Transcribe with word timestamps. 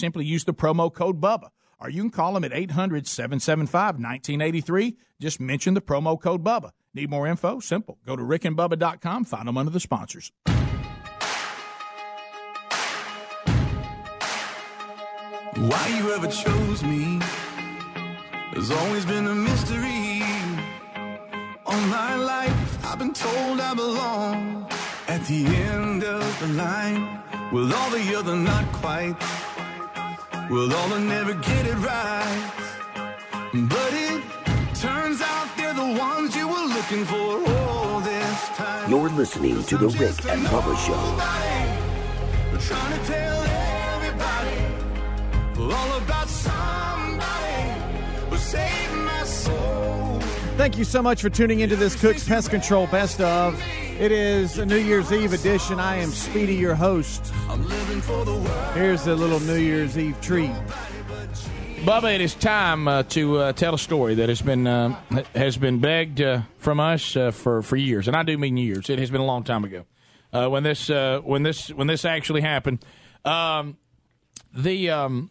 Simply 0.00 0.24
use 0.24 0.44
the 0.44 0.54
promo 0.54 0.90
code 0.90 1.20
BUBBA. 1.20 1.50
Or 1.78 1.90
you 1.90 2.00
can 2.00 2.10
call 2.10 2.32
them 2.32 2.42
at 2.42 2.54
800 2.54 3.06
775 3.06 3.96
1983. 3.96 4.96
Just 5.20 5.40
mention 5.40 5.74
the 5.74 5.82
promo 5.82 6.18
code 6.18 6.42
BUBBA. 6.42 6.70
Need 6.94 7.10
more 7.10 7.26
info? 7.26 7.60
Simple. 7.60 7.98
Go 8.06 8.16
to 8.16 8.22
rickandbubba.com, 8.22 9.24
find 9.24 9.46
them 9.46 9.58
under 9.58 9.70
the 9.70 9.78
sponsors. 9.78 10.32
Why 15.54 15.98
you 15.98 16.12
ever 16.12 16.28
chose 16.28 16.82
me 16.82 17.18
has 18.54 18.70
always 18.70 19.04
been 19.04 19.26
a 19.26 19.34
mystery. 19.34 20.22
All 21.66 21.80
my 21.88 22.14
life, 22.16 22.86
I've 22.86 22.98
been 22.98 23.12
told 23.12 23.60
I 23.60 23.74
belong 23.74 24.66
at 25.08 25.22
the 25.26 25.44
end 25.44 26.04
of 26.04 26.40
the 26.40 26.46
line 26.54 27.20
with 27.52 27.72
all 27.72 27.90
the 27.90 28.14
other 28.16 28.36
not 28.36 28.64
quite, 28.72 29.16
with 30.50 30.72
all 30.72 30.88
the 30.88 30.98
never 30.98 31.32
get 31.34 31.66
it 31.66 31.76
right. 31.76 32.52
But 33.54 33.92
it 33.92 34.22
turns 34.74 35.22
out 35.22 35.48
they're 35.56 35.74
the 35.74 35.96
ones 35.98 36.34
you 36.34 36.48
were 36.48 36.66
looking 36.66 37.04
for 37.04 37.48
all 37.48 38.00
this 38.00 38.48
time. 38.48 38.90
You're 38.90 39.10
listening 39.10 39.62
to 39.62 39.78
The 39.78 39.88
Rick 39.88 40.24
and 40.26 40.44
Bubba 40.46 40.76
Show. 40.84 42.52
We're 42.52 42.60
trying 42.60 42.98
to 42.98 43.06
tell 43.06 43.42
everybody 43.96 45.72
all 45.72 45.98
about 45.98 46.28
somebody 46.28 47.70
who 48.28 48.36
saved 48.36 48.94
my 48.96 49.22
soul. 49.24 50.20
Thank 50.56 50.76
you 50.76 50.84
so 50.84 51.00
much 51.00 51.22
for 51.22 51.30
tuning 51.30 51.60
into 51.60 51.76
this 51.76 51.94
Cook's 51.98 52.26
Pest 52.26 52.50
Control 52.50 52.88
Best 52.88 53.20
of. 53.20 53.60
It 54.00 54.10
is 54.10 54.58
a 54.58 54.66
New 54.66 54.78
Year's 54.78 55.12
Eve 55.12 55.32
edition. 55.32 55.78
I 55.78 55.96
am 55.96 56.10
Speedy, 56.10 56.56
your 56.56 56.74
host. 56.74 57.32
The. 57.56 58.72
Here's 58.74 59.08
a 59.08 59.14
little 59.16 59.40
New 59.40 59.56
Year's 59.56 59.98
Eve 59.98 60.16
treat. 60.20 60.52
Bubba, 61.80 62.14
it 62.14 62.20
is 62.20 62.34
time 62.34 62.86
uh, 62.86 63.02
to 63.04 63.38
uh, 63.38 63.52
tell 63.52 63.74
a 63.74 63.78
story 63.78 64.14
that 64.14 64.28
has 64.28 64.40
been 64.40 64.68
uh, 64.68 64.94
has 65.34 65.56
been 65.56 65.80
begged 65.80 66.20
uh, 66.20 66.42
from 66.58 66.78
us 66.78 67.16
uh, 67.16 67.32
for 67.32 67.62
for 67.62 67.74
years, 67.74 68.06
and 68.06 68.16
I 68.16 68.22
do 68.22 68.38
mean 68.38 68.56
years. 68.56 68.88
It 68.88 69.00
has 69.00 69.10
been 69.10 69.20
a 69.20 69.24
long 69.24 69.42
time 69.42 69.64
ago 69.64 69.84
uh, 70.32 70.48
when 70.48 70.62
this 70.62 70.88
when 70.88 71.42
this 71.42 71.70
when 71.70 71.88
this 71.88 72.04
actually 72.04 72.42
happened. 72.42 72.84
Um, 73.24 73.78
the 74.54 74.90
um, 74.90 75.30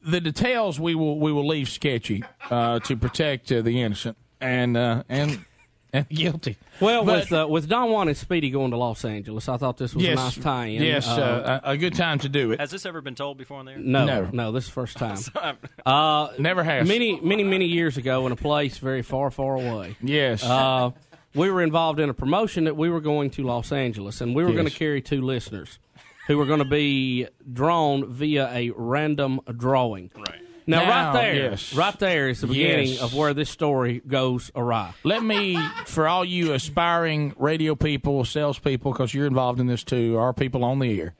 the 0.00 0.20
details 0.20 0.78
we 0.78 0.94
will 0.94 1.18
we 1.18 1.32
will 1.32 1.48
leave 1.48 1.68
sketchy 1.68 2.22
to 2.48 2.96
protect 3.00 3.48
the 3.48 3.82
innocent 3.82 4.16
and 4.40 4.76
and 4.76 5.44
and 5.92 6.08
guilty. 6.08 6.56
Well, 6.80 7.04
But- 7.04 7.30
with 7.30 7.32
uh, 7.32 7.46
with 7.48 7.68
Don 7.68 7.90
Juan 7.90 8.08
and 8.08 8.16
Speedy 8.16 8.50
going 8.50 8.70
to 8.72 8.76
Los 8.76 9.04
Angeles, 9.04 9.48
I 9.48 9.56
thought 9.56 9.76
this 9.78 9.94
was 9.94 10.04
yes, 10.04 10.12
a 10.18 10.22
nice 10.22 10.36
tie-in. 10.38 10.82
Yes, 10.82 11.06
uh, 11.08 11.60
a, 11.64 11.70
a 11.70 11.76
good 11.76 11.94
time 11.94 12.18
to 12.20 12.28
do 12.28 12.52
it. 12.52 12.60
Has 12.60 12.70
this 12.70 12.84
ever 12.86 13.00
been 13.00 13.14
told 13.14 13.38
before 13.38 13.58
on 13.58 13.64
there? 13.66 13.78
no, 13.78 14.04
no. 14.04 14.28
no, 14.32 14.52
this 14.52 14.64
is 14.64 14.70
the 14.70 14.74
first 14.74 14.96
time. 14.96 15.18
Uh, 15.86 16.32
Never 16.38 16.62
has. 16.64 16.86
many, 16.86 17.18
many, 17.20 17.42
many 17.44 17.64
years 17.64 17.96
ago, 17.96 18.26
in 18.26 18.32
a 18.32 18.36
place 18.36 18.76
very 18.78 19.02
far, 19.02 19.30
far 19.30 19.54
away. 19.54 19.96
Yes. 20.02 20.44
Uh, 20.44 20.90
we 21.34 21.50
were 21.50 21.62
involved 21.62 21.98
in 22.00 22.10
a 22.10 22.14
promotion 22.14 22.64
that 22.64 22.76
we 22.76 22.90
were 22.90 23.00
going 23.00 23.30
to 23.30 23.42
Los 23.42 23.72
Angeles, 23.72 24.20
and 24.20 24.34
we 24.34 24.42
were 24.44 24.50
Yes. 24.50 24.56
going 24.56 24.68
to 24.68 24.74
carry 24.78 25.00
two 25.00 25.22
listeners 25.22 25.78
who 26.26 26.36
were 26.36 26.44
going 26.44 26.58
to 26.58 26.68
be 26.68 27.26
drawn 27.50 28.12
via 28.12 28.50
a 28.52 28.70
random 28.76 29.40
drawing. 29.56 30.10
Right. 30.14 30.42
Now, 30.68 30.84
Now, 30.84 30.90
right 30.90 31.12
there, 31.22 31.34
yes. 31.50 31.74
right 31.74 31.98
there 31.98 32.28
is 32.28 32.42
the 32.42 32.46
beginning 32.46 32.88
Yes. 32.88 33.00
of 33.02 33.14
where 33.14 33.32
this 33.32 33.48
story 33.48 34.02
goes 34.06 34.50
awry. 34.54 34.92
Let 35.02 35.22
me, 35.24 35.58
for 35.86 36.06
all 36.06 36.24
you 36.26 36.52
aspiring 36.52 37.32
radio 37.38 37.74
people, 37.74 38.22
salespeople, 38.24 38.92
because 38.92 39.14
you're 39.14 39.26
involved 39.26 39.60
in 39.60 39.66
this 39.66 39.82
too, 39.82 40.16
our 40.18 40.34
people 40.34 40.62
on 40.64 40.78
the 40.78 41.00
air, 41.00 41.14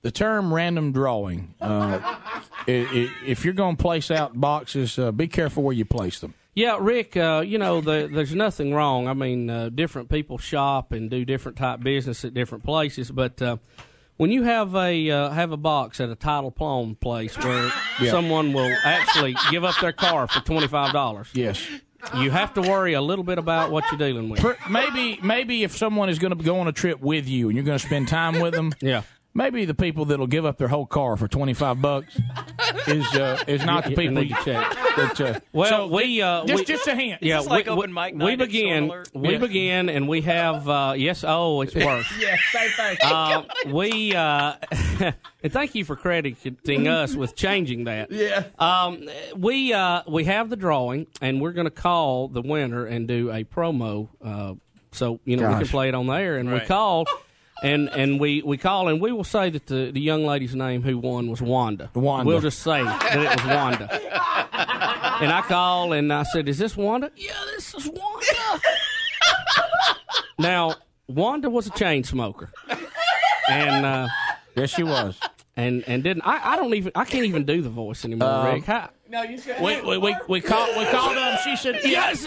the 0.00 0.10
term 0.10 0.52
random 0.52 0.90
drawing, 0.92 1.54
uh, 1.60 2.00
i 2.02 2.40
i 2.66 3.10
if 3.26 3.44
you're 3.44 3.52
going 3.54 3.76
to 3.76 3.82
place 3.82 4.10
out 4.10 4.40
boxes, 4.40 4.98
uh, 4.98 5.12
be 5.12 5.28
careful 5.28 5.62
where 5.62 5.74
you 5.74 5.84
place 5.84 6.18
them. 6.20 6.32
Yeah, 6.54 6.78
Rick. 6.80 7.14
Uh, 7.16 7.42
you 7.44 7.58
know, 7.58 7.80
the, 7.82 8.08
there's 8.10 8.34
nothing 8.34 8.72
wrong. 8.72 9.06
I 9.08 9.12
mean, 9.12 9.50
uh, 9.50 9.68
different 9.68 10.08
people 10.08 10.38
shop 10.38 10.92
and 10.92 11.10
do 11.10 11.24
different 11.26 11.58
type 11.58 11.80
business 11.80 12.24
at 12.24 12.32
different 12.32 12.64
places, 12.64 13.10
but 13.10 13.42
uh, 13.42 13.56
when 14.16 14.30
you 14.30 14.42
have 14.44 14.74
a 14.74 15.10
uh, 15.10 15.30
have 15.30 15.52
a 15.52 15.56
box 15.56 16.00
at 16.00 16.08
a 16.08 16.14
title 16.14 16.50
plum 16.50 16.96
place 17.00 17.36
where 17.38 17.70
someone 18.10 18.52
will 18.52 18.72
actually 18.84 19.34
give 19.50 19.64
up 19.64 19.74
their 19.80 19.92
car 19.92 20.26
for 20.26 20.40
twenty 20.40 20.68
five 20.68 20.92
dollars, 20.92 21.28
Yes. 21.34 21.66
you 22.16 22.30
have 22.30 22.54
to 22.54 22.60
worry 22.60 22.92
a 22.94 23.00
little 23.00 23.24
bit 23.24 23.38
about 23.38 23.70
what 23.70 23.84
you're 23.90 23.98
dealing 23.98 24.28
with. 24.28 24.44
Maybe, 24.70 25.18
maybe 25.22 25.62
if 25.64 25.76
someone 25.76 26.08
is 26.08 26.18
going 26.18 26.36
to 26.36 26.42
go 26.44 26.60
on 26.60 26.68
a 26.68 26.72
trip 26.72 27.00
with 27.00 27.26
you 27.28 27.48
and 27.48 27.56
you're 27.56 27.64
going 27.64 27.78
to 27.78 27.84
spend 27.86 28.08
time 28.08 28.40
with 28.40 28.52
them, 28.54 28.72
Yeah. 28.80 29.02
Maybe 29.34 29.64
the 29.64 29.74
people 29.74 30.04
that'll 30.06 30.26
give 30.26 30.44
up 30.46 30.58
their 30.58 30.68
whole 30.68 30.86
car 30.86 31.16
for 31.16 31.26
25 31.28 31.82
bucks 31.82 32.16
is 32.86 33.04
uh, 33.14 33.42
is 33.46 33.64
not 33.64 33.84
the 33.84 33.90
You- 33.90 33.96
you 33.96 34.08
people 34.08 34.22
need 34.22 34.28
to 34.28 34.44
check. 34.44 34.76
that. 34.96 35.20
Uh, 35.20 35.40
Well, 35.52 35.68
so 35.68 35.86
we 35.94 36.20
uh, 36.22 36.44
just 36.46 36.60
we, 36.60 36.64
just 36.64 36.86
a 36.88 36.94
hint. 36.94 37.22
yeah, 37.22 37.38
this 37.38 37.46
like 37.46 37.66
we, 37.66 37.70
open 37.72 37.90
we, 37.94 38.12
mic 38.12 38.14
we 38.22 38.36
begin. 38.36 38.92
We 39.12 39.32
Yeah. 39.32 39.38
begin, 39.38 39.88
and 39.88 40.08
we 40.08 40.20
have 40.22 40.68
uh, 40.68 40.94
yes. 40.96 41.24
Oh, 41.26 41.60
it's 41.62 41.74
worse. 41.74 42.06
Yes, 42.18 42.38
same 42.52 42.70
thing. 42.70 42.96
Uh, 43.02 43.42
we 43.72 44.14
uh, 44.14 44.54
and 45.00 45.14
thank 45.52 45.74
you 45.74 45.84
for 45.84 45.96
crediting 45.96 46.88
us 46.88 47.14
with 47.14 47.34
changing 47.36 47.84
that. 47.84 48.10
Yeah. 48.10 48.44
Um, 48.58 49.08
we 49.36 49.72
uh, 49.72 50.02
we 50.08 50.24
have 50.24 50.48
the 50.50 50.56
drawing, 50.56 51.06
and 51.20 51.40
we're 51.40 51.52
going 51.52 51.66
to 51.66 51.70
call 51.70 52.28
the 52.28 52.42
winner 52.42 52.86
and 52.86 53.06
do 53.08 53.30
a 53.30 53.44
promo. 53.44 54.08
Uh, 54.24 54.54
so 54.92 55.18
you 55.24 55.36
know 55.36 55.48
we 55.50 55.54
can 55.56 55.66
play 55.66 55.88
it 55.88 55.94
on 55.94 56.06
there, 56.06 56.16
air, 56.34 56.36
and 56.38 56.52
we 56.52 56.60
call. 56.60 57.04
And 57.64 57.88
and 57.88 58.20
we, 58.20 58.42
we 58.42 58.58
call 58.58 58.88
and 58.88 59.00
we 59.00 59.10
will 59.10 59.24
say 59.24 59.48
that 59.48 59.66
the, 59.66 59.90
the 59.90 60.00
young 60.00 60.26
lady's 60.26 60.54
name 60.54 60.82
who 60.82 60.98
won 60.98 61.30
was 61.30 61.40
Wanda. 61.40 61.90
Wanda. 61.94 62.28
We'll 62.28 62.40
just 62.42 62.58
say 62.60 62.82
that 62.84 63.16
it 63.16 63.42
was 63.42 63.54
Wanda. 63.56 63.88
and 65.22 65.32
I 65.32 65.40
call 65.42 65.92
and 65.94 66.12
I 66.12 66.24
said, 66.24 66.46
"Is 66.46 66.58
this 66.58 66.76
Wanda?" 66.76 67.10
Yeah, 67.16 67.32
this 67.56 67.74
is 67.74 67.86
Wanda. 67.88 68.60
now 70.38 70.74
Wanda 71.08 71.48
was 71.48 71.66
a 71.66 71.70
chain 71.70 72.04
smoker, 72.04 72.50
and 73.48 73.86
uh, 73.86 74.08
Yes, 74.56 74.70
she 74.70 74.82
was. 74.82 75.18
and 75.56 75.84
and 75.86 76.02
didn't 76.02 76.22
I? 76.26 76.52
I 76.52 76.56
don't 76.56 76.74
even 76.74 76.92
I 76.94 77.04
can't 77.04 77.24
even 77.24 77.44
do 77.44 77.62
the 77.62 77.70
voice 77.70 78.04
anymore, 78.04 78.52
Rick. 78.52 78.64
How, 79.14 79.24
We 79.62 79.80
we 79.80 79.98
we, 79.98 80.16
we 80.28 80.40
called 80.40 80.76
we 80.76 80.84
called 80.86 81.16
her. 81.16 81.38
She 81.44 81.56
said 81.56 81.80
yes. 81.84 82.26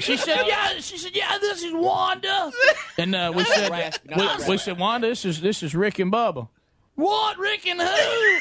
She 0.00 0.16
said 0.16 0.46
yeah. 0.46 0.78
She 0.80 0.96
said 0.96 1.14
yeah. 1.14 1.38
This 1.38 1.62
is 1.62 1.72
Wanda. 1.74 2.50
And 2.96 3.14
uh, 3.14 3.32
we 3.34 3.44
said 3.44 3.92
we, 4.16 4.24
we 4.48 4.56
said 4.56 4.78
Wanda. 4.78 5.08
This 5.08 5.24
is 5.24 5.40
this 5.40 5.62
is 5.62 5.74
Rick 5.74 5.98
and 5.98 6.10
Bubba. 6.12 6.48
What 6.94 7.38
Rick 7.38 7.66
and 7.66 7.80
who? 7.82 8.38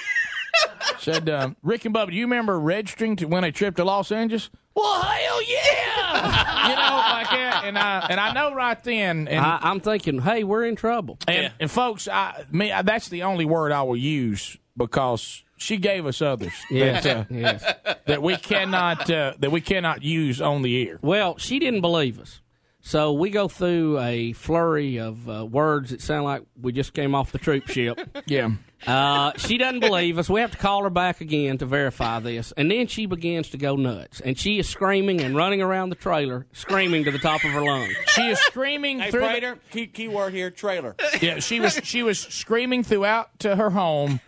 said 0.99 1.29
um, 1.29 1.57
Rick 1.63 1.85
and 1.85 1.93
Bubba. 1.93 2.11
Do 2.11 2.15
you 2.15 2.25
remember 2.25 2.57
registering 2.59 3.17
to 3.17 3.25
win 3.25 3.43
a 3.43 3.51
trip 3.51 3.75
to 3.75 3.83
Los 3.83 4.11
Angeles? 4.11 4.49
Well, 4.73 5.01
hell 5.01 5.43
yeah! 5.43 6.69
you 6.69 6.75
know, 6.75 6.97
like 6.97 7.29
that. 7.29 7.61
And 7.65 7.77
I 7.77 8.07
and 8.09 8.19
I 8.19 8.33
know 8.33 8.53
right 8.53 8.81
then. 8.83 9.27
And 9.27 9.45
I, 9.45 9.59
I'm 9.61 9.79
thinking, 9.79 10.19
hey, 10.19 10.43
we're 10.43 10.65
in 10.65 10.75
trouble. 10.75 11.17
and, 11.27 11.51
and 11.59 11.71
folks, 11.71 12.07
I 12.07 12.45
me 12.51 12.71
I, 12.71 12.81
that's 12.81 13.09
the 13.09 13.23
only 13.23 13.45
word 13.45 13.71
I 13.71 13.83
will 13.83 13.97
use 13.97 14.57
because 14.77 15.43
she 15.57 15.77
gave 15.77 16.05
us 16.05 16.21
others 16.21 16.53
Yes, 16.71 17.03
that, 17.03 17.17
uh, 17.17 17.25
yes. 17.29 17.63
that 18.07 18.21
we 18.21 18.35
cannot 18.37 19.09
uh, 19.09 19.33
that 19.39 19.51
we 19.51 19.61
cannot 19.61 20.03
use 20.03 20.41
on 20.41 20.61
the 20.61 20.87
air. 20.89 20.99
Well, 21.01 21.37
she 21.37 21.59
didn't 21.59 21.81
believe 21.81 22.19
us. 22.19 22.41
So 22.81 23.13
we 23.13 23.31
go 23.31 23.47
through 23.47 23.97
a 23.99 24.33
flurry 24.33 24.99
of 24.99 25.27
uh, 25.27 25.43
words 25.43 25.89
that 25.89 26.01
sound 26.01 26.25
like 26.25 26.43
we 26.61 26.71
just 26.71 26.93
came 26.93 27.15
off 27.15 27.31
the 27.31 27.39
troop 27.39 27.67
ship. 27.67 27.99
Yeah, 28.27 28.49
Uh, 28.85 29.31
she 29.37 29.57
doesn't 29.57 29.79
believe 29.79 30.19
us. 30.19 30.29
We 30.29 30.41
have 30.41 30.51
to 30.51 30.57
call 30.57 30.83
her 30.83 30.91
back 30.91 31.19
again 31.19 31.57
to 31.59 31.65
verify 31.65 32.19
this. 32.19 32.51
And 32.55 32.69
then 32.69 32.85
she 32.85 33.07
begins 33.07 33.49
to 33.49 33.57
go 33.57 33.75
nuts. 33.75 34.19
And 34.21 34.37
she 34.37 34.59
is 34.59 34.69
screaming 34.69 35.21
and 35.21 35.35
running 35.35 35.63
around 35.63 35.89
the 35.89 35.95
trailer, 35.95 36.45
screaming 36.53 37.05
to 37.05 37.11
the 37.11 37.17
top 37.17 37.43
of 37.43 37.49
her 37.51 37.61
lungs. 37.61 37.95
she 38.09 38.21
is 38.29 38.37
screaming 38.39 38.99
Hey, 38.99 39.09
through. 39.09 39.21
the- 39.21 39.27
Prater, 39.27 39.57
key, 39.71 39.87
key 39.87 40.07
word 40.07 40.33
here, 40.33 40.51
trailer. 40.51 40.95
yeah, 41.21 41.39
she 41.39 41.59
was 41.59 41.79
she 41.83 42.03
was 42.03 42.19
screaming 42.19 42.83
throughout 42.83 43.39
to 43.39 43.55
her 43.55 43.71
home. 43.71 44.19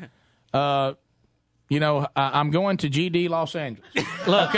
Uh, 1.69 1.73
you 1.73 1.79
know, 1.79 2.07
I, 2.15 2.39
I'm 2.39 2.49
going 2.51 2.77
to 2.77 2.89
GD 2.89 3.29
Los 3.29 3.55
Angeles. 3.55 3.85
Look, 4.27 4.53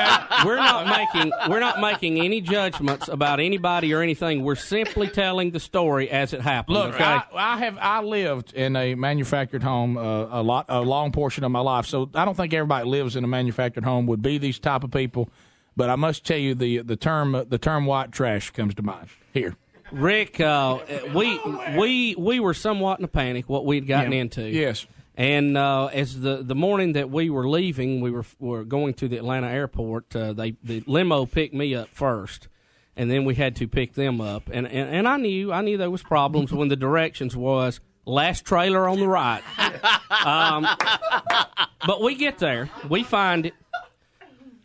we're 0.46 0.56
not 0.56 0.88
making 0.88 1.32
we're 1.50 1.60
not 1.60 1.80
making 1.80 2.20
any 2.20 2.42
judgments 2.42 3.08
about 3.08 3.40
anybody 3.40 3.94
or 3.94 4.02
anything. 4.02 4.44
We're 4.44 4.56
simply 4.56 5.08
telling 5.08 5.52
the 5.52 5.60
story 5.60 6.10
as 6.10 6.34
it 6.34 6.42
happened. 6.42 6.76
Look, 6.78 6.96
okay? 6.96 7.04
I, 7.04 7.24
I 7.34 7.58
have 7.58 7.78
I 7.80 8.02
lived 8.02 8.54
in 8.54 8.76
a 8.76 8.96
manufactured 8.96 9.64
home 9.64 9.98
uh, 9.98 10.02
a 10.32 10.44
lot 10.44 10.66
a 10.70 10.82
long 10.82 11.12
portion 11.12 11.44
of 11.44 11.52
my 11.52 11.62
life, 11.62 11.86
so 11.86 12.10
I 12.14 12.26
don't 12.26 12.36
think 12.36 12.54
everybody 12.54 12.88
lives 12.88 13.16
in 13.16 13.24
a 13.24 13.28
manufactured 13.28 13.84
home 13.84 14.06
would 14.08 14.22
be 14.22 14.38
these 14.38 14.60
type 14.60 14.84
of 14.84 14.92
people. 14.92 15.30
But 15.76 15.90
I 15.90 15.96
must 15.96 16.26
tell 16.26 16.38
you, 16.38 16.56
the 16.56 16.80
the 16.80 16.96
term 16.96 17.32
the 17.48 17.58
term 17.58 17.86
white 17.86 18.12
trash 18.12 18.52
comes 18.52 18.76
to 18.76 18.82
mind 18.84 19.08
here. 19.34 19.56
Rick, 19.92 20.40
uh, 20.40 20.78
we 21.16 21.40
we 21.78 22.16
we 22.16 22.40
were 22.40 22.54
somewhat 22.54 23.00
in 23.00 23.06
a 23.06 23.08
panic 23.08 23.50
what 23.50 23.66
we'd 23.66 23.88
gotten 23.88 24.12
Yeah. 24.12 24.20
into. 24.22 24.44
Yes. 24.44 24.86
And 25.20 25.58
uh, 25.58 25.88
as 25.88 26.22
the, 26.22 26.44
the 26.44 26.56
morning 26.56 26.94
that 26.94 27.10
we 27.10 27.30
were 27.30 27.48
leaving, 27.48 28.00
we 28.00 28.10
were 28.10 28.24
were 28.40 28.64
going 28.64 28.94
to 28.96 29.10
the 29.10 29.18
Atlanta 29.18 29.50
airport. 29.50 30.16
Uh, 30.16 30.32
they 30.32 30.56
the 30.64 30.82
limo 30.88 31.26
picked 31.26 31.54
me 31.54 31.76
up 31.76 31.90
first, 31.90 32.48
and 32.96 33.12
then 33.12 33.26
we 33.26 33.36
had 33.36 33.58
to 33.58 33.68
pick 33.68 33.96
them 33.96 34.22
up. 34.22 34.50
And 34.50 34.66
and, 34.66 34.90
and 34.90 35.08
I 35.10 35.18
knew 35.18 35.52
I 35.52 35.60
knew 35.60 35.78
there 35.78 35.92
was 35.92 36.02
problems 36.02 36.54
when 36.54 36.70
the 36.70 36.78
directions 36.78 37.36
was 37.36 37.82
last 38.06 38.46
trailer 38.46 38.88
on 38.88 39.00
the 39.00 39.08
right. 39.08 39.44
Um, 40.26 40.68
but 41.86 42.02
we 42.02 42.16
get 42.16 42.40
there, 42.40 42.70
we 42.90 43.04
find 43.04 43.46
it. 43.46 43.54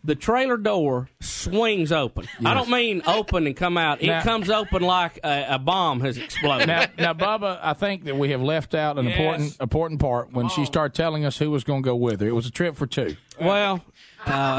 The 0.07 0.15
trailer 0.15 0.59
door 0.59 1.09
swings 1.21 1.91
open. 1.91 2.29
I 2.45 2.53
don't 2.53 2.69
mean 2.69 3.01
open 3.07 3.47
and 3.47 3.57
come 3.57 3.79
out. 3.79 4.03
It 4.03 4.23
comes 4.23 4.51
open 4.51 4.83
like 4.83 5.19
a, 5.25 5.47
a 5.55 5.59
bomb 5.59 6.01
has 6.03 6.19
exploded. 6.19 6.67
Now, 6.69 6.85
now, 6.99 7.15
Bubba, 7.15 7.59
I 7.63 7.73
think 7.73 8.05
that 8.05 8.17
we 8.19 8.31
have 8.31 8.43
left 8.43 8.75
out 8.75 8.99
an 8.99 9.07
Yes. 9.07 9.15
important 9.17 9.57
important 9.61 10.01
part 10.01 10.31
when 10.33 10.51
she 10.51 10.67
started 10.67 10.95
telling 10.95 11.25
us 11.25 11.39
who 11.39 11.51
was 11.51 11.65
going 11.65 11.83
to 11.83 11.87
go 11.87 11.97
with 11.97 12.21
her. 12.21 12.29
It 12.29 12.33
was 12.35 12.45
a 12.47 12.51
trip 12.51 12.77
for 12.77 12.87
two. 12.87 13.17
well, 13.41 13.83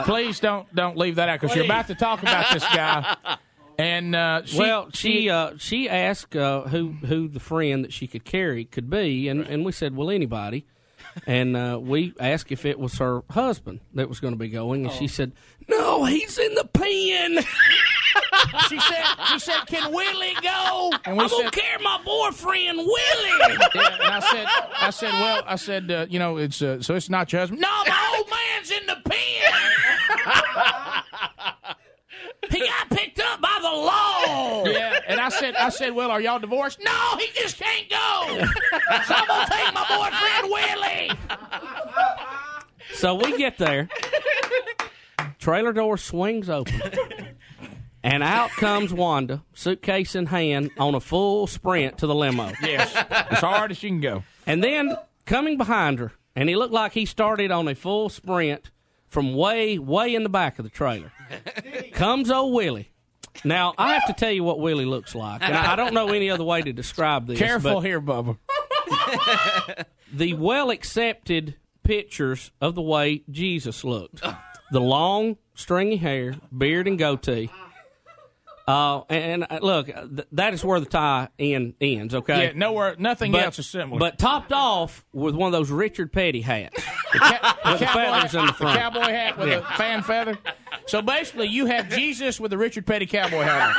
Please 0.06 0.40
don't 0.40 0.74
don't 0.76 0.98
leave 0.98 1.16
that 1.16 1.30
out 1.30 1.40
because 1.42 1.56
you're 1.56 1.66
about 1.66 1.88
to 1.88 1.96
talk 1.96 2.22
about 2.24 2.52
this 2.54 2.64
guy. 2.64 3.16
And 3.78 4.16
uh, 4.16 4.42
she, 4.46 4.58
well, 4.58 4.90
she 4.94 5.30
uh, 5.30 5.52
she 5.58 5.90
asked 5.90 6.36
uh, 6.36 6.62
who 6.64 6.92
who 7.06 7.28
the 7.28 7.40
friend 7.40 7.84
that 7.84 7.92
she 7.94 8.08
could 8.08 8.24
carry 8.24 8.64
could 8.66 8.90
be, 8.90 9.28
and, 9.28 9.42
and 9.42 9.66
we 9.66 9.72
said, 9.74 9.96
well, 9.96 10.10
anybody. 10.10 10.66
And 11.26 11.56
uh, 11.56 11.80
we 11.82 12.14
asked 12.20 12.52
if 12.52 12.66
it 12.66 12.78
was 12.80 12.98
her 12.98 13.24
husband 13.30 13.80
that 13.94 14.10
was 14.10 14.20
going 14.20 14.34
to 14.34 14.40
be 14.40 14.50
going, 14.50 14.86
and 14.86 14.94
she 14.94 15.08
said, 15.08 15.32
"No, 15.68 16.04
he's 16.06 16.38
in 16.38 16.54
the 16.56 16.66
pen. 16.66 17.40
she 18.70 18.80
said 18.80 19.04
she 19.30 19.40
said, 19.40 19.66
"Can 19.68 19.94
Willie 19.94 20.36
go?" 20.42 20.92
And 21.06 21.18
we 21.18 21.24
I'm 21.24 21.30
gonna 21.30 21.44
said, 21.44 21.52
carry 21.54 21.84
my 21.84 22.00
boyfriend 22.04 22.78
Willie." 22.78 23.58
yeah, 23.76 23.98
and 24.02 24.14
I 24.14 24.20
said, 24.20 24.46
I 24.82 24.90
said, 24.90 25.14
well, 25.14 25.44
I 25.48 25.56
said, 25.56 25.92
uh, 25.92 26.06
you 26.10 26.20
know, 26.20 26.38
it's 26.38 26.62
uh, 26.62 26.82
so 26.82 26.96
it's 26.96 27.10
not 27.10 27.32
your 27.32 27.42
husband. 27.42 27.62
No, 27.62 27.70
my 27.88 28.16
old 28.18 28.30
man's 28.30 28.72
in 28.72 28.86
the 28.86 28.98
pen. 29.10 29.16
he 32.56 32.68
got 32.68 32.90
picked 32.90 33.20
up 33.20 33.42
by 33.42 33.60
the 33.62 33.70
law. 33.70 34.64
Yeah, 34.76 35.00
and 35.08 35.20
I 35.20 35.30
said, 35.30 35.56
I 35.56 35.70
said, 35.70 35.94
well, 35.94 36.10
are 36.10 36.20
y'all 36.20 36.40
divorced? 36.40 36.80
No, 36.84 37.18
he 37.18 37.28
just 37.40 37.58
can't 37.58 37.90
go. 37.90 38.46
So 39.06 39.14
I'm 39.16 39.28
gonna 39.28 39.48
take 39.50 39.74
my 39.74 39.86
boyfriend 39.88 40.52
Willie. 40.52 41.12
So 42.94 43.16
we 43.16 43.38
get 43.38 43.58
there. 43.58 43.90
Trailer 45.40 45.74
door 45.74 45.98
swings 45.98 46.50
open. 46.50 46.82
And 48.04 48.24
out 48.24 48.50
comes 48.52 48.94
Wanda, 48.94 49.44
suitcase 49.54 50.16
in 50.16 50.28
hand, 50.28 50.72
on 50.78 50.96
a 50.96 51.00
full 51.00 51.48
sprint 51.48 51.98
to 52.00 52.08
the 52.08 52.16
limo. 52.16 52.52
Yes, 52.62 52.96
as 52.96 53.40
hard 53.40 53.72
as 53.72 53.78
she 53.78 53.88
can 53.90 54.00
go. 54.02 54.24
And 54.46 54.64
then 54.64 54.96
coming 55.26 55.58
behind 55.58 56.00
her, 56.00 56.12
and 56.36 56.48
he 56.50 56.56
looked 56.56 56.74
like 56.74 56.94
he 56.94 57.06
started 57.06 57.52
on 57.52 57.68
a 57.68 57.76
full 57.76 58.10
sprint 58.10 58.70
from 59.16 59.34
way, 59.34 59.78
way 59.78 60.14
in 60.14 60.24
the 60.24 60.30
back 60.30 60.60
of 60.60 60.64
the 60.64 60.70
trailer, 60.70 61.10
comes 61.94 62.30
old 62.30 62.54
Willie. 62.54 62.92
Now, 63.46 63.74
I 63.78 63.94
have 63.94 64.08
to 64.08 64.14
tell 64.14 64.30
you 64.30 64.44
what 64.44 64.60
Willie 64.60 64.84
looks 64.84 65.16
like. 65.16 65.42
And 65.42 65.56
I 65.56 65.72
I 65.72 65.76
don't 65.78 65.94
know 65.94 66.10
any 66.10 66.30
other 66.30 66.44
way 66.44 66.62
to 66.62 66.74
describe 66.74 67.26
this. 67.26 67.40
Careful 67.40 67.80
here, 67.80 68.02
Bubba. 68.02 68.38
the 70.14 70.34
well 70.34 70.70
accepted 70.70 71.56
pictures 71.82 72.52
of 72.60 72.76
the 72.76 72.82
way 72.82 73.24
Jesus 73.32 73.86
looked. 73.86 74.22
The 74.72 74.82
long, 74.82 75.38
stringy 75.54 75.96
hair, 75.96 76.36
beard, 76.56 76.86
and 76.86 77.00
goatee. 77.00 77.50
Uh, 78.68 79.04
and, 79.10 79.44
and, 79.44 79.48
uh, 79.52 79.60
look, 79.64 79.86
th- 79.86 80.28
that 80.32 80.54
is 80.56 80.64
where 80.64 80.80
the 80.80 80.88
tie 80.88 81.28
end 81.38 81.76
ends. 81.80 82.16
Okay, 82.16 82.48
Yeah, 82.48 82.52
nowhere, 82.56 82.96
nothing 82.98 83.32
but, 83.32 83.44
else 83.46 83.60
is 83.60 83.68
similar. 83.68 84.00
But 84.00 84.18
topped 84.18 84.52
off 84.52 85.06
with 85.14 85.36
one 85.36 85.48
of 85.48 85.52
those 85.54 85.70
Richard 85.70 86.12
Petty 86.12 86.42
hats. 86.42 86.76
the, 87.14 87.20
ca- 87.20 87.58
the 87.64 87.86
feathers 87.86 88.32
hat, 88.32 88.34
in 88.34 88.46
the 88.48 88.54
front. 88.54 88.74
the 88.74 88.80
cowboy 88.80 89.12
hat 89.12 89.38
with 89.38 89.50
a 89.50 89.62
fan 89.78 90.02
feather. 90.02 90.38
So 90.88 91.02
basically, 91.04 91.48
you 91.48 91.68
have 91.68 91.90
Jesus 91.90 92.40
with 92.40 92.50
the 92.52 92.58
Richard 92.58 92.88
Petty 92.88 93.06
cowboy 93.06 93.44
hat. 93.44 93.70
on. 93.70 93.76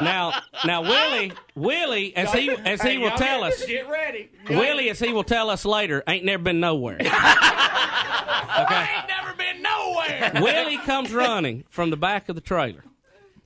Now, 0.00 0.42
now 0.64 0.82
Willie, 0.82 1.32
Willie, 1.54 2.14
as 2.14 2.32
he 2.32 2.50
as 2.50 2.80
he 2.82 2.98
will 2.98 3.10
tell 3.12 3.42
us, 3.42 3.64
Get 3.64 3.88
ready. 3.88 4.30
Willie, 4.48 4.90
as 4.90 5.00
he 5.00 5.12
will 5.12 5.24
tell 5.24 5.50
us 5.50 5.64
later, 5.64 6.04
ain't 6.06 6.24
never 6.24 6.42
been 6.42 6.60
nowhere. 6.60 6.98
I 7.02 8.98
ain't 8.98 9.08
never 9.08 9.36
been 9.36 9.62
nowhere. 9.62 10.42
Willie 10.42 10.78
comes 10.78 11.12
running 11.12 11.64
from 11.68 11.90
the 11.90 11.96
back 11.96 12.28
of 12.28 12.34
the 12.34 12.40
trailer, 12.40 12.84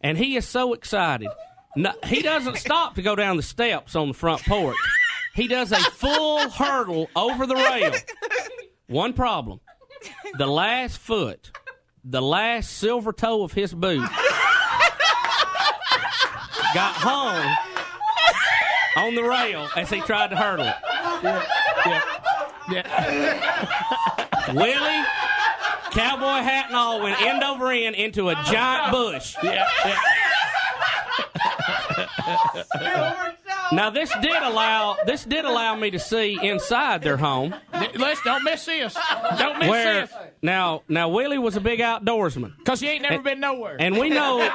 and 0.02 0.18
he 0.18 0.36
is 0.36 0.46
so 0.46 0.72
excited. 0.72 1.28
No, 1.76 1.92
he 2.04 2.22
doesn't 2.22 2.56
stop 2.58 2.96
to 2.96 3.02
go 3.02 3.16
down 3.16 3.36
the 3.36 3.42
steps 3.42 3.96
on 3.96 4.08
the 4.08 4.14
front 4.14 4.42
porch. 4.44 4.76
He 5.34 5.48
does 5.48 5.72
a 5.72 5.78
full 5.78 6.50
hurdle 6.50 7.08
over 7.16 7.46
the 7.46 7.54
rail. 7.54 7.94
One 8.88 9.14
problem: 9.14 9.60
the 10.36 10.46
last 10.46 10.98
foot, 10.98 11.50
the 12.04 12.20
last 12.20 12.70
silver 12.72 13.12
toe 13.12 13.42
of 13.42 13.52
his 13.52 13.72
boot, 13.72 14.06
got 16.74 16.94
hung 16.94 17.56
on 18.96 19.14
the 19.14 19.22
rail 19.22 19.68
as 19.76 19.88
he 19.88 20.00
tried 20.02 20.28
to 20.30 20.36
hurdle 20.36 20.66
it. 20.66 20.74
Yeah. 22.70 22.84
Willie, 24.52 25.01
cowboy 25.92 26.42
hat 26.42 26.66
and 26.68 26.76
all, 26.76 27.00
went 27.02 27.20
end 27.22 27.42
over 27.42 27.70
end 27.70 27.94
into 27.96 28.28
a 28.30 28.34
giant 28.44 28.92
bush. 28.92 29.36
Yeah, 29.42 29.66
yeah. 29.84 29.98
Now 33.72 33.90
this 33.90 34.12
did 34.20 34.42
allow 34.42 34.96
this 35.06 35.24
did 35.24 35.44
allow 35.44 35.74
me 35.74 35.90
to 35.92 35.98
see 35.98 36.38
inside 36.42 37.02
their 37.02 37.16
home 37.16 37.54
Let's 37.94 38.22
don't 38.22 38.44
miss 38.44 38.64
this. 38.66 38.96
Don't 39.38 39.58
miss 39.58 39.68
where 39.68 40.00
this. 40.02 40.14
now 40.42 40.82
now 40.88 41.08
Willie 41.08 41.38
was 41.38 41.56
a 41.56 41.60
big 41.60 41.80
outdoorsman 41.80 42.56
Because 42.58 42.80
he 42.80 42.88
ain't 42.88 43.02
never 43.02 43.22
been 43.22 43.40
nowhere. 43.40 43.76
and 43.80 43.96
we 43.98 44.10
know 44.10 44.46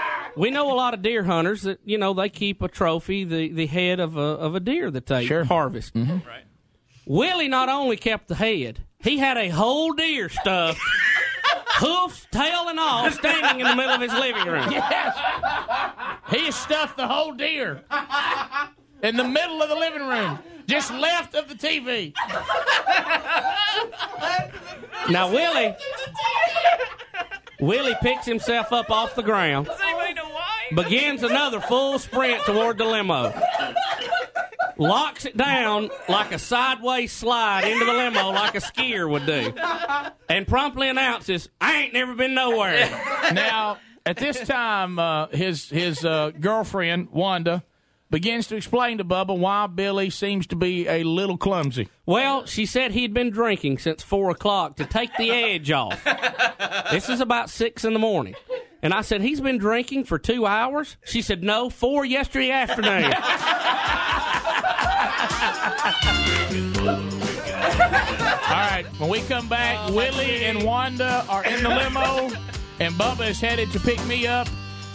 we 0.36 0.50
know 0.50 0.72
a 0.72 0.76
lot 0.76 0.92
of 0.94 1.02
deer 1.02 1.22
hunters 1.22 1.62
that 1.62 1.78
you 1.84 1.98
know 1.98 2.14
they 2.14 2.28
keep 2.28 2.62
a 2.62 2.68
trophy 2.68 3.24
the, 3.24 3.48
the 3.52 3.66
head 3.66 4.00
of 4.00 4.16
a 4.16 4.20
of 4.20 4.54
a 4.56 4.60
deer 4.60 4.90
that 4.90 5.06
they 5.06 5.26
Sure. 5.26 5.44
harvest. 5.44 5.92
Right. 5.94 6.22
Willie 7.06 7.48
not 7.48 7.68
only 7.68 7.96
kept 7.96 8.28
the 8.28 8.34
head, 8.34 8.80
he 9.04 9.18
had 9.18 9.36
a 9.36 9.48
whole 9.50 9.92
deer 9.92 10.28
stuffed, 10.28 10.80
hoofs, 11.76 12.26
tail, 12.32 12.68
and 12.68 12.80
all, 12.80 13.10
standing 13.10 13.60
in 13.60 13.68
the 13.68 13.76
middle 13.76 13.92
of 13.94 14.00
his 14.00 14.12
living 14.14 14.46
room. 14.46 14.70
yes. 14.70 15.16
He 16.30 16.50
stuffed 16.50 16.96
the 16.96 17.06
whole 17.06 17.32
deer 17.34 17.82
in 19.02 19.16
the 19.16 19.24
middle 19.24 19.62
of 19.62 19.68
the 19.68 19.76
living 19.76 20.06
room, 20.06 20.38
just 20.66 20.90
left 20.92 21.34
of 21.34 21.48
the 21.48 21.54
TV. 21.54 22.14
Now 25.10 25.30
Willie, 25.30 25.76
Willie 27.60 27.96
picks 28.00 28.24
himself 28.24 28.72
up 28.72 28.90
off 28.90 29.14
the 29.14 29.22
ground, 29.22 29.68
begins 30.74 31.22
another 31.22 31.60
full 31.60 31.98
sprint 31.98 32.42
toward 32.46 32.78
the 32.78 32.84
limo, 32.86 33.32
locks 34.78 35.24
it 35.24 35.36
down 35.36 35.90
like 36.08 36.32
a 36.32 36.38
sideways 36.38 37.12
slide 37.12 37.64
into 37.64 37.84
the 37.84 37.92
limo, 37.92 38.30
like 38.30 38.54
a 38.54 38.60
skier 38.60 39.08
would 39.08 39.26
do, 39.26 39.52
and 40.28 40.46
promptly 40.46 40.88
announces, 40.88 41.48
"I 41.60 41.82
ain't 41.82 41.92
never 41.92 42.14
been 42.14 42.34
nowhere." 42.34 42.88
Now, 43.32 43.78
at 44.06 44.16
this 44.16 44.40
time, 44.40 44.98
uh, 44.98 45.28
his 45.28 45.68
his 45.68 46.04
uh, 46.04 46.30
girlfriend 46.38 47.10
Wanda 47.10 47.64
begins 48.10 48.46
to 48.48 48.56
explain 48.56 48.98
to 48.98 49.04
Bubba 49.04 49.36
why 49.36 49.66
Billy 49.66 50.10
seems 50.10 50.46
to 50.48 50.56
be 50.56 50.86
a 50.86 51.02
little 51.02 51.36
clumsy. 51.36 51.88
Well, 52.06 52.46
she 52.46 52.66
said 52.66 52.92
he'd 52.92 53.12
been 53.12 53.30
drinking 53.30 53.78
since 53.78 54.02
four 54.02 54.30
o'clock 54.30 54.76
to 54.76 54.84
take 54.84 55.10
the 55.16 55.30
edge 55.32 55.70
off. 55.70 56.04
This 56.92 57.08
is 57.08 57.20
about 57.20 57.50
six 57.50 57.84
in 57.84 57.92
the 57.92 57.98
morning. 57.98 58.34
And 58.84 58.92
I 58.92 59.00
said, 59.00 59.22
He's 59.22 59.40
been 59.40 59.56
drinking 59.56 60.04
for 60.04 60.18
two 60.18 60.44
hours? 60.44 60.98
She 61.04 61.22
said, 61.22 61.42
No, 61.42 61.70
four 61.70 62.04
yesterday 62.04 62.50
afternoon. 62.50 63.14
All 68.46 68.60
right, 68.60 68.84
when 68.98 69.08
we 69.08 69.20
come 69.22 69.48
back, 69.48 69.90
Willie 69.90 70.44
and 70.44 70.62
Wanda 70.62 71.24
are 71.28 71.44
in 71.44 71.62
the 71.62 71.68
limo, 71.68 72.30
and 72.80 72.94
Bubba 72.94 73.30
is 73.30 73.40
headed 73.40 73.72
to 73.72 73.80
pick 73.80 74.04
me 74.06 74.26
up, 74.26 74.46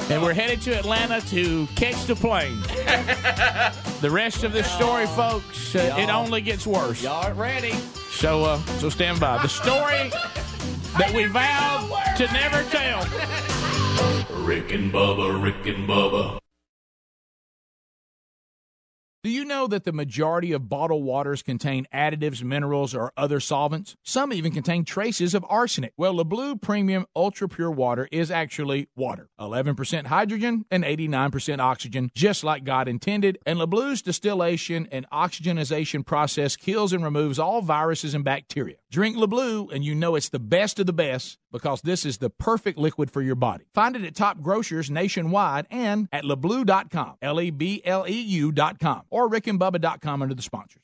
and 0.10 0.22
we're 0.22 0.34
headed 0.34 0.62
to 0.62 0.78
Atlanta 0.78 1.22
to 1.28 1.66
catch 1.76 2.06
the 2.06 2.16
plane. 2.16 2.62
the 4.02 4.10
rest 4.12 4.44
of 4.44 4.54
this 4.54 4.70
story, 4.72 5.08
folks, 5.08 5.76
uh, 5.76 5.96
it 5.98 6.10
only 6.10 6.42
gets 6.42 6.68
worse. 6.68 7.02
Y'all 7.02 7.34
ready? 7.34 7.74
So, 8.12 8.44
uh, 8.44 8.60
so 8.78 8.90
stand 8.90 9.20
by. 9.20 9.42
The 9.42 9.50
story 9.50 10.10
that 10.98 11.12
we 11.16 11.26
vowed 11.26 12.16
to 12.18 12.32
never 12.32 12.64
tell. 12.70 13.02
Rick 14.44 14.72
and 14.72 14.92
Bubba, 14.92 15.42
Rick 15.42 15.66
and 15.66 15.88
Bubba. 15.88 16.39
Do 19.22 19.30
you 19.30 19.44
know 19.44 19.68
that 19.68 19.84
the 19.84 19.92
majority 19.92 20.54
of 20.54 20.70
bottled 20.70 21.04
waters 21.04 21.44
contain 21.44 21.86
additives, 21.94 22.42
minerals, 22.42 22.96
or 22.96 23.12
other 23.18 23.42
solvents? 23.42 23.98
Some 24.02 24.32
even 24.32 24.54
contain 24.54 24.86
traces 24.86 25.34
of 25.34 25.46
arsenic. 25.50 25.92
Well, 25.98 26.16
LeBleu 26.16 26.62
Premium 26.62 27.06
Ultra 27.14 27.50
Pure 27.50 27.72
Water 27.72 28.08
is 28.14 28.32
actually 28.32 28.88
water 28.96 29.28
11% 29.38 30.06
hydrogen 30.06 30.64
and 30.72 30.86
89% 30.86 31.60
oxygen, 31.60 32.12
just 32.16 32.46
like 32.46 32.64
God 32.64 32.88
intended. 32.88 33.40
And 33.46 33.60
LeBleu's 33.60 34.02
distillation 34.02 34.88
and 34.90 35.06
oxygenization 35.10 36.06
process 36.06 36.56
kills 36.56 36.94
and 36.94 37.04
removes 37.04 37.40
all 37.40 37.62
viruses 37.62 38.14
and 38.14 38.24
bacteria. 38.24 38.78
Drink 38.90 39.18
LeBleu, 39.18 39.70
and 39.74 39.84
you 39.84 39.96
know 39.96 40.16
it's 40.16 40.30
the 40.30 40.40
best 40.40 40.80
of 40.80 40.86
the 40.86 40.94
best 40.94 41.40
because 41.52 41.82
this 41.82 42.06
is 42.06 42.18
the 42.18 42.30
perfect 42.30 42.78
liquid 42.78 43.12
for 43.12 43.22
your 43.22 43.36
body. 43.36 43.66
Find 43.74 43.96
it 43.96 44.04
at 44.04 44.16
top 44.16 44.42
grocers 44.42 44.90
nationwide 44.90 45.68
and 45.70 46.08
at 46.12 46.24
lebleu.com, 46.24 47.16
L 47.22 47.42
E 47.42 47.50
B 47.50 47.82
L 47.86 48.06
E 48.08 48.20
U.com, 48.20 49.02
or 49.10 49.30
rickandbubba.com 49.30 50.22
under 50.22 50.36
the 50.36 50.42
sponsors. 50.42 50.84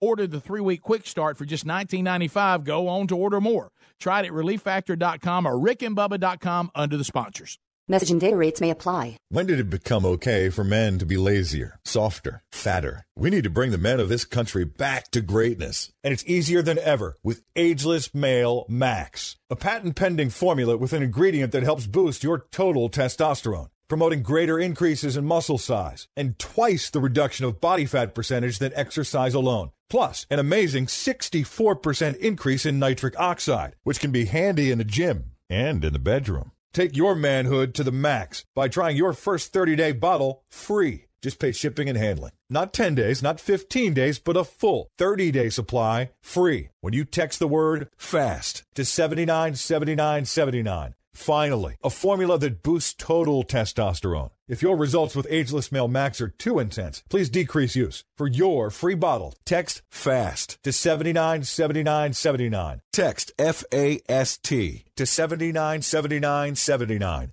ordered 0.00 0.30
the 0.30 0.40
three 0.40 0.60
week 0.60 0.82
quick 0.82 1.06
start 1.06 1.36
for 1.36 1.44
just 1.44 1.66
$19.95 1.66 2.64
go 2.64 2.88
on 2.88 3.06
to 3.08 3.16
order 3.16 3.40
more. 3.40 3.70
Try 3.98 4.20
it 4.20 4.26
at 4.26 4.32
relieffactor.com 4.32 5.46
or 5.46 5.54
rickandbubba.com 5.54 6.70
under 6.74 6.96
the 6.96 7.04
sponsors. 7.04 7.58
Message 7.88 8.10
and 8.10 8.20
data 8.20 8.36
rates 8.36 8.60
may 8.60 8.70
apply. 8.70 9.16
When 9.28 9.46
did 9.46 9.60
it 9.60 9.70
become 9.70 10.04
okay 10.04 10.50
for 10.50 10.64
men 10.64 10.98
to 10.98 11.06
be 11.06 11.16
lazier, 11.16 11.78
softer, 11.84 12.42
fatter? 12.50 13.04
We 13.14 13.30
need 13.30 13.44
to 13.44 13.50
bring 13.50 13.70
the 13.70 13.78
men 13.78 14.00
of 14.00 14.08
this 14.08 14.24
country 14.24 14.64
back 14.64 15.12
to 15.12 15.20
greatness. 15.20 15.92
And 16.02 16.12
it's 16.12 16.24
easier 16.26 16.62
than 16.62 16.80
ever 16.80 17.14
with 17.22 17.44
Ageless 17.54 18.12
Male 18.12 18.66
Max, 18.68 19.36
a 19.50 19.54
patent 19.54 19.94
pending 19.94 20.30
formula 20.30 20.76
with 20.76 20.92
an 20.92 21.04
ingredient 21.04 21.52
that 21.52 21.62
helps 21.62 21.86
boost 21.86 22.24
your 22.24 22.46
total 22.50 22.90
testosterone 22.90 23.68
promoting 23.88 24.22
greater 24.22 24.58
increases 24.58 25.16
in 25.16 25.24
muscle 25.24 25.58
size 25.58 26.08
and 26.16 26.38
twice 26.38 26.90
the 26.90 27.00
reduction 27.00 27.46
of 27.46 27.60
body 27.60 27.86
fat 27.86 28.14
percentage 28.14 28.58
than 28.58 28.72
exercise 28.74 29.34
alone. 29.34 29.70
Plus, 29.88 30.26
an 30.30 30.38
amazing 30.38 30.86
64% 30.86 32.16
increase 32.16 32.66
in 32.66 32.78
nitric 32.78 33.18
oxide, 33.18 33.76
which 33.84 34.00
can 34.00 34.10
be 34.10 34.24
handy 34.24 34.70
in 34.70 34.78
the 34.78 34.84
gym 34.84 35.32
and 35.48 35.84
in 35.84 35.92
the 35.92 35.98
bedroom. 35.98 36.52
Take 36.72 36.96
your 36.96 37.14
manhood 37.14 37.74
to 37.76 37.84
the 37.84 37.92
max 37.92 38.44
by 38.54 38.68
trying 38.68 38.96
your 38.96 39.12
first 39.12 39.52
30 39.52 39.76
day 39.76 39.92
bottle 39.92 40.42
free. 40.50 41.04
Just 41.22 41.38
pay 41.38 41.52
shipping 41.52 41.88
and 41.88 41.96
handling. 41.96 42.32
Not 42.50 42.72
10 42.72 42.94
days, 42.94 43.22
not 43.22 43.40
15 43.40 43.94
days, 43.94 44.18
but 44.18 44.36
a 44.36 44.44
full 44.44 44.90
30 44.98 45.30
day 45.30 45.48
supply 45.48 46.10
free 46.20 46.68
when 46.80 46.92
you 46.92 47.04
text 47.04 47.38
the 47.38 47.48
word 47.48 47.88
FAST 47.96 48.64
to 48.74 48.84
797979. 48.84 50.94
Finally, 51.16 51.76
a 51.82 51.88
formula 51.88 52.38
that 52.38 52.62
boosts 52.62 52.92
total 52.92 53.42
testosterone. 53.42 54.28
If 54.48 54.60
your 54.60 54.76
results 54.76 55.16
with 55.16 55.26
Ageless 55.30 55.72
Male 55.72 55.88
Max 55.88 56.20
are 56.20 56.28
too 56.28 56.58
intense, 56.58 57.02
please 57.08 57.30
decrease 57.30 57.74
use. 57.74 58.04
For 58.16 58.28
your 58.28 58.68
free 58.70 58.94
bottle, 58.94 59.34
text 59.46 59.80
FAST 59.90 60.62
to 60.62 60.72
797979. 60.72 62.82
Text 62.92 63.32
F 63.38 63.64
A 63.72 64.02
S 64.08 64.36
T 64.36 64.84
to 64.96 65.06
797979. 65.06 67.32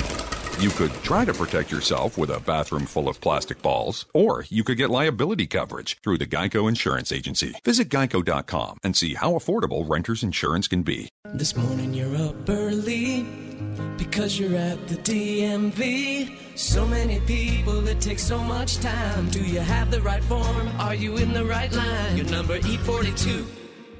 You 0.61 0.69
could 0.69 0.93
try 1.01 1.25
to 1.25 1.33
protect 1.33 1.71
yourself 1.71 2.19
with 2.19 2.29
a 2.29 2.39
bathroom 2.39 2.85
full 2.85 3.09
of 3.09 3.19
plastic 3.19 3.63
balls, 3.63 4.05
or 4.13 4.45
you 4.47 4.63
could 4.63 4.77
get 4.77 4.91
liability 4.91 5.47
coverage 5.47 5.99
through 6.03 6.19
the 6.19 6.27
Geico 6.27 6.69
Insurance 6.69 7.11
Agency. 7.11 7.55
Visit 7.65 7.89
geico.com 7.89 8.77
and 8.83 8.95
see 8.95 9.15
how 9.15 9.31
affordable 9.31 9.89
renter's 9.89 10.21
insurance 10.21 10.67
can 10.67 10.83
be. 10.83 11.09
This 11.33 11.55
morning 11.55 11.95
you're 11.95 12.15
up 12.15 12.47
early 12.47 13.25
because 13.97 14.37
you're 14.37 14.55
at 14.55 14.87
the 14.87 14.97
DMV. 14.97 16.37
So 16.55 16.85
many 16.85 17.19
people, 17.21 17.87
it 17.87 17.99
takes 17.99 18.23
so 18.23 18.37
much 18.37 18.77
time. 18.77 19.31
Do 19.31 19.43
you 19.43 19.61
have 19.61 19.89
the 19.89 20.01
right 20.03 20.23
form? 20.25 20.69
Are 20.77 20.93
you 20.93 21.17
in 21.17 21.33
the 21.33 21.43
right 21.43 21.73
line? 21.73 22.17
Your 22.17 22.27
number 22.27 22.59
E42, 22.59 23.47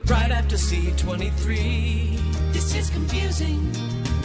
right 0.05 0.29
after 0.29 0.57
C23. 0.57 2.53
This 2.53 2.75
is 2.75 2.91
confusing 2.91 3.73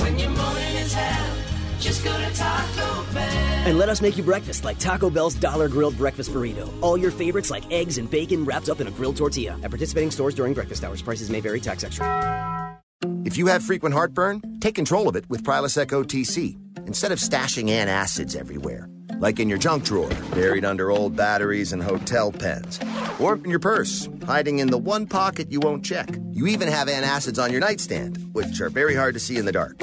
when 0.01 0.19
your 0.19 0.29
morning 0.29 0.77
is 0.77 0.93
hell. 0.93 1.56
Just 1.81 2.05
go 2.05 2.17
to 2.17 2.35
Taco 2.35 3.13
Bell. 3.13 3.23
And 3.67 3.79
let 3.79 3.89
us 3.89 4.01
make 4.01 4.17
you 4.17 4.23
breakfast 4.23 4.65
like 4.65 4.79
Taco 4.79 5.11
Bell's 5.11 5.35
Dollar 5.35 5.69
Grilled 5.69 5.97
Breakfast 5.97 6.31
Burrito. 6.31 6.73
All 6.83 6.97
your 6.97 7.11
favorites 7.11 7.51
like 7.51 7.71
eggs 7.73 7.99
and 7.99 8.11
bacon 8.11 8.45
wrapped 8.45 8.69
up 8.69 8.81
in 8.81 8.87
a 8.87 8.91
grilled 8.91 9.17
tortilla. 9.17 9.59
At 9.63 9.71
participating 9.71 10.11
stores 10.11 10.35
during 10.35 10.55
breakfast 10.55 10.85
hours, 10.85 11.03
prices 11.03 11.31
may 11.31 11.41
vary, 11.41 11.61
tax 11.61 11.85
extra. 11.85 12.77
If 13.25 13.37
you 13.37 13.47
have 13.49 13.63
frequent 13.63 13.95
heartburn, 13.95 14.61
take 14.61 14.75
control 14.75 15.09
of 15.09 15.17
it 15.17 15.29
with 15.29 15.43
Prilosec 15.43 15.89
OTC 15.89 16.57
instead 16.87 17.13
of 17.13 17.19
stashing 17.19 17.69
antacids 17.69 18.37
everywhere, 18.37 18.89
like 19.19 19.41
in 19.41 19.49
your 19.49 19.59
junk 19.59 19.85
drawer, 19.85 20.09
buried 20.33 20.65
under 20.65 20.91
old 20.91 21.17
batteries 21.17 21.73
and 21.73 21.83
hotel 21.83 22.33
pens, 22.33 22.79
or 23.19 23.35
in 23.35 23.51
your 23.51 23.59
purse, 23.59 24.09
hiding 24.25 24.61
in 24.61 24.69
the 24.69 24.79
one 24.79 25.07
pocket 25.07 25.51
you 25.51 25.61
won't 25.61 25.85
check. 25.85 26.09
You 26.31 26.47
even 26.47 26.69
have 26.69 26.89
antacids 26.89 27.43
on 27.43 27.51
your 27.51 27.61
nightstand, 27.61 28.31
which 28.33 28.61
are 28.61 28.71
very 28.71 28.95
hard 28.95 29.15
to 29.15 29.21
see 29.21 29.37
in 29.37 29.45
the 29.45 29.53
dark. 29.53 29.77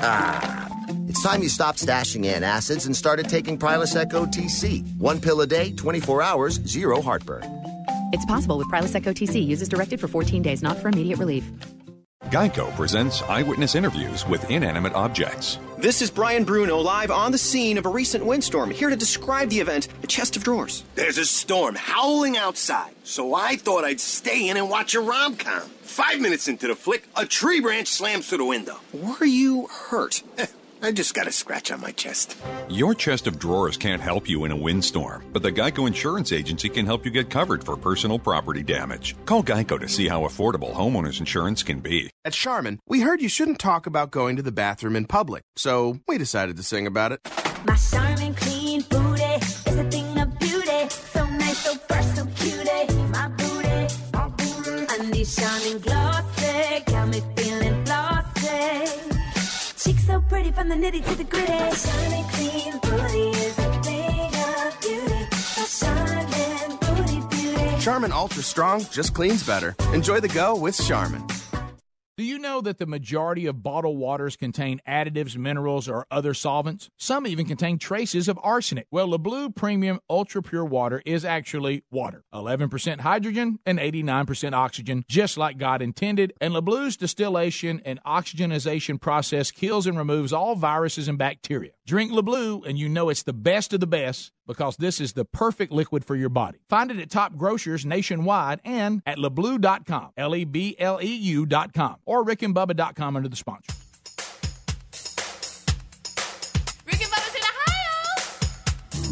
Ah. 0.00 0.77
It's 1.18 1.26
time 1.26 1.42
you 1.42 1.48
stopped 1.48 1.84
stashing 1.84 2.32
antacids 2.32 2.86
and 2.86 2.94
started 2.94 3.28
taking 3.28 3.58
Prilosec 3.58 4.12
OTC. 4.12 4.84
One 4.98 5.20
pill 5.20 5.40
a 5.40 5.48
day, 5.48 5.72
24 5.72 6.22
hours, 6.22 6.64
zero 6.64 7.02
heartburn. 7.02 7.42
It's 8.12 8.24
possible 8.26 8.56
with 8.56 8.68
Prilosec 8.68 9.02
OTC. 9.02 9.44
Uses 9.44 9.68
directed 9.68 10.00
for 10.00 10.06
14 10.06 10.42
days, 10.42 10.62
not 10.62 10.78
for 10.78 10.86
immediate 10.86 11.18
relief. 11.18 11.42
Geico 12.26 12.72
presents 12.76 13.22
eyewitness 13.22 13.74
interviews 13.74 14.28
with 14.28 14.48
inanimate 14.48 14.94
objects. 14.94 15.58
This 15.78 16.02
is 16.02 16.08
Brian 16.08 16.44
Bruno 16.44 16.78
live 16.78 17.10
on 17.10 17.32
the 17.32 17.38
scene 17.38 17.78
of 17.78 17.86
a 17.86 17.88
recent 17.88 18.24
windstorm, 18.24 18.70
here 18.70 18.88
to 18.88 18.94
describe 18.94 19.50
the 19.50 19.58
event, 19.58 19.88
a 20.04 20.06
chest 20.06 20.36
of 20.36 20.44
drawers. 20.44 20.84
There's 20.94 21.18
a 21.18 21.24
storm 21.24 21.74
howling 21.74 22.36
outside, 22.36 22.94
so 23.02 23.34
I 23.34 23.56
thought 23.56 23.82
I'd 23.82 23.98
stay 23.98 24.48
in 24.48 24.56
and 24.56 24.70
watch 24.70 24.94
a 24.94 25.00
rom 25.00 25.34
com. 25.34 25.62
Five 25.82 26.20
minutes 26.20 26.46
into 26.46 26.68
the 26.68 26.76
flick, 26.76 27.08
a 27.16 27.26
tree 27.26 27.60
branch 27.60 27.88
slams 27.88 28.28
through 28.28 28.38
the 28.38 28.44
window. 28.44 28.78
Were 28.92 29.26
you 29.26 29.66
hurt? 29.66 30.22
I 30.80 30.92
just 30.92 31.14
got 31.14 31.26
a 31.26 31.32
scratch 31.32 31.70
on 31.70 31.80
my 31.80 31.92
chest. 31.92 32.36
Your 32.68 32.94
chest 32.94 33.26
of 33.26 33.38
drawers 33.38 33.76
can't 33.76 34.00
help 34.00 34.28
you 34.28 34.44
in 34.44 34.52
a 34.52 34.56
windstorm, 34.56 35.24
but 35.32 35.42
the 35.42 35.50
Geico 35.50 35.86
Insurance 35.86 36.32
Agency 36.32 36.68
can 36.68 36.86
help 36.86 37.04
you 37.04 37.10
get 37.10 37.30
covered 37.30 37.64
for 37.64 37.76
personal 37.76 38.18
property 38.18 38.62
damage. 38.62 39.16
Call 39.24 39.42
Geico 39.42 39.78
to 39.80 39.88
see 39.88 40.08
how 40.08 40.22
affordable 40.22 40.72
homeowners 40.72 41.20
insurance 41.20 41.62
can 41.62 41.80
be. 41.80 42.10
At 42.24 42.32
Charmin, 42.32 42.78
we 42.86 43.00
heard 43.00 43.20
you 43.20 43.28
shouldn't 43.28 43.58
talk 43.58 43.86
about 43.86 44.10
going 44.10 44.36
to 44.36 44.42
the 44.42 44.52
bathroom 44.52 44.94
in 44.94 45.06
public, 45.06 45.42
so 45.56 45.98
we 46.06 46.18
decided 46.18 46.56
to 46.56 46.62
sing 46.62 46.86
about 46.86 47.12
it. 47.12 47.20
My 47.66 47.76
Charmin 47.76 48.34
from 60.58 60.68
the 60.68 60.74
nitty 60.74 61.04
to 61.04 61.14
the 61.14 61.22
gritty. 61.22 61.52
Shining 61.76 62.24
clean 62.30 62.72
booty 62.82 63.30
is 63.38 63.58
a 63.58 63.82
thing 63.82 64.34
of 64.34 64.80
beauty. 64.80 65.26
My 65.56 65.66
Charmin 65.78 66.76
booty 66.80 67.20
beauty. 67.30 67.80
Charmin 67.80 68.12
Ultra 68.12 68.42
Strong 68.42 68.86
just 68.90 69.14
cleans 69.14 69.44
better. 69.44 69.76
Enjoy 69.92 70.18
the 70.18 70.28
go 70.28 70.56
with 70.56 70.76
Charmin. 70.84 71.24
Do 72.18 72.24
you 72.24 72.40
know 72.40 72.60
that 72.62 72.78
the 72.78 72.86
majority 72.86 73.46
of 73.46 73.62
bottled 73.62 73.96
waters 73.96 74.34
contain 74.34 74.80
additives, 74.88 75.36
minerals, 75.36 75.88
or 75.88 76.04
other 76.10 76.34
solvents? 76.34 76.90
Some 76.96 77.28
even 77.28 77.46
contain 77.46 77.78
traces 77.78 78.26
of 78.26 78.40
arsenic. 78.42 78.88
Well, 78.90 79.06
LeBleu 79.06 79.54
Premium 79.54 80.00
Ultra 80.10 80.42
Pure 80.42 80.64
Water 80.64 81.00
is 81.06 81.24
actually 81.24 81.84
water 81.92 82.24
11% 82.34 82.98
hydrogen 83.02 83.60
and 83.64 83.78
89% 83.78 84.52
oxygen, 84.52 85.04
just 85.08 85.38
like 85.38 85.58
God 85.58 85.80
intended. 85.80 86.32
And 86.40 86.54
LeBleu's 86.54 86.96
distillation 86.96 87.80
and 87.84 88.02
oxygenization 88.02 89.00
process 89.00 89.52
kills 89.52 89.86
and 89.86 89.96
removes 89.96 90.32
all 90.32 90.56
viruses 90.56 91.06
and 91.06 91.18
bacteria. 91.18 91.70
Drink 91.86 92.10
LeBleu, 92.10 92.68
and 92.68 92.76
you 92.76 92.88
know 92.88 93.10
it's 93.10 93.22
the 93.22 93.32
best 93.32 93.72
of 93.72 93.78
the 93.78 93.86
best 93.86 94.32
because 94.48 94.76
this 94.78 95.00
is 95.00 95.12
the 95.12 95.24
perfect 95.24 95.70
liquid 95.70 96.04
for 96.04 96.16
your 96.16 96.30
body. 96.30 96.58
Find 96.68 96.90
it 96.90 96.98
at 96.98 97.10
top 97.10 97.36
grocers 97.36 97.86
nationwide 97.86 98.60
and 98.64 99.02
at 99.06 99.18
lebleu.com, 99.18 100.10
L 100.16 100.34
E 100.34 100.44
B 100.44 100.74
L 100.78 100.98
E 101.00 101.14
U.com, 101.14 101.96
or 102.04 102.24
rickandbubba.com 102.24 103.16
under 103.16 103.28
the 103.28 103.36
sponsor. 103.36 103.72
Rick 106.86 107.02
and 107.02 107.12
Bubba's 107.12 107.34
in 107.36 107.42
Ohio. 107.52 107.92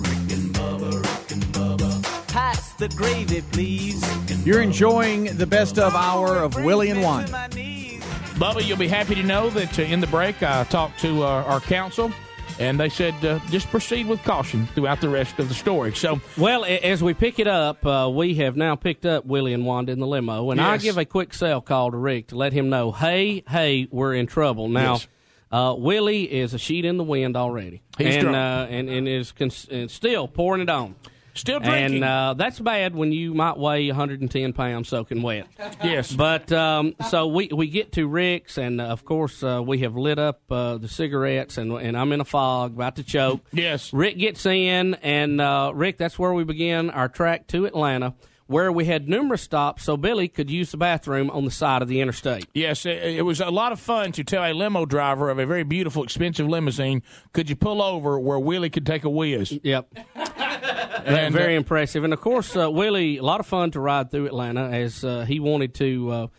Rick 0.01 0.33
and 0.33 0.55
Bubba, 0.55 0.93
Rick 1.03 1.31
and 1.33 1.45
Bubba. 1.55 2.29
Pass 2.29 2.73
the 2.75 2.89
gravy, 2.89 3.43
please. 3.53 4.03
You're 4.47 4.63
enjoying 4.63 5.37
the 5.37 5.47
best 5.47 5.79
of 5.79 5.95
hour 5.95 6.39
of 6.39 6.55
Willie 6.65 6.91
and 6.91 7.03
Wanda. 7.03 7.31
Bubba, 8.37 8.67
you'll 8.67 8.79
be 8.79 8.89
happy 8.89 9.15
to 9.15 9.23
know 9.23 9.51
that 9.51 9.79
uh, 9.79 9.83
in 9.83 10.01
the 10.01 10.07
break 10.07 10.43
I 10.43 10.65
talked 10.65 10.99
to 11.01 11.23
uh, 11.23 11.45
our 11.45 11.61
counsel 11.61 12.11
and 12.59 12.79
they 12.81 12.89
said 12.89 13.15
uh, 13.25 13.39
just 13.51 13.69
proceed 13.69 14.07
with 14.07 14.23
caution 14.25 14.67
throughout 14.75 15.01
the 15.01 15.09
rest 15.09 15.39
of 15.39 15.49
the 15.49 15.55
story. 15.55 15.95
So, 15.95 16.21
Well, 16.37 16.65
as 16.65 17.03
we 17.03 17.15
pick 17.15 17.39
it 17.39 17.47
up, 17.47 17.85
uh, 17.85 18.11
we 18.13 18.35
have 18.37 18.57
now 18.57 18.77
picked 18.77 19.07
up 19.07 19.25
Willie 19.27 19.53
and 19.53 19.65
Wanda 19.67 19.93
in 19.93 20.01
the 20.01 20.07
limo, 20.07 20.51
and 20.51 20.61
I 20.61 20.79
give 20.79 20.99
a 20.99 21.05
quick 21.05 21.35
cell 21.35 21.61
call 21.61 21.91
to 21.91 21.97
Rick 21.97 22.29
to 22.29 22.37
let 22.37 22.53
him 22.53 22.69
know, 22.71 22.93
hey, 22.93 23.43
hey, 23.49 23.89
we're 23.91 24.15
in 24.15 24.27
trouble 24.27 24.69
now. 24.69 24.95
Yes. 24.95 25.09
Uh, 25.53 25.75
Willie 25.79 26.25
is 26.25 26.55
a 26.55 26.59
sheet 26.59 26.85
in 26.85 26.97
the 26.97 27.05
wind 27.05 27.37
already, 27.37 27.81
He's 27.99 28.17
and 28.17 28.35
uh, 28.35 28.67
and 28.69 28.89
and 28.89 29.07
is 29.07 29.31
cons- 29.31 29.69
and 29.71 29.89
still 29.91 30.27
pouring 30.27 30.61
it 30.61 30.69
on. 30.69 30.97
Still 31.37 31.61
drinking. 31.61 31.97
and 31.97 32.05
uh, 32.05 32.35
that's 32.35 32.59
bad 32.59 32.95
when 32.95 33.13
you 33.13 33.35
might 33.35 33.57
weigh 33.59 33.87
110 33.89 34.53
pounds 34.53 34.89
soaking 34.89 35.23
wet. 35.23 35.47
Yes. 35.85 36.13
but 36.13 36.51
um, 36.53 36.95
so 37.09 37.27
we 37.29 37.49
we 37.55 37.69
get 37.69 37.93
to 37.93 38.07
Rick's, 38.09 38.59
and 38.59 38.81
uh, 38.81 38.85
of 38.85 39.05
course 39.05 39.43
uh, 39.43 39.63
we 39.65 39.79
have 39.79 39.97
lit 39.97 40.19
up 40.19 40.41
uh, 40.51 40.79
the 40.79 40.89
cigarettes, 40.89 41.59
and 41.59 41.71
and 41.73 41.97
I'm 41.97 42.13
in 42.13 42.21
a 42.21 42.25
fog, 42.25 42.75
about 42.75 42.97
to 42.97 43.03
choke. 43.05 43.41
Yes. 43.53 43.93
Rick 43.93 44.19
gets 44.19 44.45
in, 44.47 44.95
and 44.97 45.41
uh, 45.41 45.73
Rick, 45.75 45.99
that's 45.99 46.19
where 46.19 46.33
we 46.33 46.45
begin 46.45 46.91
our 46.91 47.09
track 47.09 47.47
to 47.49 47.67
Atlanta, 47.67 48.15
where 48.47 48.71
we 48.71 48.85
had 48.85 49.09
numerous 49.09 49.43
stops 49.43 49.85
so 49.85 49.97
Billy 49.97 50.29
could 50.29 50.51
use 50.51 50.71
the 50.71 50.77
bathroom 50.77 51.31
on 51.31 51.45
the 51.45 51.51
side 51.51 51.83
of 51.83 51.89
the 51.89 52.01
interstate. 52.01 52.47
Yes, 52.55 52.87
it, 52.87 53.03
it 53.03 53.23
was 53.23 53.41
a 53.41 53.51
lot 53.51 53.73
of 53.73 53.81
fun 53.81 54.13
to 54.13 54.25
tell 54.25 54.45
a 54.45 54.53
limo 54.53 54.87
driver 54.87 55.31
of 55.31 55.39
a 55.39 55.47
very 55.47 55.65
beautiful, 55.65 56.05
expensive 56.05 56.49
limousine, 56.49 57.03
could 57.33 57.51
you 57.51 57.57
pull 57.57 57.83
over 57.83 58.19
where 58.19 58.39
Willie 58.39 58.71
could 58.71 58.87
take 58.87 59.05
a 59.05 59.11
whiz? 59.11 59.59
Yep. 59.63 59.99
And, 61.07 61.33
very 61.33 61.55
uh, 61.55 61.59
impressive. 61.59 62.03
And 62.03 62.13
of 62.13 62.21
course, 62.21 62.57
uh, 62.57 62.69
Willie, 62.69 63.19
a 63.19 63.23
lot 63.23 63.39
of 63.39 63.47
fun 63.47 63.71
to 63.73 63.81
ride 63.81 64.11
through 64.11 64.27
Atlanta 64.27 64.71
as 64.71 65.05
uh, 65.05 65.25
he 65.25 65.39
wanted 65.39 65.73
to 65.75 66.31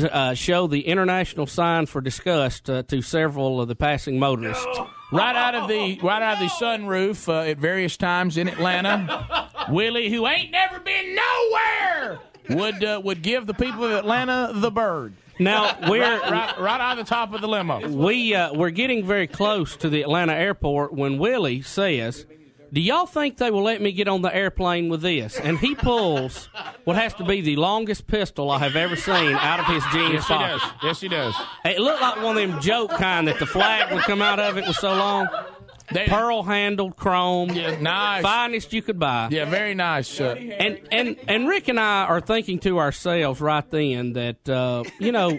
uh, 0.00 0.06
uh, 0.06 0.34
show 0.34 0.66
the 0.66 0.86
international 0.86 1.46
sign 1.46 1.86
for 1.86 2.00
disgust 2.00 2.68
uh, 2.68 2.82
to 2.84 3.00
several 3.02 3.60
of 3.60 3.68
the 3.68 3.76
passing 3.76 4.18
motorists. 4.18 4.66
right 5.12 5.36
out 5.36 5.54
of 5.54 5.68
the 5.68 5.98
right 6.02 6.22
out 6.22 6.34
of 6.34 6.38
the 6.40 6.64
sunroof 6.64 7.28
uh, 7.28 7.48
at 7.50 7.58
various 7.58 7.96
times 7.96 8.36
in 8.36 8.48
Atlanta. 8.48 9.48
Willie, 9.70 10.10
who 10.10 10.26
ain't 10.26 10.50
never 10.50 10.80
been 10.80 11.14
nowhere, 11.14 12.18
would 12.50 12.84
uh, 12.84 13.00
would 13.04 13.22
give 13.22 13.46
the 13.46 13.54
people 13.54 13.84
of 13.84 13.92
Atlanta 13.92 14.50
the 14.54 14.70
bird. 14.70 15.14
Now 15.38 15.78
we're 15.88 16.02
right, 16.02 16.30
right, 16.30 16.60
right 16.60 16.80
out 16.80 16.98
of 16.98 17.06
the 17.06 17.08
top 17.08 17.32
of 17.32 17.40
the 17.40 17.48
limo. 17.48 17.88
we 17.88 18.34
uh, 18.34 18.52
we're 18.52 18.70
getting 18.70 19.06
very 19.06 19.26
close 19.26 19.76
to 19.76 19.88
the 19.88 20.02
Atlanta 20.02 20.32
airport 20.34 20.92
when 20.92 21.18
Willie 21.18 21.62
says, 21.62 22.26
"Do 22.72 22.80
y'all 22.80 23.06
think 23.06 23.36
they 23.38 23.50
will 23.50 23.62
let 23.62 23.80
me 23.80 23.92
get 23.92 24.08
on 24.08 24.22
the 24.22 24.34
airplane 24.34 24.88
with 24.88 25.02
this?" 25.02 25.38
And 25.38 25.58
he 25.58 25.74
pulls 25.74 26.48
what 26.84 26.96
has 26.96 27.14
to 27.14 27.24
be 27.24 27.40
the 27.40 27.56
longest 27.56 28.06
pistol 28.06 28.50
I 28.50 28.58
have 28.58 28.76
ever 28.76 28.96
seen 28.96 29.34
out 29.34 29.60
of 29.60 29.66
his 29.66 29.82
jeans 29.92 30.12
Yes, 30.14 30.26
he 30.28 30.34
pocket. 30.34 30.58
does. 30.60 30.70
Yes, 30.82 31.00
he 31.00 31.08
does. 31.08 31.34
It 31.64 31.78
looked 31.80 32.00
like 32.02 32.22
one 32.22 32.36
of 32.38 32.48
them 32.50 32.60
joke 32.60 32.90
kind 32.90 33.26
that 33.28 33.38
the 33.38 33.46
flag 33.46 33.92
would 33.92 34.02
come 34.04 34.22
out 34.22 34.38
of 34.38 34.56
it 34.58 34.66
was 34.66 34.78
so 34.78 34.94
long. 34.94 35.28
Pearl 36.08 36.42
handled, 36.42 36.96
chrome, 36.96 37.50
Yeah, 37.50 37.80
nice, 37.80 38.22
finest 38.22 38.72
you 38.72 38.82
could 38.82 38.98
buy. 38.98 39.28
Yeah, 39.30 39.46
very 39.46 39.74
nice. 39.74 40.20
Uh, 40.20 40.34
And 40.36 40.80
and 40.92 41.16
and 41.26 41.48
Rick 41.48 41.68
and 41.68 41.80
I 41.80 42.04
are 42.04 42.20
thinking 42.20 42.58
to 42.60 42.78
ourselves 42.78 43.40
right 43.40 43.68
then 43.70 44.12
that 44.12 44.48
uh, 44.48 44.84
you 44.98 45.12
know 45.12 45.38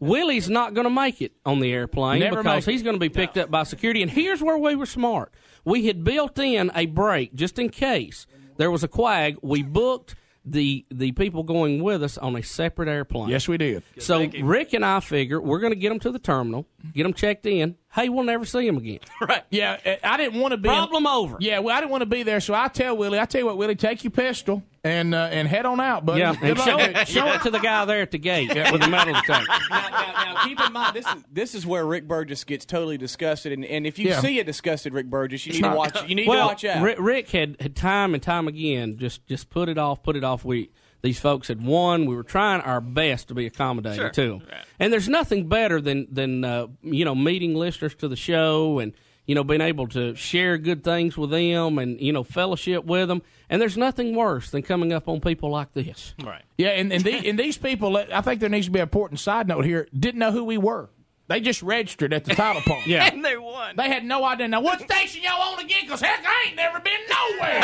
Willie's 0.00 0.48
not 0.48 0.74
going 0.74 0.84
to 0.86 0.90
make 0.90 1.20
it 1.20 1.32
on 1.44 1.60
the 1.60 1.72
airplane 1.72 2.20
Never 2.20 2.42
because 2.42 2.64
he's 2.64 2.82
going 2.82 2.94
to 2.96 3.00
be 3.00 3.08
picked 3.08 3.36
up 3.36 3.50
by 3.50 3.64
security. 3.64 4.02
And 4.02 4.10
here's 4.10 4.42
where 4.42 4.58
we 4.58 4.76
were 4.76 4.86
smart: 4.86 5.32
we 5.64 5.86
had 5.86 6.04
built 6.04 6.38
in 6.38 6.70
a 6.74 6.86
break 6.86 7.34
just 7.34 7.58
in 7.58 7.68
case 7.70 8.26
there 8.56 8.70
was 8.70 8.82
a 8.84 8.88
quag. 8.88 9.36
We 9.42 9.62
booked 9.62 10.14
the 10.50 10.84
the 10.90 11.12
people 11.12 11.42
going 11.42 11.82
with 11.82 12.02
us 12.02 12.18
on 12.18 12.36
a 12.36 12.42
separate 12.42 12.88
airplane. 12.88 13.28
Yes, 13.28 13.48
we 13.48 13.58
did. 13.58 13.82
So 13.98 14.26
Rick 14.42 14.72
and 14.72 14.84
I 14.84 15.00
figure 15.00 15.40
we're 15.40 15.60
going 15.60 15.72
to 15.72 15.78
get 15.78 15.90
them 15.90 16.00
to 16.00 16.10
the 16.10 16.18
terminal, 16.18 16.66
get 16.94 17.02
them 17.02 17.14
checked 17.14 17.46
in. 17.46 17.76
Hey, 17.92 18.08
we'll 18.08 18.24
never 18.24 18.44
see 18.44 18.66
them 18.66 18.76
again. 18.76 19.00
Right. 19.20 19.42
Yeah, 19.50 19.98
I 20.04 20.16
didn't 20.16 20.40
want 20.40 20.52
to 20.52 20.58
be 20.58 20.68
Problem 20.68 21.06
over. 21.06 21.36
Yeah, 21.40 21.58
well, 21.58 21.76
I 21.76 21.80
didn't 21.80 21.90
want 21.90 22.02
to 22.02 22.06
be 22.06 22.22
there, 22.22 22.40
so 22.40 22.54
I 22.54 22.68
tell 22.68 22.96
Willie, 22.96 23.18
I 23.18 23.26
tell 23.26 23.40
you 23.40 23.46
what, 23.46 23.58
Willie, 23.58 23.74
take 23.74 24.04
your 24.04 24.10
pistol 24.10 24.62
and 24.88 25.14
uh, 25.14 25.28
and 25.30 25.46
head 25.46 25.66
on 25.66 25.80
out, 25.80 26.04
buddy. 26.06 26.20
Yeah, 26.20 26.34
and 26.40 26.58
show 26.58 26.78
it, 26.78 27.06
show 27.08 27.26
it 27.28 27.42
to 27.42 27.50
the 27.50 27.58
guy 27.58 27.84
there 27.84 28.00
at 28.02 28.10
the 28.10 28.18
gate 28.18 28.48
with 28.72 28.80
the 28.80 28.88
metal 28.88 29.14
detector. 29.14 29.46
now, 29.70 29.88
now, 29.90 30.12
now, 30.34 30.44
keep 30.44 30.60
in 30.60 30.72
mind, 30.72 30.94
this 30.96 31.06
is 31.06 31.24
this 31.30 31.54
is 31.54 31.66
where 31.66 31.84
Rick 31.84 32.08
Burgess 32.08 32.44
gets 32.44 32.64
totally 32.64 32.96
disgusted, 32.98 33.52
and, 33.52 33.64
and 33.64 33.86
if 33.86 33.98
you 33.98 34.08
Yeah. 34.08 34.20
see 34.20 34.40
a 34.40 34.44
disgusted 34.44 34.92
Rick 34.94 35.06
Burgess, 35.10 35.46
you 35.46 35.50
It's 35.50 35.60
need 35.60 35.68
to 35.68 35.74
watch. 35.76 36.08
You 36.08 36.14
need 36.14 36.26
well, 36.28 36.40
to 36.40 36.46
watch 36.46 36.64
out. 36.64 36.82
Rick, 36.82 36.96
Rick 37.00 37.30
had, 37.30 37.56
had 37.60 37.76
time 37.76 38.14
and 38.14 38.22
time 38.22 38.48
again 38.48 38.96
just 38.98 39.26
just 39.26 39.50
put 39.50 39.68
it 39.68 39.78
off, 39.78 40.02
put 40.02 40.16
it 40.16 40.24
off. 40.24 40.44
We 40.44 40.70
these 41.02 41.20
folks 41.20 41.48
had 41.48 41.64
won. 41.64 42.06
We 42.06 42.16
were 42.16 42.22
trying 42.24 42.60
our 42.62 42.80
best 42.80 43.28
to 43.28 43.34
be 43.34 43.46
accommodating 43.46 43.98
Sure. 43.98 44.10
to 44.10 44.28
them, 44.38 44.42
and 44.80 44.92
there's 44.92 45.08
nothing 45.08 45.48
better 45.48 45.80
than 45.80 46.08
than 46.10 46.44
uh, 46.44 46.66
you 46.82 47.04
know 47.04 47.14
meeting 47.14 47.54
listeners 47.54 47.94
to 47.96 48.08
the 48.08 48.16
show 48.16 48.78
and 48.78 48.92
you 49.28 49.34
know 49.34 49.44
being 49.44 49.60
able 49.60 49.86
to 49.88 50.16
share 50.16 50.58
good 50.58 50.82
things 50.82 51.16
with 51.16 51.30
them 51.30 51.78
and 51.78 52.00
you 52.00 52.12
know 52.12 52.24
fellowship 52.24 52.84
with 52.84 53.06
them. 53.06 53.22
And 53.48 53.62
there's 53.62 53.76
nothing 53.76 54.16
worse 54.16 54.50
than 54.50 54.62
coming 54.62 54.92
up 54.92 55.08
on 55.08 55.20
people 55.20 55.50
like 55.50 55.72
this. 55.74 56.14
Right. 56.22 56.42
Yeah, 56.56 56.70
and 56.70 56.92
and, 56.92 57.04
the, 57.04 57.28
and 57.28 57.38
these 57.38 57.56
people, 57.56 57.96
I 57.96 58.20
think 58.22 58.40
there 58.40 58.48
needs 58.48 58.66
to 58.66 58.72
be 58.72 58.80
an 58.80 58.84
important 58.84 59.20
side 59.20 59.46
note 59.46 59.64
here. 59.64 59.86
Didn't 59.96 60.18
know 60.18 60.32
who 60.32 60.44
we 60.44 60.58
were. 60.58 60.90
They 61.28 61.40
just 61.40 61.62
registered 61.62 62.14
at 62.14 62.24
the 62.24 62.34
title 62.34 62.62
pump. 62.62 62.86
Yeah. 62.86 63.06
and 63.12 63.22
they 63.22 63.36
won. 63.36 63.76
They 63.76 63.88
had 63.88 64.04
no 64.04 64.24
idea. 64.24 64.48
Now, 64.48 64.62
what 64.62 64.80
station 64.80 65.22
y'all 65.22 65.40
on 65.52 65.58
again? 65.60 65.82
Because 65.82 66.00
heck, 66.00 66.24
I 66.26 66.46
ain't 66.48 66.56
never 66.56 66.80
been 66.80 67.00
nowhere. 67.08 67.54
ain't 67.54 67.62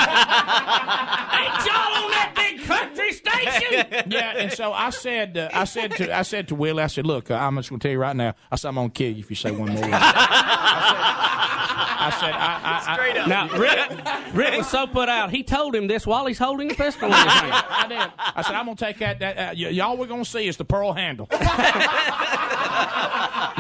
y'all 1.66 2.05
on 2.05 2.11
that 2.11 2.33
big 2.37 2.62
country 2.62 3.12
station? 3.12 3.87
yeah, 4.12 4.37
and 4.37 4.53
so 4.53 4.72
I 4.72 4.90
said, 4.90 5.38
uh, 5.38 5.48
I 5.53 5.64
said 5.64 5.92
to, 5.92 6.14
I 6.14 6.22
said 6.22 6.48
to 6.48 6.55
Willie, 6.55 6.83
I 6.83 6.88
said, 6.88 7.07
look, 7.07 7.31
uh, 7.31 7.37
I'm 7.37 7.57
just 7.57 7.70
going 7.70 7.81
to 7.81 7.88
tell 7.88 7.92
you 7.92 7.98
right 7.98 8.14
now. 8.14 8.35
I 8.53 8.57
said, 8.57 8.68
I'm 8.68 8.74
going 8.74 8.90
to 8.90 8.94
kill 8.94 9.12
you 9.12 9.20
if 9.20 9.31
you 9.31 9.37
say 9.37 9.50
one 9.50 9.70
more 9.72 9.81
word. 9.81 9.90
I 11.77 12.11
said, 12.21 12.33
I, 12.33 12.85
I, 12.87 12.95
Straight 12.95 13.17
up. 13.17 13.29
Now, 13.29 13.49
Rick, 13.59 14.35
Rick 14.35 14.59
was 14.59 14.69
so 14.69 14.87
put 14.87 15.09
out. 15.09 15.31
He 15.31 15.43
told 15.43 15.75
him 15.75 15.87
this 15.87 16.07
while 16.07 16.27
he's 16.27 16.39
holding 16.39 16.69
the 16.69 16.75
pistol 16.75 17.09
in 17.09 17.15
his 17.15 17.25
hand. 17.25 17.53
I 17.71 17.87
did. 17.89 18.13
I 18.19 18.43
said, 18.43 18.55
I'm 18.55 18.67
going 18.67 18.77
to 18.77 18.85
take 18.85 18.99
that. 18.99 19.19
that 19.21 19.39
uh, 19.39 19.47
y- 19.51 19.71
y'all 19.71 19.97
we're 19.97 20.07
going 20.07 20.25
to 20.25 20.31
see 20.31 20.47
is 20.47 20.57
the 20.57 20.65
pearl 20.65 20.93
handle. 20.93 21.29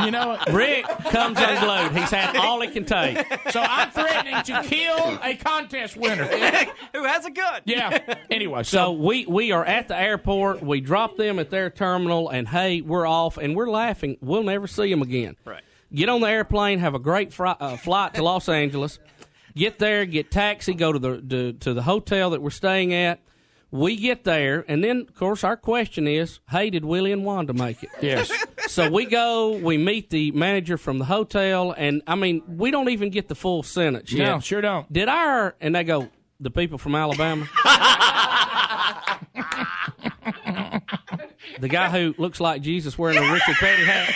you 0.04 0.10
know, 0.10 0.28
what? 0.28 0.50
Rick 0.52 0.84
comes 1.10 1.38
unglued. 1.38 1.96
He's 1.96 2.10
had 2.10 2.36
all 2.36 2.60
he 2.60 2.68
can 2.68 2.84
take. 2.84 3.18
So 3.50 3.60
I'm 3.60 3.90
threatening 3.90 4.42
to 4.44 4.62
kill 4.68 5.18
a 5.22 5.34
contest 5.36 5.96
winner. 5.96 6.24
Who 6.94 7.04
has 7.04 7.24
a 7.24 7.30
gun? 7.30 7.62
Yeah. 7.64 7.98
Anyway, 8.30 8.62
So 8.64 8.92
we 8.92 9.26
we 9.26 9.52
are 9.52 9.64
at 9.64 9.88
the 9.88 9.98
airport. 9.98 10.62
We 10.62 10.80
drop 10.80 11.16
them 11.16 11.38
at 11.38 11.50
their 11.50 11.70
terminal, 11.70 12.28
and 12.28 12.48
hey, 12.48 12.80
we're 12.80 13.06
off, 13.06 13.36
and 13.36 13.56
we're 13.56 13.70
laughing. 13.70 14.16
We'll 14.20 14.42
never 14.42 14.66
see 14.66 14.90
them 14.90 15.02
again. 15.02 15.36
Right. 15.44 15.62
Get 15.94 16.08
on 16.08 16.20
the 16.20 16.26
airplane, 16.26 16.80
have 16.80 16.94
a 16.94 16.98
great 16.98 17.38
uh, 17.38 17.76
flight 17.76 18.14
to 18.14 18.22
Los 18.22 18.48
Angeles. 18.48 18.98
Get 19.54 19.78
there, 19.78 20.04
get 20.04 20.32
taxi, 20.32 20.74
go 20.74 20.92
to 20.92 20.98
the 20.98 21.20
to, 21.20 21.52
to 21.52 21.74
the 21.74 21.82
hotel 21.82 22.30
that 22.30 22.42
we're 22.42 22.50
staying 22.50 22.92
at. 22.92 23.20
We 23.70 23.96
get 23.96 24.24
there, 24.24 24.64
and 24.66 24.82
then 24.82 25.06
of 25.08 25.14
course 25.14 25.44
our 25.44 25.56
question 25.56 26.08
is, 26.08 26.40
hey, 26.50 26.70
did 26.70 26.84
Willie 26.84 27.12
and 27.12 27.24
Wanda 27.24 27.52
make 27.52 27.82
it? 27.82 27.90
Yes. 28.00 28.30
So 28.66 28.90
we 28.90 29.04
go, 29.04 29.56
we 29.56 29.78
meet 29.78 30.10
the 30.10 30.32
manager 30.32 30.78
from 30.78 30.98
the 30.98 31.04
hotel, 31.04 31.72
and 31.76 32.02
I 32.06 32.16
mean, 32.16 32.42
we 32.48 32.72
don't 32.72 32.88
even 32.88 33.10
get 33.10 33.28
the 33.28 33.34
full 33.36 33.62
sentence 33.62 34.12
yet. 34.12 34.26
No, 34.26 34.40
sure 34.40 34.60
don't. 34.60 34.92
Did 34.92 35.08
our 35.08 35.54
and 35.60 35.76
they 35.76 35.84
go 35.84 36.08
the 36.40 36.50
people 36.50 36.78
from 36.78 36.96
Alabama? 36.96 37.48
the 41.60 41.68
guy 41.68 41.88
who 41.90 42.14
looks 42.18 42.40
like 42.40 42.62
Jesus 42.62 42.98
wearing 42.98 43.18
a 43.18 43.32
Richard 43.32 43.54
Petty 43.56 43.84
hat. 43.84 44.12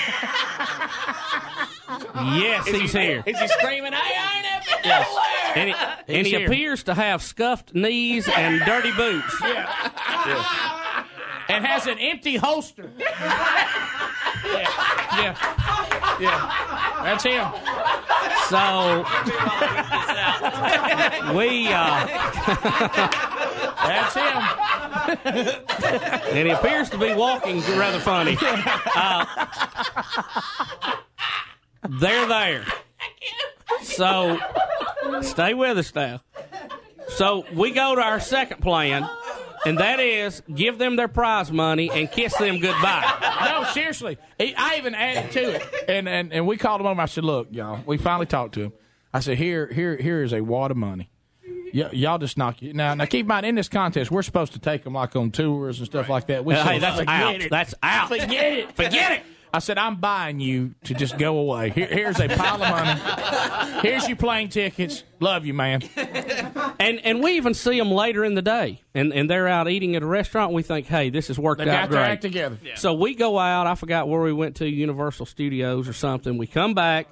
Yes, 2.38 2.66
Is 2.66 2.74
he- 2.74 2.80
he's 2.80 2.92
here. 2.92 3.22
Is 3.26 3.38
he 3.38 3.48
screaming? 3.48 3.94
I 3.94 3.98
ain't 4.34 4.42
never 4.44 4.64
been 4.64 4.84
Yes. 4.84 5.06
nowhere. 5.08 5.52
And 5.56 5.68
he, 5.68 5.74
and 6.18 6.26
he 6.26 6.34
appears 6.44 6.82
to 6.84 6.94
have 6.94 7.22
scuffed 7.22 7.74
knees 7.74 8.28
and 8.28 8.60
dirty 8.64 8.92
boots. 8.92 9.34
Yeah. 10.26 11.04
And 11.48 11.64
has 11.64 11.86
an 11.86 11.98
empty 11.98 12.36
holster. 12.36 12.90
yeah. 12.98 13.06
Yeah. 14.44 15.34
Yeah. 16.20 17.00
That's 17.02 17.24
him. 17.24 17.46
So 18.50 19.04
we 21.34 21.68
uh, 21.72 22.06
That's 23.86 24.14
him. 24.14 24.42
and 26.36 26.46
he 26.48 26.52
appears 26.52 26.90
to 26.90 26.98
be 26.98 27.14
walking 27.14 27.60
rather 27.78 27.98
funny. 28.00 28.36
Uh, 28.42 29.24
they're 31.88 32.26
there. 32.26 32.64
So 33.82 34.38
stay 35.22 35.54
with 35.54 35.78
us 35.78 35.94
now. 35.94 36.20
So 37.08 37.44
we 37.54 37.70
go 37.70 37.94
to 37.94 38.02
our 38.02 38.20
second 38.20 38.60
plan, 38.60 39.08
and 39.64 39.78
that 39.78 39.98
is 40.00 40.42
give 40.54 40.78
them 40.78 40.96
their 40.96 41.08
prize 41.08 41.50
money 41.50 41.90
and 41.90 42.10
kiss 42.10 42.36
them 42.36 42.58
goodbye. 42.60 43.38
No, 43.44 43.64
seriously. 43.72 44.18
He, 44.38 44.54
I 44.54 44.76
even 44.76 44.94
added 44.94 45.32
to 45.32 45.54
it, 45.56 45.62
and, 45.88 46.08
and 46.08 46.32
and 46.32 46.46
we 46.46 46.56
called 46.56 46.80
him 46.80 46.86
over. 46.86 47.00
I 47.00 47.06
said, 47.06 47.24
"Look, 47.24 47.48
y'all, 47.50 47.80
we 47.86 47.96
finally 47.96 48.26
talked 48.26 48.54
to 48.54 48.62
him." 48.64 48.72
I 49.12 49.20
said, 49.20 49.38
"Here, 49.38 49.66
here, 49.72 49.96
here 49.96 50.22
is 50.22 50.32
a 50.32 50.42
wad 50.42 50.70
of 50.70 50.76
money. 50.76 51.10
Y- 51.74 51.88
y'all 51.92 52.18
just 52.18 52.36
knock 52.38 52.62
you 52.62 52.72
now. 52.72 52.94
Now, 52.94 53.04
keep 53.06 53.24
in 53.24 53.26
mind, 53.26 53.46
in 53.46 53.54
this 53.54 53.68
contest, 53.68 54.10
we're 54.10 54.22
supposed 54.22 54.52
to 54.52 54.58
take 54.58 54.84
them 54.84 54.94
like 54.94 55.14
on 55.16 55.30
tours 55.30 55.78
and 55.78 55.86
stuff 55.86 56.08
like 56.08 56.26
that. 56.28 56.44
We 56.44 56.54
said, 56.54 56.66
hey, 56.66 56.78
that's 56.78 57.00
out. 57.08 57.42
That's 57.50 57.74
out. 57.82 58.08
Forget 58.08 58.52
it. 58.52 58.72
Forget 58.76 59.12
it. 59.12 59.22
I 59.52 59.60
said, 59.60 59.78
I'm 59.78 59.96
buying 59.96 60.40
you 60.40 60.74
to 60.84 60.94
just 60.94 61.16
go 61.18 61.38
away. 61.38 61.70
Here, 61.70 61.86
here's 61.86 62.20
a 62.20 62.28
pile 62.28 62.62
of 62.62 62.68
money. 62.70 63.80
Here's 63.88 64.06
your 64.06 64.16
plane 64.16 64.48
tickets. 64.50 65.04
Love 65.20 65.46
you, 65.46 65.54
man. 65.54 65.82
And 66.80 67.00
and 67.04 67.22
we 67.22 67.32
even 67.36 67.54
see 67.54 67.78
them 67.78 67.90
later 67.90 68.24
in 68.24 68.34
the 68.34 68.42
day, 68.42 68.82
and, 68.94 69.12
and 69.12 69.28
they're 69.28 69.48
out 69.48 69.68
eating 69.68 69.96
at 69.96 70.02
a 70.02 70.06
restaurant. 70.06 70.50
And 70.50 70.56
we 70.56 70.62
think, 70.62 70.86
hey, 70.86 71.10
this 71.10 71.28
has 71.28 71.38
worked 71.38 71.58
They 71.64 71.70
out 71.70 71.84
got 71.84 71.90
their 71.90 72.00
great. 72.00 72.12
act 72.12 72.22
together. 72.22 72.58
So 72.76 72.94
we 72.94 73.14
go 73.14 73.38
out. 73.38 73.66
I 73.66 73.74
forgot 73.74 74.06
where 74.08 74.20
we 74.20 74.32
went 74.32 74.56
to, 74.56 74.68
Universal 74.68 75.26
Studios 75.26 75.88
or 75.88 75.92
something. 75.92 76.36
We 76.38 76.46
come 76.46 76.74
back, 76.74 77.08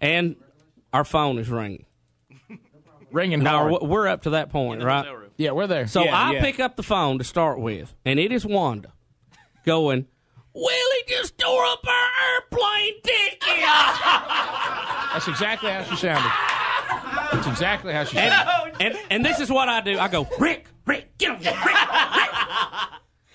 and 0.00 0.36
our 0.92 1.04
phone 1.04 1.38
is 1.38 1.48
ringing. 1.50 1.84
Ringing 3.12 3.44
now 3.44 3.58
hard. 3.58 3.72
we're- 3.72 3.86
we're 3.86 4.08
up 4.08 4.22
to 4.22 4.30
that 4.30 4.50
point, 4.50 4.82
right? 4.82 5.06
Yeah, 5.36 5.52
we're 5.52 5.66
there. 5.68 5.86
So 5.86 6.02
Yeah, 6.04 6.16
I 6.16 6.32
yeah. 6.32 6.40
pick 6.40 6.58
up 6.58 6.74
the 6.76 6.82
phone 6.82 7.18
to 7.18 7.24
start 7.24 7.60
with, 7.60 7.94
and 8.04 8.18
it 8.18 8.32
is 8.32 8.44
Wanda 8.44 8.92
going. 9.64 10.06
Willie 10.54 11.04
just 11.08 11.36
tore 11.38 11.64
up 11.64 11.84
our 11.86 12.34
airplane 12.34 12.94
ticket. 13.02 13.40
That's 15.12 15.28
exactly 15.28 15.70
how 15.70 15.82
she 15.82 15.96
sounded. 15.96 16.30
That's 17.32 17.46
exactly 17.48 17.92
how 17.92 18.04
she 18.04 18.16
sounded. 18.16 18.76
and 18.80 18.98
and 19.10 19.24
this 19.24 19.40
is 19.40 19.50
what 19.50 19.68
I 19.68 19.80
do. 19.80 19.98
I 19.98 20.08
go, 20.08 20.28
Rick, 20.38 20.66
Rick, 20.86 21.18
get 21.18 21.32
over 21.32 21.42
here, 21.42 21.52
Rick, 21.52 21.74
Rick. 22.16 22.30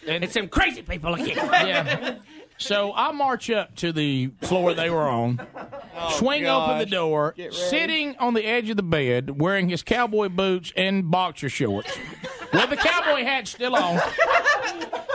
And 0.07 0.23
it's 0.23 0.33
them 0.33 0.47
crazy 0.47 0.81
people 0.81 1.13
again. 1.13 1.35
Yeah. 1.35 2.15
So 2.57 2.91
I 2.93 3.11
march 3.13 3.49
up 3.49 3.75
to 3.77 3.93
the 3.93 4.31
floor 4.41 4.73
they 4.73 4.89
were 4.89 5.07
on, 5.07 5.39
swing 6.11 6.45
open 6.45 6.77
the 6.79 6.85
door, 6.85 7.33
sitting 7.51 8.17
on 8.17 8.33
the 8.33 8.45
edge 8.45 8.69
of 8.69 8.75
the 8.75 8.83
bed, 8.83 9.39
wearing 9.39 9.69
his 9.69 9.81
cowboy 9.81 10.27
boots 10.27 10.73
and 10.75 11.09
boxer 11.09 11.47
shorts, 11.47 11.97
with 12.53 12.69
the 12.69 12.75
cowboy 12.75 13.23
hat 13.23 13.47
still 13.47 13.75
on. 13.75 14.01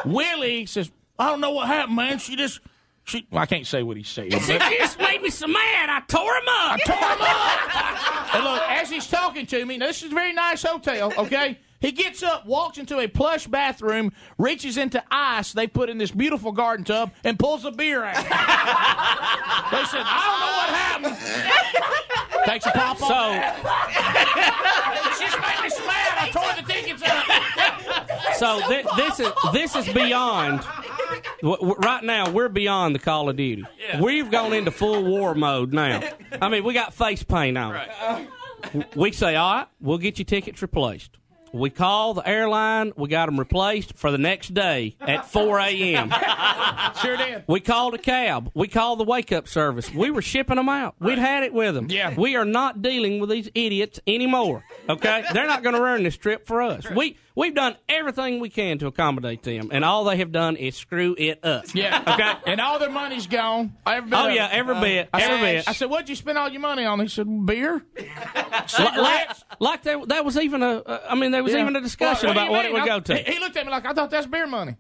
Willie 0.07 0.65
says, 0.65 0.91
"I 1.19 1.31
don't 1.31 1.41
know 1.41 1.51
what 1.53 1.67
happened, 1.69 1.97
man. 1.97 2.19
She 2.19 2.37
just." 2.37 2.61
She, 3.07 3.27
well, 3.31 3.43
I 3.43 3.47
can't 3.47 3.67
say 3.67 3.83
what 3.83 3.99
he 3.99 4.03
said. 4.03 4.33
He 4.33 4.41
said, 4.41 4.61
but- 4.61 4.73
"You 4.73 4.79
just 4.79 4.99
made 4.99 5.21
me 5.21 5.29
so 5.29 5.47
mad. 5.47 5.91
I 5.91 6.01
tore 6.09 6.23
him 6.37 6.49
up. 6.49 6.73
I 6.73 6.79
tore 6.87 6.97
him 6.97 7.21
up. 7.21 8.35
and 8.35 8.45
look, 8.45 8.63
as 8.71 8.89
he's 8.91 9.07
talking 9.07 9.45
to 9.47 9.65
me, 9.67 9.77
now 9.77 9.87
this 9.89 10.03
is 10.03 10.11
a 10.11 10.15
very 10.15 10.33
nice 10.33 10.63
hotel, 10.63 11.13
okay? 11.19 11.59
He 11.81 11.93
gets 11.93 12.23
up, 12.23 12.47
walks 12.47 12.79
into 12.79 12.99
a 12.99 13.07
plush 13.07 13.47
bathroom, 13.47 14.13
reaches 14.39 14.79
into 14.79 15.05
ice 15.11 15.53
they 15.53 15.67
put 15.67 15.91
in 15.91 15.99
this 15.99 16.11
beautiful 16.11 16.51
garden 16.51 16.83
tub, 16.87 17.13
and 17.25 17.39
pulls 17.39 17.67
a 17.67 17.71
beer 17.71 18.03
out. 18.05 18.15
they 18.15 18.23
said, 19.85 20.01
I 20.03 20.25
don't 20.25 20.41
know 20.41 20.55
what 20.57 20.71
happened. 20.73 22.47
Takes 22.47 22.65
a 22.65 22.71
pop 22.71 22.97
So- 22.97 23.35
It's 25.11 25.21
just 25.21 25.39
made 25.41 25.61
me 25.63 25.69
so 25.69 25.85
mad. 25.87 26.17
I 26.17 26.31
tore 26.33 26.55
the 26.57 26.73
tickets 26.73 27.03
up. 27.03 27.25
So 28.37 28.61
thi- 28.69 28.83
this 28.97 29.21
is 29.21 29.33
this 29.53 29.77
is 29.77 29.93
beyond. 29.93 30.61
w- 31.43 31.75
Right 31.79 32.03
now, 32.03 32.31
we're 32.31 32.49
beyond 32.49 32.95
the 32.95 32.99
Call 32.99 33.29
of 33.29 33.37
Duty. 33.37 33.65
We've 34.01 34.31
gone 34.31 34.53
into 34.53 34.71
full 34.71 35.05
war 35.05 35.35
mode 35.35 35.73
now. 35.73 36.01
I 36.41 36.49
mean, 36.49 36.65
we 36.65 36.75
got 36.75 36.95
face 36.95 37.23
paint 37.23 37.57
on. 37.59 37.79
We 38.97 39.13
say, 39.13 39.37
all 39.37 39.55
right, 39.57 39.67
we'll 39.81 39.99
get 39.99 40.19
your 40.19 40.25
tickets 40.25 40.63
replaced. 40.63 41.19
We 41.53 41.71
call 41.71 42.15
the 42.15 42.27
airline. 42.29 42.93
We 42.97 43.09
got 43.09 43.27
them 43.27 43.39
replaced 43.39 43.95
for 43.97 44.11
the 44.11 44.19
next 44.19 44.55
day 44.55 44.97
at 45.01 45.31
4 45.31 45.61
a.m. 45.61 46.13
Sure 47.01 47.17
did. 47.17 47.45
We 47.47 47.61
called 47.61 47.95
a 47.95 47.99
cab. 47.99 48.51
We 48.55 48.67
called 48.69 48.99
the 49.01 49.05
wake 49.05 49.31
up 49.33 49.47
service. 49.49 49.93
We 49.93 50.11
were 50.11 50.23
shipping 50.23 50.57
them 50.57 50.69
out. 50.69 50.95
We'd 51.01 51.19
had 51.19 51.43
it 51.45 51.53
with 51.53 51.75
them. 51.75 51.87
Yeah. 51.91 52.15
We 52.17 52.35
are 52.37 52.45
not 52.45 52.83
dealing 52.83 53.21
with 53.21 53.31
these 53.31 53.49
idiots 53.55 54.01
anymore. 54.07 54.65
Okay? 54.89 55.25
They're 55.33 55.47
not 55.47 55.63
going 55.63 55.75
to 55.75 55.81
run 55.83 56.03
this 56.05 56.17
trip 56.17 56.47
for 56.47 56.63
us. 56.63 56.89
We 56.91 57.17
we've 57.35 57.55
done 57.55 57.77
everything 57.89 58.41
we 58.41 58.49
can 58.49 58.79
to 58.79 58.87
accommodate 58.87 59.43
them, 59.43 59.71
and 59.73 59.85
all 59.85 60.05
they 60.05 60.17
have 60.19 60.33
done 60.33 60.57
is 60.57 60.77
screw 60.77 61.15
it 61.19 61.45
up. 61.45 61.65
Yeah. 61.75 62.03
Okay. 62.15 62.33
And 62.53 62.61
all 62.61 62.79
their 62.79 62.91
money's 62.91 63.27
gone. 63.27 63.75
Every 63.87 64.09
bit 64.11 64.19
Oh, 64.19 64.29
of 64.29 64.35
yeah, 64.35 64.47
it. 64.49 64.53
every 64.55 64.79
bit, 64.81 65.09
I 65.13 65.23
every 65.23 65.37
said, 65.37 65.43
bit. 65.57 65.69
I 65.69 65.73
said, 65.73 65.91
"What'd 65.91 66.09
you 66.09 66.15
spend 66.15 66.39
all 66.39 66.49
your 66.49 66.61
money 66.61 66.85
on?" 66.85 67.01
He 67.01 67.09
said, 67.09 67.27
"Beer." 67.47 67.83
Like, 68.79 69.29
like 69.61 69.83
that, 69.83 70.09
that 70.09 70.25
was 70.25 70.37
even 70.39 70.63
a. 70.63 70.77
Uh, 70.79 71.01
I 71.09 71.15
mean, 71.15 71.31
there 71.33 71.43
was 71.43 71.53
Yeah. 71.53 71.61
even 71.63 71.77
a 71.77 71.81
discussion 71.81 72.29
Well, 72.29 72.33
about 72.39 72.51
what 72.51 72.65
it 72.65 72.73
would 72.73 72.79
mean? 72.81 72.87
go 72.87 73.01
to. 73.01 73.17
He, 73.17 73.33
he 73.35 73.39
looked 73.41 73.57
at 73.57 73.65
me 73.67 73.71
like 73.73 73.85
I 73.85 73.93
thought 73.93 74.11
that's 74.11 74.27
beer 74.27 74.47
money. 74.47 74.77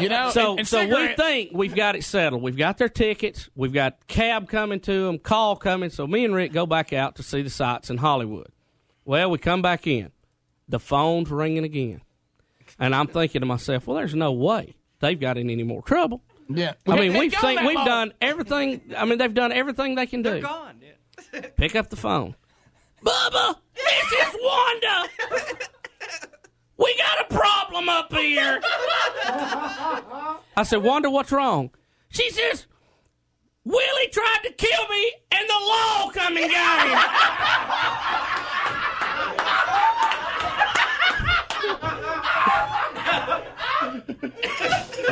You 0.00 0.08
know. 0.08 0.30
So, 0.30 0.50
and, 0.52 0.60
and 0.60 0.68
so 0.68 0.86
we 0.86 1.08
think 1.14 1.50
we've 1.52 1.74
got 1.74 1.94
it 1.96 2.04
settled. 2.04 2.42
We've 2.42 2.56
got 2.56 2.78
their 2.78 2.88
tickets. 2.88 3.48
We've 3.54 3.72
got 3.72 4.06
cab 4.08 4.48
coming 4.48 4.80
to 4.80 5.06
them, 5.06 5.18
call 5.18 5.56
coming. 5.56 5.90
So 5.90 6.06
me 6.06 6.24
and 6.24 6.34
Rick 6.34 6.52
go 6.52 6.66
back 6.66 6.92
out 6.92 7.16
to 7.16 7.22
see 7.22 7.42
the 7.42 7.50
sights 7.50 7.90
in 7.90 7.98
Hollywood. 7.98 8.48
Well, 9.04 9.30
we 9.30 9.38
come 9.38 9.62
back 9.62 9.86
in. 9.86 10.10
The 10.70 10.78
phone's 10.78 11.30
ringing 11.30 11.64
again, 11.64 12.00
and 12.78 12.94
I'm 12.94 13.06
thinking 13.08 13.40
to 13.40 13.46
myself, 13.46 13.86
well, 13.86 13.96
there's 13.96 14.14
no 14.14 14.32
way 14.32 14.76
they've 15.00 15.18
got 15.18 15.36
in 15.36 15.50
any 15.50 15.64
more 15.64 15.82
trouble. 15.82 16.22
Yeah. 16.48 16.74
I 16.86 16.96
mean, 16.98 17.16
we've 17.16 17.34
seen, 17.34 17.64
we've 17.66 17.76
long. 17.76 17.86
done 17.86 18.12
everything. 18.20 18.92
I 18.96 19.04
mean, 19.04 19.18
they've 19.18 19.34
done 19.34 19.52
everything 19.52 19.94
they 19.96 20.06
can 20.06 20.22
do. 20.22 20.44
Pick 21.56 21.76
up 21.76 21.90
the 21.90 21.96
phone. 21.96 22.34
Bubba, 23.04 23.56
this 23.74 24.12
is 24.12 24.36
Wanda. 24.42 25.08
We 26.76 26.96
got 26.96 27.30
a 27.30 27.34
problem 27.34 27.88
up 27.88 28.12
here. 28.12 28.60
I 30.56 30.62
said, 30.64 30.82
Wanda, 30.82 31.10
what's 31.10 31.30
wrong? 31.30 31.70
She 32.08 32.30
says, 32.30 32.66
Willie 33.64 34.08
tried 34.10 34.40
to 34.44 34.52
kill 34.52 34.88
me, 34.88 35.12
and 35.32 35.48
the 35.48 35.60
law 35.66 36.10
come 36.10 36.36
and 36.36 36.50
got 36.50 36.88
him. 36.88 36.98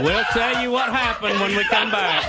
We'll 0.03 0.25
tell 0.33 0.63
you 0.63 0.71
what 0.71 0.91
happened 0.91 1.39
when 1.41 1.57
we 1.57 1.65
come 1.65 1.91
back. 1.91 2.25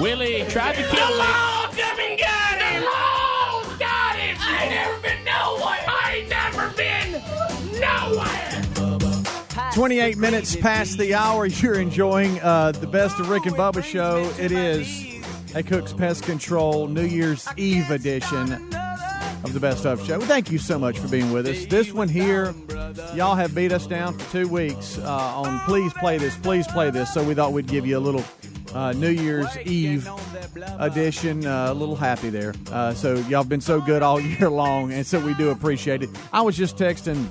Willie 0.00 0.44
tried 0.48 0.76
to 0.76 0.82
kill 0.82 0.90
The 1.06 1.12
me. 1.12 1.18
law 1.18 1.66
come 1.66 2.00
and 2.00 2.18
got 2.18 2.58
him. 2.60 2.82
Oh, 2.86 3.76
got 3.78 4.16
him! 4.16 4.36
I 4.40 4.62
ain't 4.62 4.70
never 4.74 5.00
been 5.00 5.24
nowhere! 5.24 5.84
I 5.86 6.16
ain't 6.16 6.28
never 6.28 6.70
been 6.76 7.80
nowhere! 7.80 9.72
28 9.74 10.18
minutes 10.18 10.56
past 10.56 10.98
the 10.98 11.14
hour. 11.14 11.46
You're 11.46 11.80
enjoying 11.80 12.40
uh, 12.40 12.72
the 12.72 12.86
best 12.86 13.18
of 13.20 13.28
Rick 13.28 13.46
and 13.46 13.54
Bubba 13.56 13.84
show. 13.84 14.32
It 14.38 14.52
is 14.52 15.06
a 15.54 15.62
Cook's 15.62 15.92
Pest 15.92 16.24
Control 16.24 16.86
New 16.88 17.04
Year's 17.04 17.46
Eve 17.56 17.90
edition 17.90 18.52
of 19.44 19.52
the 19.52 19.60
Best 19.60 19.84
of 19.86 20.04
Show. 20.06 20.20
Thank 20.20 20.50
you 20.50 20.58
so 20.58 20.78
much 20.78 20.98
for 20.98 21.08
being 21.08 21.30
with 21.32 21.46
us. 21.46 21.66
This 21.66 21.92
one 21.92 22.08
here, 22.08 22.52
y'all 23.14 23.34
have 23.34 23.54
beat 23.54 23.72
us 23.72 23.86
down 23.86 24.16
for 24.18 24.30
two 24.32 24.48
weeks 24.48 24.98
uh, 24.98 25.08
on 25.08 25.60
please 25.60 25.92
play 25.94 26.18
this, 26.18 26.36
please 26.36 26.66
play 26.68 26.90
this. 26.90 27.12
So 27.12 27.22
we 27.22 27.34
thought 27.34 27.52
we'd 27.52 27.66
give 27.66 27.86
you 27.86 27.98
a 27.98 28.00
little 28.00 28.24
uh, 28.74 28.92
New 28.92 29.10
Year's 29.10 29.48
Eve 29.58 30.08
edition, 30.78 31.46
uh, 31.46 31.72
a 31.72 31.74
little 31.74 31.96
happy 31.96 32.30
there. 32.30 32.54
Uh, 32.70 32.94
so 32.94 33.14
y'all 33.14 33.42
have 33.42 33.48
been 33.48 33.60
so 33.60 33.80
good 33.80 34.02
all 34.02 34.20
year 34.38 34.50
long, 34.50 34.92
and 34.92 35.06
so 35.06 35.18
we 35.20 35.34
do 35.34 35.50
appreciate 35.50 36.02
it. 36.02 36.10
I 36.32 36.42
was 36.42 36.56
just 36.56 36.76
texting 36.76 37.26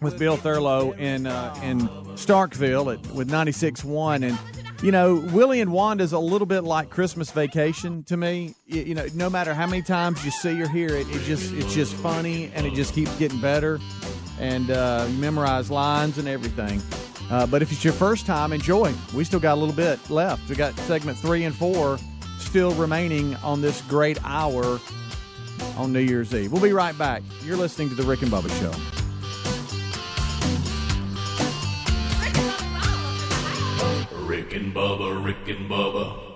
with 0.00 0.18
Bill 0.18 0.36
Thurlow 0.36 0.92
in 0.98 1.26
uh, 1.26 1.58
in 1.62 1.88
Starkville 2.16 2.92
at, 2.94 3.06
with 3.14 3.28
96.1 3.30 4.28
and 4.28 4.38
you 4.82 4.92
know 4.92 5.14
Willie 5.32 5.60
and 5.62 5.72
Wanda's 5.72 6.12
a 6.12 6.18
little 6.18 6.46
bit 6.46 6.60
like 6.64 6.90
Christmas 6.90 7.30
Vacation 7.30 8.02
to 8.04 8.16
me. 8.16 8.54
Y- 8.70 8.78
You, 8.78 8.94
know, 8.94 9.06
no 9.14 9.30
matter 9.30 9.54
how 9.54 9.66
many 9.66 9.82
times 9.82 10.22
you 10.24 10.30
see 10.30 10.60
or 10.60 10.68
hear 10.68 10.88
it, 10.90 11.08
it 11.08 11.22
just 11.24 11.52
it's 11.54 11.74
just 11.74 11.94
funny 11.94 12.50
and 12.54 12.66
it 12.66 12.74
just 12.74 12.94
keeps 12.94 13.16
getting 13.18 13.40
better. 13.40 13.80
And 14.38 14.70
uh, 14.70 15.08
memorize 15.12 15.70
lines 15.70 16.18
and 16.18 16.28
everything. 16.28 16.82
Uh, 17.30 17.46
but 17.46 17.62
if 17.62 17.72
it's 17.72 17.82
your 17.82 17.92
first 17.92 18.26
time, 18.26 18.52
enjoy. 18.52 18.92
We 19.14 19.24
still 19.24 19.40
got 19.40 19.54
a 19.54 19.60
little 19.60 19.74
bit 19.74 19.98
left. 20.10 20.48
We 20.48 20.56
got 20.56 20.76
segment 20.80 21.18
three 21.18 21.44
and 21.44 21.54
four 21.54 21.98
still 22.38 22.72
remaining 22.74 23.34
on 23.36 23.60
this 23.60 23.80
great 23.82 24.18
hour 24.24 24.78
on 25.76 25.92
New 25.92 26.00
Year's 26.00 26.34
Eve. 26.34 26.52
We'll 26.52 26.62
be 26.62 26.72
right 26.72 26.96
back. 26.96 27.22
You're 27.44 27.56
listening 27.56 27.88
to 27.90 27.94
the 27.94 28.02
Rick 28.02 28.22
and 28.22 28.30
Bubba 28.30 28.50
Show. 28.60 28.72
Rick 34.26 34.54
and 34.54 34.74
Bubba, 34.74 35.24
Rick 35.24 35.48
and 35.48 35.68
Bubba. 35.68 36.35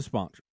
sponsor. 0.01 0.43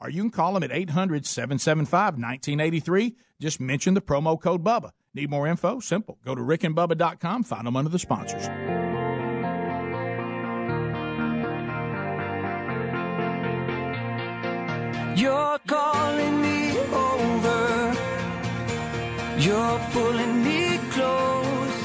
Or 0.00 0.08
you 0.08 0.22
can 0.22 0.30
call 0.30 0.54
them 0.54 0.62
at 0.62 0.72
800 0.72 1.26
775 1.26 2.14
1983. 2.14 3.16
Just 3.38 3.60
mention 3.60 3.94
the 3.94 4.00
promo 4.00 4.40
code 4.40 4.64
BUBBA. 4.64 4.92
Need 5.14 5.30
more 5.30 5.46
info? 5.46 5.80
Simple. 5.80 6.18
Go 6.24 6.34
to 6.34 6.40
rickandbubba.com, 6.40 7.42
find 7.42 7.66
them 7.66 7.76
under 7.76 7.90
the 7.90 7.98
sponsors. 7.98 8.46
You're 15.18 15.58
calling 15.66 16.40
me 16.40 16.78
over. 16.78 17.94
You're 19.38 19.80
pulling 19.90 20.44
me 20.44 20.78
close. 20.92 21.78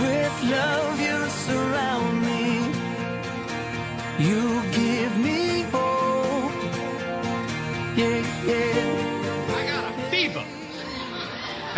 With 0.00 0.44
love, 0.44 1.00
you 1.00 1.28
surround 1.28 2.22
me. 2.22 2.44
You 4.24 4.62
give 4.72 5.18
me 5.18 5.49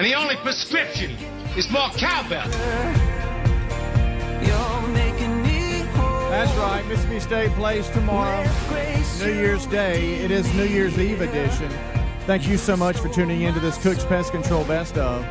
And 0.03 0.11
the 0.11 0.19
only 0.19 0.35
prescription 0.35 1.13
is 1.57 1.71
more 1.71 1.89
cowbell. 1.91 2.49
That's 6.29 6.53
right. 6.57 6.85
Mississippi 6.89 7.21
State 7.21 7.53
plays 7.53 7.89
tomorrow, 7.91 8.43
New 9.21 9.33
Year's 9.33 9.65
Day. 9.67 10.15
It 10.15 10.33
is 10.33 10.53
New 10.55 10.65
Year's 10.65 10.99
Eve 10.99 11.21
edition. 11.21 11.71
Thank 12.27 12.49
you 12.49 12.57
so 12.57 12.77
much 12.77 12.99
for 12.99 13.11
tuning 13.11 13.43
in 13.43 13.55
to 13.55 13.61
this 13.61 13.81
Cook's 13.81 14.05
Pest 14.05 14.33
Control 14.33 14.65
Best 14.65 14.99
of. 14.99 15.25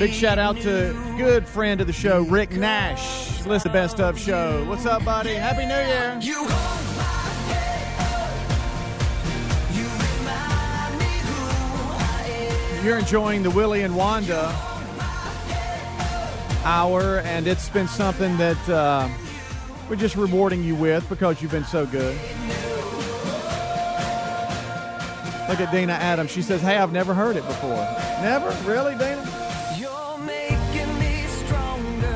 Big 0.00 0.12
shout 0.12 0.40
out 0.40 0.56
to 0.62 0.92
good 1.16 1.46
friend 1.46 1.80
of 1.80 1.86
the 1.86 1.92
show, 1.92 2.22
Rick 2.22 2.50
Nash. 2.50 3.46
List 3.46 3.62
the 3.62 3.70
Best 3.70 4.00
of 4.00 4.18
show. 4.18 4.64
What's 4.64 4.86
up, 4.86 5.04
buddy? 5.04 5.34
Happy 5.34 5.64
New 5.64 5.72
Year. 5.72 6.85
You're 12.86 13.00
enjoying 13.00 13.42
the 13.42 13.50
Willie 13.50 13.82
and 13.82 13.96
Wanda 13.96 14.54
hour, 16.62 17.18
and 17.24 17.48
it's 17.48 17.68
been 17.68 17.88
something 17.88 18.36
that 18.36 18.68
uh, 18.68 19.08
we're 19.90 19.96
just 19.96 20.14
rewarding 20.14 20.62
you 20.62 20.76
with 20.76 21.08
because 21.08 21.42
you've 21.42 21.50
been 21.50 21.64
so 21.64 21.84
good. 21.84 22.14
Look 25.48 25.58
at 25.58 25.70
Dana 25.72 25.94
Adams. 25.94 26.30
She 26.30 26.42
says, 26.42 26.60
Hey, 26.60 26.76
I've 26.76 26.92
never 26.92 27.12
heard 27.12 27.34
it 27.34 27.44
before. 27.48 27.74
Never? 28.22 28.50
Really, 28.70 28.92
Dina? 28.92 29.18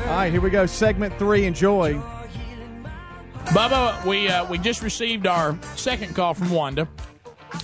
All 0.07 0.15
right, 0.15 0.31
here 0.31 0.39
we 0.39 0.49
go. 0.49 0.65
Segment 0.65 1.19
three. 1.19 1.45
Enjoy. 1.47 1.95
Bubba, 3.47 4.05
we 4.05 4.29
uh, 4.29 4.45
we 4.45 4.57
just 4.57 4.81
received 4.81 5.27
our 5.27 5.59
second 5.75 6.15
call 6.15 6.33
from 6.33 6.49
Wanda. 6.49 6.87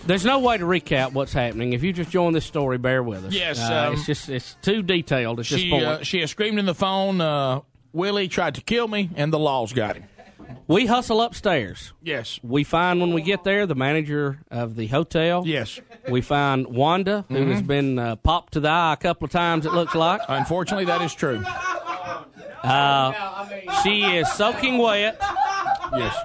There's 0.06 0.26
no 0.26 0.39
way 0.39 0.58
to 0.58 0.65
recap 0.65 1.13
what's 1.13 1.34
happening. 1.34 1.73
If 1.73 1.84
you 1.84 1.93
just 1.93 2.10
join 2.10 2.34
this 2.34 2.45
story, 2.45 2.78
bear 2.78 3.02
with 3.04 3.26
us. 3.26 3.34
Yes, 3.34 3.60
Uh, 3.60 3.88
um, 3.88 3.93
it's 3.93 4.06
just 4.06 4.30
it's 4.30 4.56
too 4.62 4.82
detailed 4.84 5.39
at 5.39 5.45
this 5.47 5.60
She 5.62 5.69
point. 5.69 5.86
uh, 5.86 6.04
she 6.04 6.19
has 6.21 6.32
screamed 6.32 6.60
in 6.60 6.65
the 6.65 6.76
phone. 6.76 7.21
Uh, 7.21 7.62
Willie 7.93 8.28
tried 8.28 8.56
to 8.56 8.62
kill 8.62 8.88
me, 8.88 9.10
and 9.15 9.32
the 9.32 9.39
laws 9.39 9.73
got 9.73 9.95
him. 9.95 10.04
we 10.67 10.86
hustle 10.86 11.21
upstairs. 11.21 11.93
Yes. 12.04 12.39
We 12.43 12.63
find 12.63 13.00
when 13.02 13.13
we 13.13 13.21
get 13.21 13.43
there 13.43 13.65
the 13.65 13.76
manager 13.76 14.39
of 14.52 14.76
the 14.76 14.88
hotel. 14.88 15.43
Yes. 15.45 15.80
We 16.10 16.21
find 16.21 16.67
Wanda, 16.67 17.26
who 17.30 17.47
has 17.47 17.62
Mhm. 17.62 17.67
been 17.67 18.00
uh, 18.00 18.15
popped 18.17 18.54
to 18.54 18.60
the 18.60 18.69
eye 18.69 18.93
a 18.93 18.97
couple 18.97 19.26
of 19.26 19.32
times. 19.32 19.65
It 19.65 19.73
looks 19.73 19.95
like. 19.95 20.21
Unfortunately, 20.28 20.86
that 20.86 21.02
is 21.02 21.13
true. 21.13 21.43
Uh, 22.63 23.45
she 23.84 24.04
is 24.04 24.32
soaking 24.34 24.78
wet. 24.78 25.17
Yes. 25.95 26.15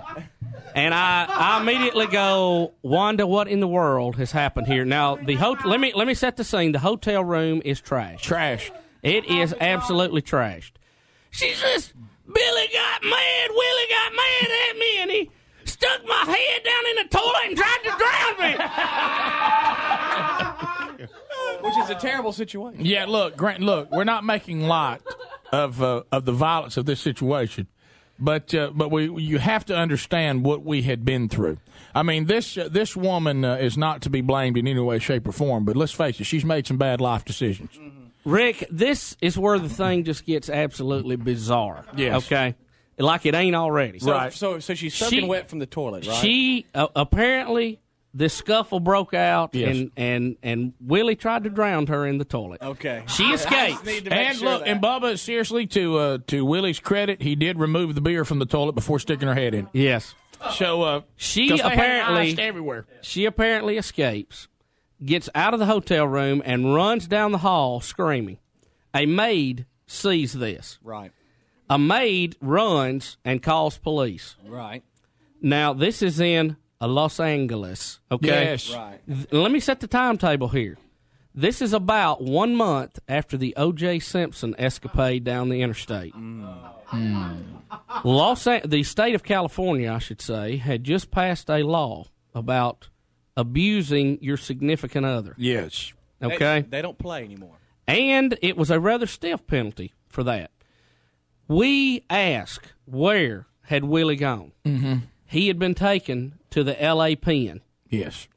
And 0.75 0.95
I, 0.95 1.27
I 1.29 1.61
immediately 1.61 2.07
go, 2.07 2.73
Wanda, 2.83 3.27
what 3.27 3.49
in 3.49 3.61
the 3.61 3.69
world 3.69 4.17
has 4.17 4.33
happened 4.33 4.67
here? 4.67 4.85
Now 4.85 5.17
the 5.17 5.35
ho- 5.35 5.57
let 5.65 5.81
me 5.81 5.93
let 5.95 6.07
me 6.07 6.15
set 6.15 6.37
the 6.37 6.45
scene. 6.45 6.73
The 6.73 6.79
hotel 6.79 7.23
room 7.23 7.61
is 7.65 7.81
trash. 7.81 8.23
Trash. 8.23 8.71
It 9.03 9.25
is 9.27 9.55
absolutely 9.61 10.23
trashed. 10.23 10.73
She 11.31 11.53
says, 11.55 11.93
Billy 12.27 12.69
got 12.73 13.03
mad. 13.03 13.51
Willie 13.51 13.89
got 13.91 14.13
mad 14.15 14.51
at 14.71 14.77
me, 14.79 14.99
and 15.01 15.11
he 15.11 15.31
stuck 15.65 16.07
my 16.07 16.25
head 16.27 16.63
down 16.65 16.87
in 16.91 16.97
the 16.97 17.09
toilet 17.11 17.47
and 17.47 17.57
tried 17.57 17.83
to 17.85 17.91
drown 17.99 18.37
me. 20.99 21.09
Which 21.69 21.77
is 21.79 21.91
a 21.91 21.95
terrible 21.95 22.33
situation. 22.33 22.85
Yeah, 22.85 23.07
look, 23.07 23.37
Grant. 23.37 23.61
Look, 23.61 23.91
we're 23.91 24.05
not 24.05 24.25
making 24.25 24.67
light 24.67 25.01
of 25.53 25.83
uh, 25.83 26.03
of 26.13 26.25
the 26.25 26.33
violence 26.33 26.77
of 26.77 26.87
this 26.87 27.01
situation, 27.01 27.67
but 28.23 28.55
uh, 28.55 28.71
but 28.75 28.91
we 28.91 29.11
you 29.23 29.39
have 29.39 29.65
to 29.67 29.77
understand 29.77 30.45
what 30.45 30.65
we 30.65 30.83
had 30.83 31.05
been 31.05 31.29
through. 31.29 31.59
I 31.95 32.03
mean, 32.03 32.27
this 32.27 32.57
uh, 32.57 32.69
this 32.71 32.97
woman 32.97 33.45
uh, 33.45 33.57
is 33.57 33.77
not 33.77 34.03
to 34.03 34.11
be 34.11 34.21
blamed 34.21 34.57
in 34.57 34.67
any 34.67 34.81
way, 34.81 34.99
shape, 34.99 35.27
or 35.27 35.33
form. 35.33 35.65
But 35.65 35.77
let's 35.77 35.93
face 35.93 36.21
it, 36.21 36.25
she's 36.25 36.45
made 36.45 36.67
some 36.67 36.79
bad 36.79 37.01
life 37.01 37.25
decisions. 37.25 37.79
Rick, 38.25 38.67
this 38.71 39.17
is 39.21 39.37
where 39.37 39.59
the 39.59 39.69
thing 39.69 40.05
just 40.05 40.25
gets 40.25 40.49
absolutely 40.49 41.17
bizarre. 41.17 41.85
Yes. 41.97 42.25
Okay. 42.25 42.55
Like 42.99 43.27
it 43.27 43.35
ain't 43.35 43.57
already. 43.57 43.99
So, 43.99 44.29
so, 44.31 44.61
so 44.61 44.75
she's 44.75 44.95
soaking 44.95 45.21
She- 45.21 45.27
wet 45.27 45.49
from 45.49 45.59
the 45.59 45.67
toilet, 45.67 46.07
right? 46.07 46.17
She 46.17 46.67
uh, 46.75 46.87
apparently 46.95 47.81
this 48.15 48.35
scuffle 48.35 48.81
broke 48.81 49.15
out, 49.15 49.55
Yes. 49.55 49.77
and 49.77 49.91
and 49.97 50.37
and 50.43 50.73
Willie 50.81 51.17
tried 51.17 51.45
to 51.45 51.51
drown 51.51 51.87
her 51.87 52.07
in 52.07 52.19
the 52.19 52.25
toilet. 52.25 52.61
Okay. 52.63 53.03
She 53.09 53.25
I 53.31 53.35
escaped. 53.35 53.87
need 53.87 54.05
to 54.05 54.11
make 54.11 54.19
And 54.29 54.39
sure 54.39 54.49
look, 54.51 54.61
that- 54.65 54.69
and 54.71 54.83
Bubba, 54.83 55.19
seriously, 55.19 55.67
to 55.69 55.99
uh, 55.99 56.19
to 56.27 56.45
Willie's 56.45 56.81
credit, 56.81 57.23
he 57.23 57.35
did 57.35 57.59
remove 57.59 57.95
the 57.95 58.01
beer 58.01 58.25
from 58.25 58.39
the 58.39 58.47
toilet 58.47 58.75
before 58.75 58.99
sticking 58.99 59.29
her 59.29 59.35
head 59.35 59.55
in. 59.55 59.69
Yes. 59.73 60.15
So 60.57 60.83
uh, 60.83 61.01
She 61.17 61.49
'cause 61.49 61.59
they 61.59 61.63
had 61.65 61.73
apparently 61.75 62.37
everywhere. 62.43 62.85
She 63.01 63.25
apparently 63.27 63.77
escapes, 63.79 64.49
gets 65.05 65.29
out 65.35 65.55
of 65.55 65.61
the 65.61 65.67
hotel 65.67 66.07
room, 66.07 66.43
and 66.45 66.75
runs 66.75 67.07
down 67.07 67.31
the 67.33 67.39
hall 67.39 67.81
screaming. 67.81 68.39
A 68.95 69.07
maid 69.07 69.67
sees 69.87 70.33
this. 70.33 70.79
Right. 70.83 71.13
A 71.71 71.79
maid 71.79 72.37
runs 72.41 73.17
and 73.25 73.43
calls 73.43 73.79
police. 73.79 74.35
Right. 74.45 74.83
Now 75.41 75.73
this 75.73 76.03
is 76.03 76.21
in 76.21 76.57
uh, 76.83 76.89
Los 76.89 77.21
Angeles. 77.21 78.01
Okay. 78.11 78.27
Yes. 78.27 78.75
Right. 78.75 78.99
Th- 79.07 79.33
Let 79.33 79.51
me 79.53 79.61
set 79.61 79.81
the 79.81 79.87
timetable 79.87 80.49
here. 80.49 80.77
This 81.35 81.63
is 81.63 81.73
about 81.73 82.21
one 82.23 82.55
month 82.57 82.99
after 83.09 83.39
the 83.39 83.55
O.J. 83.57 84.01
Simpson 84.01 84.55
escapade 84.59 85.25
down 85.25 85.49
the 85.49 85.63
interstate. 85.63 86.15
Los 88.05 88.47
An- 88.47 88.63
the 88.69 88.83
state 88.83 89.15
of 89.15 89.23
California, 89.23 89.91
I 89.93 89.99
should 89.99 90.21
say, 90.21 90.57
had 90.57 90.85
just 90.85 91.11
passed 91.11 91.49
a 91.49 91.63
law 91.63 92.05
about 92.35 92.89
abusing 93.37 94.19
your 94.21 94.37
significant 94.37 95.07
other. 95.07 95.35
Yes. 95.39 95.93
Okay. 96.23 96.61
They, 96.63 96.69
they 96.69 96.83
don't 96.83 96.99
play 96.99 97.25
anymore. 97.25 97.57
And 97.87 98.39
it 98.43 98.57
was 98.57 98.71
a 98.71 98.79
rather 98.79 99.07
stiff 99.07 99.47
penalty 99.47 99.93
for 100.09 100.23
that. 100.25 100.51
We 101.49 102.05
ask 102.11 102.65
where 102.85 103.47
had 103.63 103.85
Willie 103.85 104.17
gone. 104.17 104.53
Mm-hmm. 104.65 104.97
He 105.33 105.49
had 105.49 105.59
been 105.59 105.75
taken 105.75 106.35
to 106.51 106.63
the 106.63 106.81
L.A. 106.81 107.17
pen. 107.17 107.63
Yes. 107.89 108.29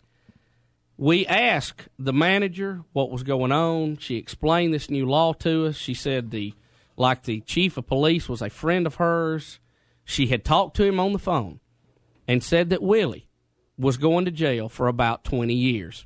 We 0.96 1.28
asked 1.28 1.90
the 2.00 2.14
manager 2.14 2.86
what 2.94 3.12
was 3.12 3.24
going 3.24 3.52
on. 3.52 3.98
She 3.98 4.16
explained 4.16 4.74
this 4.74 4.90
new 4.90 5.06
law 5.06 5.34
to 5.34 5.66
us. 5.66 5.76
She 5.76 5.94
said 5.94 6.32
the 6.32 6.54
like 6.96 7.24
the 7.24 7.42
chief 7.42 7.76
of 7.76 7.86
police 7.86 8.30
was 8.30 8.42
a 8.42 8.50
friend 8.50 8.88
of 8.88 8.96
hers. 8.96 9.60
She 10.06 10.28
had 10.28 10.46
talked 10.46 10.78
to 10.78 10.86
him 10.86 10.98
on 10.98 11.12
the 11.12 11.20
phone 11.20 11.60
and 12.30 12.42
said 12.42 12.70
that 12.70 12.82
Willie 12.82 13.28
was 13.78 13.98
going 13.98 14.24
to 14.24 14.32
jail 14.32 14.70
for 14.70 14.88
about 14.88 15.26
20 15.26 15.54
years. 15.54 16.06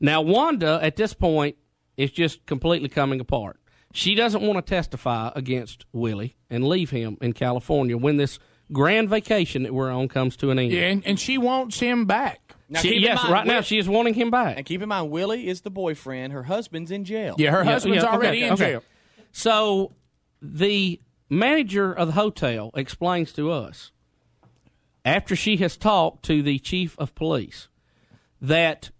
Now 0.00 0.22
Wanda 0.22 0.80
at 0.82 0.96
this 0.96 1.12
point 1.12 1.56
is 1.98 2.10
just 2.10 2.46
completely 2.46 2.88
coming 2.88 3.20
apart. 3.20 3.60
She 3.92 4.14
doesn't 4.14 4.40
want 4.42 4.64
to 4.64 4.74
testify 4.74 5.30
against 5.36 5.84
Willie 5.92 6.38
and 6.48 6.66
leave 6.66 6.88
him 6.88 7.18
in 7.20 7.34
California 7.34 7.98
when 7.98 8.16
this 8.16 8.38
grand 8.72 9.08
vacation 9.08 9.62
that 9.64 9.74
we're 9.74 9.90
on 9.90 10.08
comes 10.08 10.36
to 10.38 10.50
an 10.50 10.58
end. 10.58 10.72
Yeah, 10.72 10.82
and, 10.82 11.06
and 11.06 11.20
she 11.20 11.38
wants 11.38 11.78
him 11.80 12.06
back. 12.06 12.54
Now, 12.68 12.80
She- 12.80 12.96
yes, 12.98 13.22
mind, 13.22 13.32
right 13.32 13.46
now 13.46 13.60
she 13.60 13.78
is 13.78 13.88
wanting 13.88 14.14
him 14.14 14.30
back. 14.30 14.56
And 14.56 14.64
keep 14.66 14.80
in 14.82 14.88
mind, 14.88 15.10
Willie 15.10 15.46
is 15.48 15.60
the 15.60 15.70
boyfriend. 15.70 16.32
Her 16.32 16.44
husband's 16.44 16.90
in 16.90 17.04
jail. 17.04 17.34
Yeah, 17.38 17.50
her 17.50 17.58
Yeah, 17.64 17.70
husband's 17.72 18.02
yeah, 18.02 18.08
okay, 18.08 18.16
already 18.16 18.42
in 18.44 18.52
okay. 18.54 18.64
jail. 18.70 18.84
So 19.32 19.92
the 20.40 21.00
manager 21.28 21.92
of 21.92 22.08
the 22.08 22.12
hotel 22.14 22.70
explains 22.74 23.32
to 23.34 23.50
us 23.50 23.92
after 25.04 25.36
she 25.36 25.56
has 25.58 25.76
talked 25.76 26.24
to 26.24 26.42
the 26.42 26.58
chief 26.58 26.96
of 26.98 27.14
police 27.14 27.68
that 28.40 28.90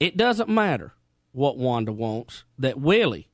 it 0.00 0.16
doesn't 0.16 0.48
matter 0.48 0.94
what 1.32 1.58
Wanda 1.58 1.92
wants, 1.92 2.44
that 2.58 2.80
Willie, 2.80 3.28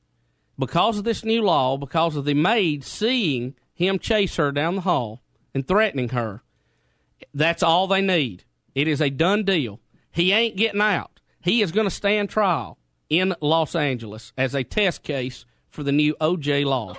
because 0.59 0.97
of 0.99 1.03
this 1.03 1.23
new 1.23 1.41
law, 1.41 1.77
because 1.77 2.15
of 2.15 2.25
the 2.25 2.33
maid 2.33 2.83
seeing 2.83 3.55
him 3.73 3.97
chase 3.97 4.35
her 4.35 4.51
down 4.51 4.75
the 4.75 4.81
hall 4.81 5.22
and 5.53 5.67
threatening 5.67 6.09
her, 6.09 6.43
that's 7.33 7.63
all 7.63 7.87
they 7.87 8.01
need. 8.01 8.43
It 8.75 8.87
is 8.87 9.01
a 9.01 9.09
done 9.09 9.43
deal. 9.43 9.79
He 10.11 10.31
ain't 10.31 10.55
getting 10.55 10.81
out. 10.81 11.19
He 11.41 11.61
is 11.61 11.71
going 11.71 11.87
to 11.87 11.91
stand 11.91 12.29
trial 12.29 12.77
in 13.09 13.35
Los 13.41 13.75
Angeles 13.75 14.33
as 14.37 14.55
a 14.55 14.63
test 14.63 15.03
case 15.03 15.45
for 15.69 15.83
the 15.83 15.91
new 15.91 16.15
OJ 16.21 16.65
law. 16.65 16.95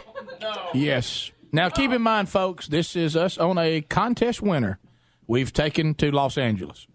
Yes. 0.75 1.31
Now, 1.53 1.69
keep 1.69 1.93
in 1.93 2.03
mind, 2.03 2.29
folks, 2.29 2.67
this 2.67 2.97
is 2.97 3.17
us 3.17 3.39
on 3.39 3.59
a 3.59 3.81
contest 3.83 4.43
winner. 4.43 4.79
We've 5.27 5.53
taken 5.53 5.95
to 5.95 6.11
Los 6.11 6.37
Angeles. 6.37 6.87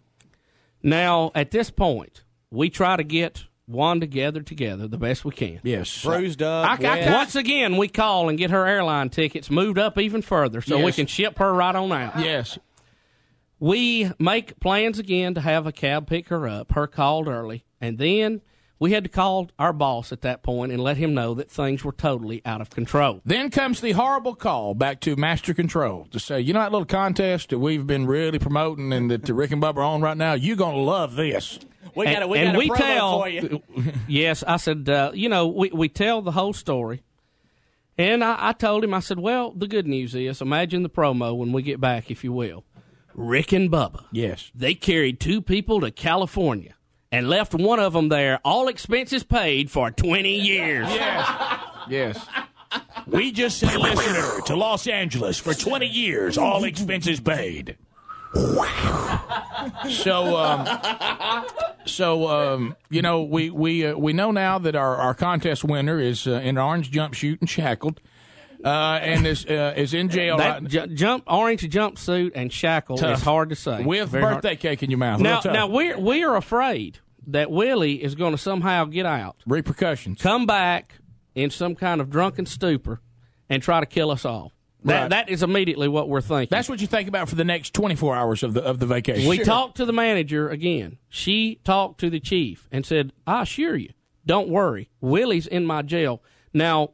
Now, 0.83 1.31
at 1.33 1.51
this 1.51 1.71
point, 1.71 2.23
we 2.51 2.69
try 2.69 2.95
to 2.95 3.03
get 3.03 3.45
Wanda 3.69 4.07
together 4.07 4.41
together 4.41 4.87
the 4.87 4.97
best 4.97 5.23
we 5.23 5.31
can. 5.31 5.59
Yes. 5.63 6.03
Bruised 6.03 6.41
up. 6.41 6.81
I, 6.81 7.05
I, 7.05 7.13
once 7.13 7.35
again, 7.35 7.77
we 7.77 7.87
call 7.87 8.27
and 8.27 8.37
get 8.37 8.49
her 8.49 8.65
airline 8.65 9.09
tickets 9.09 9.51
moved 9.51 9.77
up 9.77 9.99
even 9.99 10.21
further 10.23 10.61
so 10.61 10.83
we 10.83 10.91
can 10.91 11.05
ship 11.05 11.37
her 11.37 11.53
right 11.53 11.75
on 11.75 11.91
out. 11.91 12.19
Yes. 12.19 12.57
We 13.59 14.11
make 14.17 14.59
plans 14.59 14.97
again 14.97 15.35
to 15.35 15.41
have 15.41 15.67
a 15.67 15.71
cab 15.71 16.07
pick 16.07 16.29
her 16.29 16.47
up. 16.47 16.71
Her 16.71 16.87
called 16.87 17.27
early, 17.27 17.65
and 17.79 17.97
then 17.97 18.41
we 18.79 18.93
had 18.93 19.03
to 19.03 19.09
call 19.09 19.51
our 19.59 19.73
boss 19.73 20.11
at 20.11 20.21
that 20.21 20.41
point 20.41 20.71
and 20.71 20.81
let 20.81 20.97
him 20.97 21.13
know 21.13 21.33
that 21.33 21.51
things 21.51 21.83
were 21.83 21.91
totally 21.91 22.41
out 22.45 22.61
of 22.61 22.69
control. 22.69 23.21
Then 23.25 23.51
comes 23.51 23.81
the 23.81 23.91
horrible 23.91 24.35
call 24.35 24.73
back 24.73 25.01
to 25.01 25.15
Master 25.17 25.53
Control 25.53 26.07
to 26.11 26.19
say, 26.19 26.39
you 26.39 26.53
know 26.53 26.61
that 26.61 26.71
little 26.71 26.85
contest 26.85 27.49
that 27.49 27.59
we've 27.59 27.85
been 27.85 28.07
really 28.07 28.39
promoting 28.39 28.93
and 28.93 29.11
that 29.11 29.27
Rick 29.27 29.51
and 29.51 29.61
Bubba 29.61 29.77
are 29.77 29.83
on 29.83 30.01
right 30.01 30.17
now? 30.17 30.33
You're 30.33 30.55
going 30.55 30.75
to 30.75 30.81
love 30.81 31.15
this. 31.15 31.59
We 31.95 32.05
got 32.05 32.23
a, 32.23 32.27
we 32.27 32.39
and 32.39 32.47
got 32.49 32.55
a 32.55 32.59
we 32.59 32.69
promo 32.69 32.77
tell, 32.77 33.19
for 33.19 33.29
you. 33.29 33.61
yes, 34.07 34.43
I 34.43 34.57
said, 34.57 34.87
uh, 34.87 35.11
you 35.13 35.27
know, 35.27 35.47
we, 35.47 35.69
we 35.71 35.89
tell 35.89 36.21
the 36.21 36.31
whole 36.31 36.53
story. 36.53 37.03
And 37.97 38.23
I, 38.23 38.37
I 38.39 38.53
told 38.53 38.85
him, 38.85 38.93
I 38.93 39.01
said, 39.01 39.19
well, 39.19 39.51
the 39.51 39.67
good 39.67 39.87
news 39.87 40.15
is, 40.15 40.41
imagine 40.41 40.83
the 40.83 40.89
promo 40.89 41.35
when 41.35 41.51
we 41.51 41.61
get 41.61 41.81
back, 41.81 42.09
if 42.09 42.23
you 42.23 42.31
will. 42.31 42.63
Rick 43.13 43.51
and 43.51 43.69
Bubba. 43.69 44.05
Yes. 44.13 44.51
They 44.55 44.73
carried 44.73 45.19
two 45.19 45.41
people 45.41 45.81
to 45.81 45.91
California 45.91 46.75
and 47.11 47.27
left 47.29 47.53
one 47.53 47.79
of 47.79 47.93
them 47.93 48.09
there, 48.09 48.39
all 48.43 48.67
expenses 48.67 49.23
paid 49.23 49.71
for 49.71 49.91
20 49.91 50.31
years. 50.33 50.87
Yes. 50.89 51.59
Yes. 51.89 52.27
We 53.07 53.31
just 53.31 53.57
sent 53.59 53.75
a 53.75 53.79
listener 53.79 54.41
to 54.45 54.55
Los 54.55 54.85
Angeles 54.87 55.39
for 55.39 55.53
20 55.53 55.87
years, 55.87 56.37
all 56.37 56.63
expenses 56.63 57.19
paid. 57.19 57.77
Wow. 58.35 59.79
So, 59.89 60.37
um, 60.37 60.67
so 61.85 62.27
um, 62.27 62.75
you 62.89 63.01
know, 63.01 63.23
we 63.23 63.49
we 63.49 63.87
uh, 63.87 63.97
we 63.97 64.13
know 64.13 64.29
now 64.29 64.59
that 64.59 64.75
our, 64.75 64.95
our 64.97 65.15
contest 65.15 65.63
winner 65.63 65.99
is 65.99 66.27
uh, 66.27 66.33
in 66.33 66.57
orange 66.57 66.91
jumpsuit 66.91 67.39
and 67.39 67.49
shackled, 67.49 67.99
uh, 68.63 68.99
and 69.01 69.25
is 69.25 69.45
uh, 69.45 69.73
is 69.75 69.93
in 69.93 70.09
jail. 70.09 70.37
That 70.37 70.61
right- 70.61 70.67
ju- 70.69 70.87
jump 70.87 71.23
orange 71.27 71.61
jumpsuit 71.63 72.31
and 72.35 72.51
shackle 72.51 72.97
Tough. 72.97 73.17
is 73.17 73.23
hard 73.23 73.49
to 73.49 73.55
say. 73.55 73.83
with 73.83 74.09
Very 74.09 74.23
hard. 74.23 74.35
birthday 74.41 74.55
cake 74.55 74.83
in 74.83 74.89
your 74.89 74.99
mouth. 74.99 75.19
Now, 75.21 75.41
now 75.45 75.67
we're 75.67 75.97
we 75.97 76.23
are 76.23 76.35
afraid 76.35 76.99
that 77.27 77.51
Willie 77.51 78.03
is 78.03 78.15
going 78.15 78.31
to 78.31 78.37
somehow 78.37 78.85
get 78.85 79.05
out, 79.05 79.37
repercussions, 79.45 80.21
come 80.21 80.45
back 80.45 80.95
in 81.35 81.49
some 81.49 81.75
kind 81.75 82.01
of 82.01 82.09
drunken 82.09 82.45
stupor, 82.45 83.01
and 83.49 83.61
try 83.63 83.79
to 83.79 83.85
kill 83.85 84.11
us 84.11 84.25
all. 84.25 84.51
That 84.85 85.01
Right. 85.01 85.09
that 85.09 85.29
is 85.29 85.43
immediately 85.43 85.87
what 85.89 86.07
we're 86.07 86.21
thinking. 86.21 86.47
That's 86.49 86.69
what 86.69 86.79
you 86.79 86.87
think 86.87 87.09
about 87.09 87.27
for 87.27 87.35
the 87.35 87.43
next 87.43 87.73
24 87.73 88.15
hours 88.15 88.43
of 88.43 88.53
the 88.53 88.61
of 88.63 88.79
the 88.79 88.85
vacation. 88.85 89.27
We 89.27 89.39
talked 89.39 89.75
to 89.77 89.85
the 89.85 89.91
manager 89.93 90.47
again. 90.49 90.97
She 91.09 91.59
talked 91.65 91.99
to 91.99 92.09
the 92.09 92.19
chief 92.21 92.67
and 92.71 92.85
said, 92.85 93.11
I 93.27 93.41
assure 93.41 93.75
you, 93.75 93.89
don't 94.25 94.47
worry. 94.49 94.89
Willie's 95.01 95.47
in 95.47 95.65
my 95.65 95.81
jail. 95.81 96.23
Now, 96.53 96.91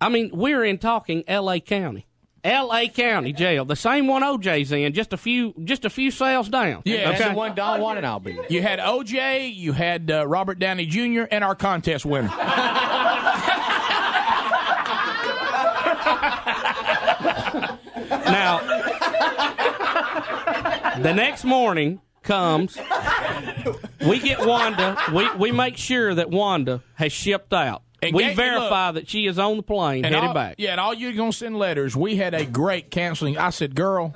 I 0.00 0.08
mean, 0.08 0.30
we're 0.32 0.64
in 0.64 0.78
talking 0.78 1.24
L.A. 1.26 1.60
County. 1.60 2.06
L.A. 2.44 2.88
County 2.88 3.32
jail, 3.32 3.64
the 3.64 3.74
same 3.76 4.06
one 4.06 4.22
OJ's 4.22 4.70
in, 4.70 4.92
just 4.92 5.12
a 5.12 5.16
few, 5.16 5.54
just 5.64 5.84
a 5.84 5.90
few 5.90 6.10
cells 6.12 6.48
down. 6.48 6.82
Yeah, 6.84 7.10
okay. 7.10 7.54
Don 7.54 7.80
wanted 7.80 8.04
I'll 8.04 8.20
be. 8.20 8.38
You 8.48 8.62
had 8.62 8.78
OJ, 8.78 9.54
you 9.54 9.72
had 9.72 10.10
uh, 10.10 10.26
Robert 10.26 10.58
Downey 10.60 10.86
Jr., 10.86 11.24
and 11.30 11.42
our 11.42 11.56
contest 11.56 12.06
winner. 12.06 12.30
Now, 18.30 18.58
the 21.00 21.12
next 21.12 21.44
morning 21.44 22.00
comes. 22.22 22.78
We 24.06 24.20
get 24.20 24.44
Wanda. 24.46 24.96
We 25.12 25.28
we 25.36 25.52
make 25.52 25.76
sure 25.76 26.14
that 26.14 26.30
Wanda 26.30 26.82
has 26.94 27.12
shipped 27.12 27.52
out. 27.52 27.82
And 28.00 28.14
we 28.14 28.24
get- 28.24 28.36
verify 28.36 28.92
that 28.92 29.08
she 29.08 29.26
is 29.26 29.38
on 29.38 29.56
the 29.56 29.62
plane 29.62 30.04
And 30.04 30.14
headed 30.14 30.28
all, 30.28 30.34
back. 30.34 30.54
Yeah, 30.58 30.70
and 30.72 30.80
all 30.80 30.94
you're 30.94 31.12
gonna 31.12 31.32
send 31.32 31.56
letters. 31.58 31.96
We 31.96 32.16
had 32.16 32.32
a 32.34 32.44
great 32.46 32.90
counseling. 32.90 33.36
I 33.38 33.50
said, 33.50 33.74
girl, 33.74 34.14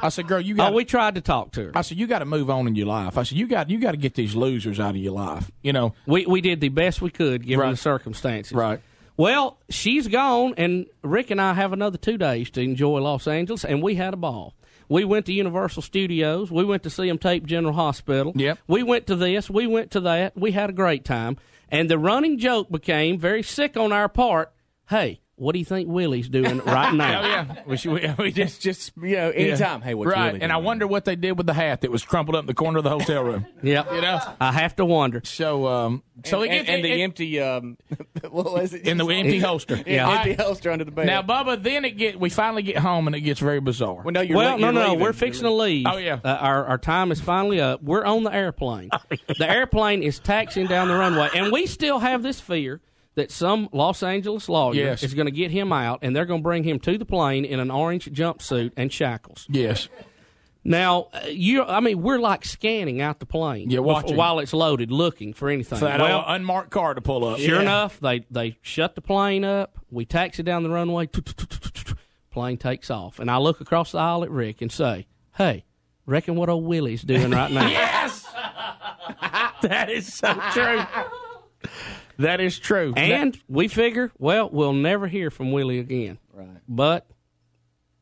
I 0.00 0.10
said, 0.10 0.28
girl, 0.28 0.40
you 0.40 0.54
got. 0.54 0.72
Oh, 0.72 0.76
we 0.76 0.84
tried 0.84 1.14
to 1.14 1.20
talk 1.22 1.52
to 1.52 1.64
her. 1.66 1.72
I 1.74 1.80
said, 1.80 1.96
you 1.98 2.06
got 2.06 2.18
to 2.18 2.24
move 2.26 2.50
on 2.50 2.66
in 2.66 2.74
your 2.74 2.86
life. 2.86 3.16
I 3.16 3.22
said, 3.22 3.38
you 3.38 3.46
got 3.46 3.70
you 3.70 3.78
got 3.78 3.92
to 3.92 3.96
get 3.96 4.14
these 4.14 4.34
losers 4.36 4.78
out 4.78 4.90
of 4.90 4.96
your 4.98 5.12
life. 5.14 5.50
You 5.62 5.72
know, 5.72 5.94
We 6.06 6.26
we 6.26 6.40
did 6.40 6.60
the 6.60 6.68
best 6.68 7.00
we 7.00 7.10
could 7.10 7.46
given 7.46 7.70
the 7.70 7.76
circumstances. 7.76 8.52
Right. 8.52 8.80
Well, 9.16 9.56
she's 9.70 10.08
gone, 10.08 10.52
and 10.58 10.84
Rick 11.02 11.30
and 11.30 11.40
I 11.40 11.54
have 11.54 11.72
another 11.72 11.96
two 11.96 12.18
days 12.18 12.50
to 12.50 12.60
enjoy 12.60 12.98
Los 13.00 13.26
Angeles, 13.26 13.64
and 13.64 13.82
we 13.82 13.94
had 13.94 14.12
a 14.12 14.16
ball. 14.18 14.52
We 14.90 15.04
went 15.06 15.24
to 15.26 15.32
Universal 15.32 15.82
Studios. 15.82 16.50
We 16.50 16.64
went 16.64 16.82
to 16.82 16.90
see 16.90 17.08
them 17.08 17.16
tape 17.18 17.46
General 17.46 17.72
Hospital. 17.72 18.32
Yep. 18.36 18.58
We 18.68 18.82
went 18.82 19.06
to 19.06 19.16
this. 19.16 19.48
We 19.48 19.66
went 19.66 19.92
to 19.92 20.00
that. 20.00 20.36
We 20.36 20.52
had 20.52 20.68
a 20.68 20.72
great 20.74 21.04
time. 21.06 21.38
And 21.68 21.90
the 21.90 21.98
running 21.98 22.38
joke 22.38 22.70
became 22.70 23.18
very 23.18 23.42
sick 23.42 23.76
on 23.76 23.92
our 23.92 24.08
part. 24.08 24.52
Hey, 24.88 25.20
what 25.36 25.52
do 25.52 25.58
you 25.58 25.64
think 25.64 25.88
Willie's 25.88 26.28
doing 26.28 26.58
right 26.60 26.92
now? 26.94 27.20
Oh 27.22 27.26
yeah, 27.26 27.62
we, 27.66 27.76
should, 27.76 27.92
we, 27.92 28.14
we 28.18 28.32
just 28.32 28.60
Just 28.62 28.92
you 28.96 29.16
know, 29.16 29.30
anytime. 29.30 29.82
Hey, 29.82 29.94
what's 29.94 30.10
right? 30.10 30.32
Willie 30.32 30.42
and 30.42 30.50
I 30.52 30.56
wonder 30.56 30.86
what 30.86 31.04
they 31.04 31.14
did 31.16 31.32
with 31.36 31.46
the 31.46 31.52
hat 31.54 31.82
that 31.82 31.90
was 31.90 32.04
crumpled 32.04 32.34
up 32.36 32.40
in 32.42 32.46
the 32.46 32.54
corner 32.54 32.78
of 32.78 32.84
the 32.84 32.90
hotel 32.90 33.22
room. 33.22 33.46
Yep. 33.62 33.92
you 33.92 34.00
know. 34.00 34.20
I 34.40 34.52
have 34.52 34.76
to 34.76 34.84
wonder. 34.84 35.20
So, 35.24 35.66
um, 35.66 36.02
so 36.24 36.42
and, 36.42 36.52
it 36.52 36.56
and, 36.56 36.66
gets 36.66 36.74
and 36.76 36.84
the 36.84 36.92
it- 36.92 37.00
empty 37.04 37.40
um, 37.40 37.76
what 38.30 38.52
was 38.52 38.72
it? 38.74 38.86
in 38.86 38.96
the 38.98 39.06
empty 39.06 39.38
holster. 39.40 39.82
Yeah, 39.86 40.10
empty 40.10 40.34
holster 40.34 40.70
under 40.70 40.84
the 40.84 40.90
bed. 40.90 41.06
Now, 41.06 41.22
Bubba, 41.22 41.62
then 41.62 41.84
it 41.84 41.96
get 41.98 42.18
we 42.18 42.30
finally 42.30 42.62
get 42.62 42.78
home 42.78 43.06
and 43.06 43.14
it 43.16 43.20
gets 43.20 43.40
very 43.40 43.60
bizarre. 43.60 44.02
well, 44.02 44.12
no, 44.12 44.20
you're 44.22 44.36
well, 44.36 44.54
li- 44.56 44.60
no, 44.62 44.66
you're 44.68 44.72
no, 44.72 44.88
leaving. 44.88 45.00
we're 45.00 45.12
fixing 45.12 45.42
to 45.44 45.50
leave. 45.50 45.86
Oh, 45.86 45.96
yeah. 45.98 46.18
Uh, 46.24 46.28
our 46.28 46.64
our 46.66 46.78
time 46.78 47.12
is 47.12 47.20
finally 47.20 47.60
up. 47.60 47.82
We're 47.82 48.04
on 48.04 48.22
the 48.24 48.32
airplane. 48.32 48.88
Oh, 48.92 48.98
The 49.38 49.50
airplane 49.50 50.02
is 50.02 50.18
taxiing 50.18 50.66
down 50.66 50.88
the 50.88 50.94
runway, 50.96 51.28
and 51.34 51.52
we 51.52 51.66
still 51.66 51.98
have 51.98 52.22
this 52.22 52.40
fear 52.40 52.80
that 53.16 53.30
some 53.30 53.68
Los 53.72 54.02
Angeles 54.02 54.48
lawyer 54.48 54.74
Yes. 54.74 55.02
is 55.02 55.12
going 55.14 55.26
to 55.26 55.32
get 55.32 55.50
him 55.50 55.72
out, 55.72 55.98
and 56.02 56.14
they're 56.14 56.24
going 56.26 56.40
to 56.40 56.44
bring 56.44 56.62
him 56.64 56.78
to 56.80 56.96
the 56.96 57.04
plane 57.04 57.44
in 57.44 57.58
an 57.60 57.70
orange 57.70 58.06
jumpsuit 58.06 58.72
and 58.76 58.92
shackles. 58.92 59.46
Yes. 59.50 59.88
Now, 60.64 61.08
you, 61.28 61.62
I 61.62 61.78
mean, 61.80 62.02
we're 62.02 62.18
like 62.18 62.44
scanning 62.44 63.00
out 63.00 63.20
the 63.20 63.26
plane 63.26 63.70
Yeah, 63.70 63.78
watching. 63.80 64.16
while 64.16 64.40
it's 64.40 64.52
loaded, 64.52 64.90
looking 64.90 65.32
for 65.32 65.48
anything. 65.48 65.78
That 65.78 66.00
well, 66.00 66.24
unmarked 66.26 66.70
car 66.70 66.92
to 66.94 67.00
pull 67.00 67.24
up. 67.24 67.38
Sure 67.38 67.56
Yeah. 67.56 67.62
enough, 67.62 68.00
they 68.00 68.24
they 68.30 68.56
shut 68.62 68.96
the 68.96 69.00
plane 69.00 69.44
up. 69.44 69.78
We 69.92 70.04
taxi 70.04 70.42
down 70.42 70.62
the 70.64 70.70
runway. 70.70 71.08
Plane 72.32 72.56
takes 72.58 72.90
off, 72.90 73.18
and 73.20 73.30
I 73.30 73.38
look 73.38 73.60
across 73.60 73.92
the 73.92 73.98
aisle 73.98 74.24
at 74.24 74.30
Rick 74.30 74.60
and 74.60 74.70
say, 74.70 75.06
"Hey, 75.36 75.64
reckon 76.04 76.34
what 76.34 76.48
old 76.50 76.64
Willie's 76.64 77.02
doing 77.02 77.30
right 77.30 77.50
now?" 77.50 77.66
Yes. 77.70 78.24
that 79.62 79.88
is 79.88 80.12
so 80.12 80.34
true. 80.52 80.82
That 82.18 82.40
is 82.40 82.58
true. 82.58 82.94
And 82.96 83.38
we 83.48 83.68
figure, 83.68 84.10
well, 84.18 84.48
we'll 84.50 84.72
never 84.72 85.06
hear 85.06 85.30
from 85.30 85.52
Willie 85.52 85.78
again. 85.78 86.18
Right. 86.32 86.48
But 86.68 87.06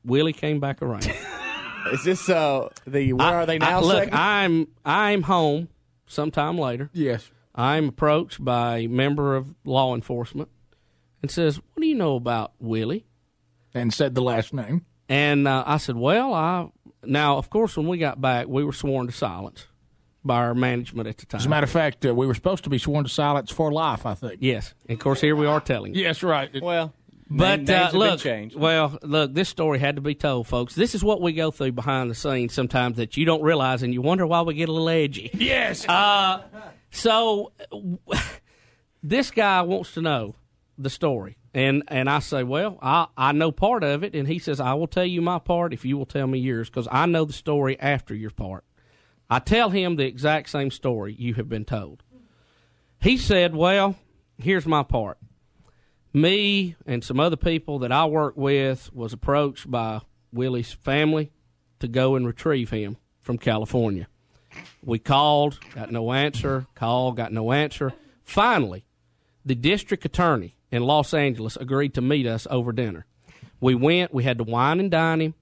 Willie 0.04 0.32
came 0.32 0.60
back 0.60 0.82
around. 0.82 1.12
Is 1.92 2.02
this 2.04 2.28
uh 2.30 2.70
the 2.86 3.12
where 3.12 3.26
are 3.26 3.46
they 3.46 3.58
now? 3.58 3.78
I, 3.78 3.80
look, 3.80 4.04
segment? 4.04 4.14
I'm 4.14 4.68
I'm 4.84 5.22
home 5.22 5.68
sometime 6.06 6.58
later. 6.58 6.90
yes. 6.92 7.30
I'm 7.56 7.90
approached 7.90 8.44
by 8.44 8.78
a 8.78 8.86
member 8.88 9.36
of 9.36 9.54
law 9.64 9.94
enforcement 9.94 10.48
and 11.22 11.30
says, 11.30 11.56
"What 11.58 11.82
do 11.82 11.86
you 11.86 11.94
know 11.94 12.16
about 12.16 12.52
Willie?" 12.58 13.06
And 13.72 13.94
said 13.94 14.16
the 14.16 14.22
last 14.22 14.52
name. 14.52 14.86
And 15.08 15.46
uh, 15.46 15.62
I 15.64 15.76
said, 15.76 15.94
"Well, 15.96 16.34
I 16.34 16.68
now, 17.04 17.38
of 17.38 17.50
course, 17.50 17.76
when 17.76 17.86
we 17.86 17.98
got 17.98 18.20
back, 18.20 18.48
we 18.48 18.64
were 18.64 18.72
sworn 18.72 19.06
to 19.06 19.12
silence 19.12 19.68
by 20.24 20.36
our 20.36 20.54
management 20.54 21.06
at 21.08 21.18
the 21.18 21.26
time. 21.26 21.38
As 21.40 21.46
a 21.46 21.48
matter 21.48 21.64
of 21.64 21.70
fact, 21.70 22.04
uh, 22.06 22.14
we 22.14 22.26
were 22.26 22.34
supposed 22.34 22.64
to 22.64 22.70
be 22.70 22.78
sworn 22.78 23.04
to 23.04 23.10
silence 23.10 23.50
for 23.50 23.70
life. 23.72 24.06
I 24.06 24.14
think. 24.14 24.36
yes, 24.40 24.72
and 24.88 24.96
of 24.98 25.02
course, 25.02 25.20
here 25.20 25.36
we 25.36 25.46
are 25.46 25.60
telling 25.60 25.94
you. 25.94 26.02
Yes, 26.02 26.22
right. 26.22 26.50
well, 26.62 26.92
But 27.28 27.56
names 27.60 27.70
uh, 27.70 27.72
have 27.84 27.94
look, 27.94 28.20
changed. 28.20 28.56
well, 28.56 28.98
look, 29.02 29.34
this 29.34 29.48
story 29.48 29.78
had 29.78 29.96
to 29.96 30.02
be 30.02 30.14
told, 30.14 30.46
folks. 30.46 30.74
This 30.74 30.94
is 30.94 31.04
what 31.04 31.20
we 31.20 31.32
go 31.32 31.50
through 31.50 31.72
behind 31.72 32.10
the 32.10 32.14
scenes 32.14 32.54
sometimes 32.54 32.96
that 32.96 33.16
you 33.16 33.24
don't 33.24 33.42
realize, 33.42 33.82
and 33.82 33.92
you 33.92 34.00
wonder 34.02 34.26
why 34.26 34.40
we 34.42 34.54
get 34.54 34.68
a 34.68 34.72
little 34.72 34.88
edgy. 34.88 35.30
Yes. 35.34 35.86
Uh, 35.88 36.42
so 36.90 37.52
this 39.02 39.30
guy 39.30 39.62
wants 39.62 39.92
to 39.94 40.00
know 40.02 40.34
the 40.78 40.90
story, 40.90 41.36
and 41.52 41.82
and 41.88 42.08
I 42.08 42.18
say, 42.20 42.42
well, 42.42 42.78
I 42.82 43.06
I 43.16 43.32
know 43.32 43.52
part 43.52 43.84
of 43.84 44.02
it, 44.04 44.14
and 44.14 44.26
he 44.26 44.38
says, 44.38 44.58
I 44.60 44.74
will 44.74 44.86
tell 44.86 45.04
you 45.04 45.20
my 45.22 45.38
part 45.38 45.72
if 45.72 45.84
you 45.84 45.96
will 45.98 46.06
tell 46.06 46.26
me 46.26 46.38
yours, 46.38 46.68
because 46.70 46.88
I 46.90 47.06
know 47.06 47.24
the 47.24 47.32
story 47.32 47.78
after 47.78 48.14
your 48.14 48.30
part. 48.30 48.64
I 49.34 49.40
tell 49.40 49.70
him 49.70 49.96
the 49.96 50.06
exact 50.06 50.48
same 50.48 50.70
story 50.70 51.12
you 51.18 51.34
have 51.34 51.48
been 51.48 51.64
told. 51.64 52.04
He 53.00 53.16
said, 53.16 53.56
well, 53.56 53.96
here's 54.38 54.64
my 54.64 54.84
part. 54.84 55.18
Me 56.12 56.76
and 56.86 57.02
some 57.02 57.18
other 57.18 57.34
people 57.34 57.80
that 57.80 57.90
I 57.90 58.04
work 58.04 58.36
with 58.36 58.94
was 58.94 59.12
approached 59.12 59.68
by 59.68 60.02
Willie's 60.32 60.72
family 60.72 61.32
to 61.80 61.88
go 61.88 62.14
and 62.14 62.24
retrieve 62.24 62.70
him 62.70 62.96
from 63.22 63.38
California. 63.38 64.06
We 64.84 65.00
called, 65.00 65.58
got 65.74 65.90
no 65.90 66.12
answer, 66.12 66.66
called, 66.76 67.16
got 67.16 67.32
no 67.32 67.50
answer. 67.50 67.92
Finally, 68.22 68.86
the 69.44 69.56
district 69.56 70.04
attorney 70.04 70.54
in 70.70 70.84
Los 70.84 71.12
Angeles 71.12 71.56
agreed 71.56 71.94
to 71.94 72.00
meet 72.00 72.28
us 72.28 72.46
over 72.52 72.70
dinner. 72.70 73.04
We 73.60 73.74
went, 73.74 74.14
we 74.14 74.22
had 74.22 74.38
to 74.38 74.44
wine 74.44 74.78
and 74.78 74.92
dine 74.92 75.20
him, 75.20 75.34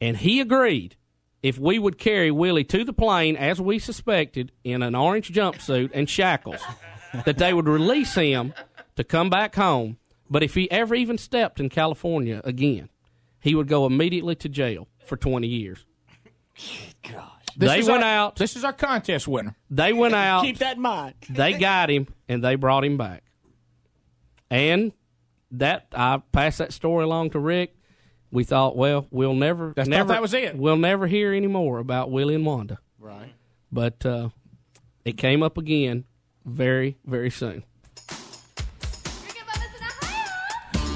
and 0.00 0.16
he 0.16 0.40
agreed 0.40 0.96
if 1.42 1.58
we 1.58 1.78
would 1.78 1.98
carry 1.98 2.30
Willie 2.30 2.64
to 2.64 2.84
the 2.84 2.92
plane 2.92 3.36
as 3.36 3.60
we 3.60 3.78
suspected 3.78 4.52
in 4.64 4.82
an 4.82 4.94
orange 4.94 5.30
jumpsuit 5.32 5.90
and 5.94 6.08
shackles, 6.08 6.60
that 7.24 7.38
they 7.38 7.52
would 7.52 7.68
release 7.68 8.14
him 8.14 8.52
to 8.96 9.04
come 9.04 9.30
back 9.30 9.54
home. 9.54 9.96
But 10.28 10.42
if 10.42 10.54
he 10.54 10.70
ever 10.70 10.94
even 10.94 11.18
stepped 11.18 11.58
in 11.58 11.68
California 11.70 12.40
again, 12.44 12.88
he 13.40 13.54
would 13.54 13.68
go 13.68 13.86
immediately 13.86 14.34
to 14.36 14.48
jail 14.48 14.86
for 15.06 15.16
20 15.16 15.46
years. 15.48 15.84
This 17.56 17.68
they 17.70 17.82
went 17.82 18.04
our- 18.04 18.08
out. 18.26 18.36
This 18.36 18.54
is 18.54 18.64
our 18.64 18.72
contest 18.72 19.26
winner. 19.26 19.56
They 19.70 19.92
went 19.92 20.14
out. 20.30 20.44
Keep 20.44 20.58
that 20.58 20.76
in 20.76 20.82
mind. 20.82 21.14
they 21.28 21.54
got 21.54 21.90
him 21.90 22.06
and 22.28 22.44
they 22.44 22.54
brought 22.54 22.84
him 22.84 22.96
back. 22.96 23.24
And 24.50 24.92
that 25.52 25.86
I 25.92 26.22
passed 26.32 26.58
that 26.58 26.72
story 26.72 27.04
along 27.04 27.30
to 27.30 27.38
Rick. 27.38 27.74
We 28.32 28.44
thought, 28.44 28.76
well, 28.76 29.06
we'll 29.10 29.34
never, 29.34 29.68
That's- 29.68 29.88
never 29.88 30.08
that 30.12 30.22
was 30.22 30.34
it. 30.34 30.56
We'll 30.56 30.76
never 30.76 31.06
hear 31.06 31.32
any 31.32 31.48
more 31.48 31.78
about 31.78 32.10
Willie 32.10 32.36
and 32.36 32.46
Wanda. 32.46 32.78
Right. 32.98 33.32
But 33.72 34.04
uh, 34.06 34.28
it 35.04 35.16
came 35.16 35.42
up 35.42 35.58
again 35.58 36.04
very, 36.44 36.96
very 37.04 37.30
soon. 37.30 37.64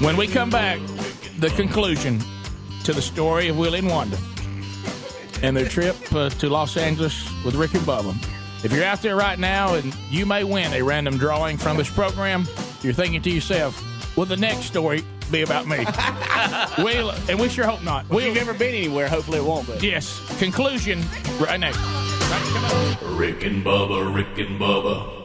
When 0.01 0.17
we 0.17 0.27
come 0.27 0.49
back, 0.49 0.79
the 1.39 1.49
conclusion 1.55 2.19
to 2.83 2.93
the 2.93 3.01
story 3.01 3.47
of 3.47 3.57
Willie 3.57 3.79
and 3.79 3.89
Wanda 3.89 4.17
and 5.41 5.55
their 5.55 5.67
trip 5.67 5.95
uh, 6.13 6.29
to 6.29 6.49
Los 6.49 6.77
Angeles 6.77 7.27
with 7.43 7.55
Rick 7.55 7.73
and 7.75 7.83
Bubba. 7.83 8.13
If 8.63 8.71
you're 8.73 8.83
out 8.83 9.01
there 9.01 9.15
right 9.15 9.37
now 9.39 9.75
and 9.75 9.93
you 10.09 10.25
may 10.25 10.43
win 10.43 10.73
a 10.73 10.81
random 10.81 11.17
drawing 11.17 11.57
from 11.57 11.77
this 11.77 11.89
program, 11.89 12.45
you're 12.81 12.93
thinking 12.93 13.21
to 13.21 13.29
yourself, 13.29 13.81
well, 14.17 14.25
the 14.25 14.37
next 14.37 14.65
story 14.65 15.03
be 15.31 15.41
about 15.41 15.67
me? 15.67 15.85
we'll, 16.83 17.11
and 17.29 17.39
we 17.39 17.49
sure 17.49 17.65
hope 17.65 17.83
not. 17.83 18.09
Well, 18.09 18.19
if 18.19 18.25
you've 18.25 18.35
never 18.35 18.53
been 18.53 18.75
anywhere, 18.75 19.07
hopefully 19.07 19.39
it 19.39 19.45
won't 19.45 19.67
be. 19.67 19.87
Yes. 19.87 20.21
Conclusion 20.39 21.03
right 21.39 21.59
now. 21.59 21.71
Rick 23.15 23.43
and 23.43 23.63
Bubba, 23.63 24.13
Rick 24.13 24.37
and 24.37 24.59
Bubba. 24.59 25.24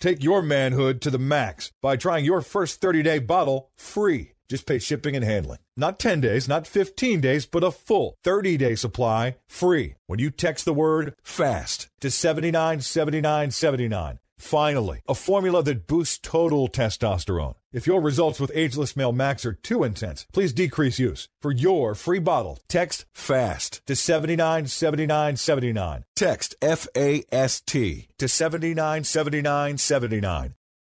Take 0.00 0.22
your 0.22 0.42
manhood 0.42 1.00
to 1.02 1.10
the 1.10 1.18
max 1.18 1.72
by 1.80 1.96
trying 1.96 2.24
your 2.24 2.42
first 2.42 2.80
30 2.80 3.02
day 3.02 3.18
bottle 3.18 3.70
free. 3.76 4.32
Just 4.48 4.66
pay 4.66 4.78
shipping 4.78 5.16
and 5.16 5.24
handling. 5.24 5.58
Not 5.76 5.98
10 5.98 6.20
days, 6.20 6.48
not 6.48 6.66
15 6.66 7.20
days, 7.20 7.46
but 7.46 7.64
a 7.64 7.70
full 7.70 8.16
30 8.22 8.56
day 8.56 8.74
supply 8.74 9.36
free 9.48 9.94
when 10.06 10.18
you 10.18 10.30
text 10.30 10.64
the 10.64 10.74
word 10.74 11.14
FAST 11.22 11.88
to 12.00 12.10
797979. 12.10 14.18
Finally, 14.38 15.00
a 15.08 15.14
formula 15.14 15.62
that 15.62 15.86
boosts 15.86 16.18
total 16.22 16.68
testosterone. 16.68 17.54
If 17.72 17.86
your 17.86 18.00
results 18.00 18.40
with 18.40 18.50
Ageless 18.54 18.96
Male 18.96 19.12
Max 19.12 19.46
are 19.46 19.52
too 19.52 19.84
intense, 19.84 20.26
please 20.32 20.52
decrease 20.52 20.98
use. 20.98 21.28
For 21.40 21.52
your 21.52 21.94
free 21.94 22.18
bottle, 22.18 22.58
text 22.68 23.04
FAST 23.12 23.86
to 23.86 23.94
797979. 23.96 26.04
Text 26.14 26.54
F 26.60 26.86
A 26.96 27.24
S 27.30 27.60
T 27.60 28.08
to 28.18 28.28
797979. 28.28 30.54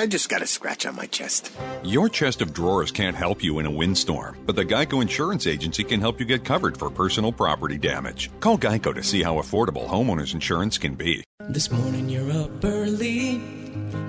I 0.00 0.06
just 0.06 0.30
got 0.30 0.40
a 0.40 0.46
scratch 0.46 0.86
on 0.86 0.96
my 0.96 1.04
chest. 1.04 1.52
Your 1.84 2.08
chest 2.08 2.40
of 2.40 2.54
drawers 2.54 2.90
can't 2.90 3.14
help 3.14 3.44
you 3.44 3.58
in 3.58 3.66
a 3.66 3.70
windstorm, 3.70 4.34
but 4.46 4.56
the 4.56 4.64
Geico 4.64 5.02
Insurance 5.02 5.46
Agency 5.46 5.84
can 5.84 6.00
help 6.00 6.18
you 6.18 6.24
get 6.24 6.42
covered 6.42 6.78
for 6.78 6.88
personal 6.88 7.32
property 7.32 7.76
damage. 7.76 8.30
Call 8.40 8.56
Geico 8.56 8.94
to 8.94 9.02
see 9.02 9.22
how 9.22 9.34
affordable 9.34 9.86
homeowners 9.86 10.32
insurance 10.32 10.78
can 10.78 10.94
be. 10.94 11.22
This 11.50 11.70
morning 11.70 12.08
you're 12.08 12.32
up 12.32 12.64
early 12.64 13.42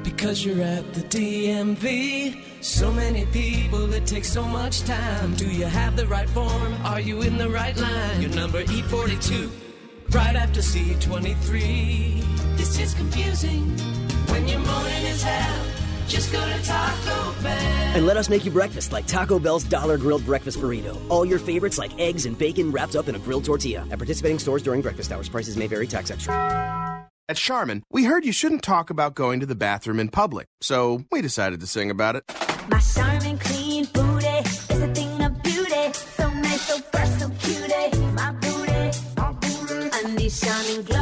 because 0.02 0.46
you're 0.46 0.62
at 0.62 0.94
the 0.94 1.02
DMV. 1.02 2.42
So 2.64 2.94
many 2.94 3.26
people, 3.26 3.94
it 3.94 4.06
takes 4.06 4.32
so 4.32 4.46
much 4.46 4.84
time. 4.84 5.34
Do 5.36 5.52
you 5.52 5.66
have 5.66 5.98
the 5.98 6.08
right 6.08 6.30
form? 6.30 6.74
Are 6.86 7.02
you 7.02 7.22
in 7.22 7.38
the 7.38 7.50
right 7.50 7.76
line? 7.76 8.22
Your 8.22 8.32
number 8.32 8.64
E42, 8.64 9.52
right 10.16 10.38
after 10.38 10.62
C23. 10.62 12.56
This 12.56 12.80
is 12.80 12.94
confusing 12.94 13.78
when 14.30 14.48
your 14.48 14.60
morning 14.60 15.04
is 15.04 15.22
hell. 15.22 15.81
Just 16.12 16.34
go 16.34 16.46
to 16.46 16.62
Taco 16.64 17.42
Bell. 17.42 17.52
And 17.96 18.06
let 18.06 18.18
us 18.18 18.28
make 18.28 18.44
you 18.44 18.52
breakfast 18.52 18.92
like 18.92 19.08
Taco 19.08 19.40
Bell's 19.40 19.64
Dollar 19.64 19.98
Grilled 19.98 20.26
Breakfast 20.26 20.60
Burrito. 20.60 21.00
All 21.10 21.24
your 21.24 21.40
favorites 21.40 21.78
like 21.78 21.98
eggs 21.98 22.26
and 22.26 22.38
bacon 22.38 22.70
wrapped 22.70 22.98
up 22.98 23.08
in 23.08 23.16
a 23.16 23.20
grilled 23.20 23.46
tortilla. 23.46 23.88
At 23.90 23.98
participating 23.98 24.38
stores 24.38 24.62
during 24.62 24.82
breakfast 24.82 25.14
hours, 25.14 25.30
prices 25.30 25.56
may 25.56 25.68
vary, 25.68 25.88
tax 25.88 26.12
extra. 26.12 27.08
At 27.30 27.38
Charmin, 27.38 27.84
we 27.90 28.04
heard 28.04 28.26
you 28.26 28.34
shouldn't 28.34 28.62
talk 28.62 28.90
about 28.90 29.16
going 29.16 29.40
to 29.40 29.46
the 29.46 29.56
bathroom 29.56 30.02
in 30.02 30.10
public, 30.10 30.48
so 30.60 31.06
we 31.14 31.22
decided 31.22 31.62
to 31.62 31.68
sing 31.68 31.90
about 31.90 32.18
it. 32.18 32.26
My 32.68 32.80
charming 32.80 33.38
clean 33.38 33.86
booty 33.94 34.28
is 34.28 34.82
a 34.82 34.94
thing 34.94 35.24
of 35.24 35.42
beauty. 35.42 35.94
So 35.94 36.30
nice, 36.30 36.62
so 36.68 36.78
fresh, 36.92 37.10
so 37.20 37.30
cutie. 37.40 37.98
My 38.12 38.34
booty, 38.34 38.92
my 39.16 39.32
booty. 39.32 39.90
And 40.04 40.20
these 40.20 40.38
shining 40.38 40.84
glossy 40.84 41.01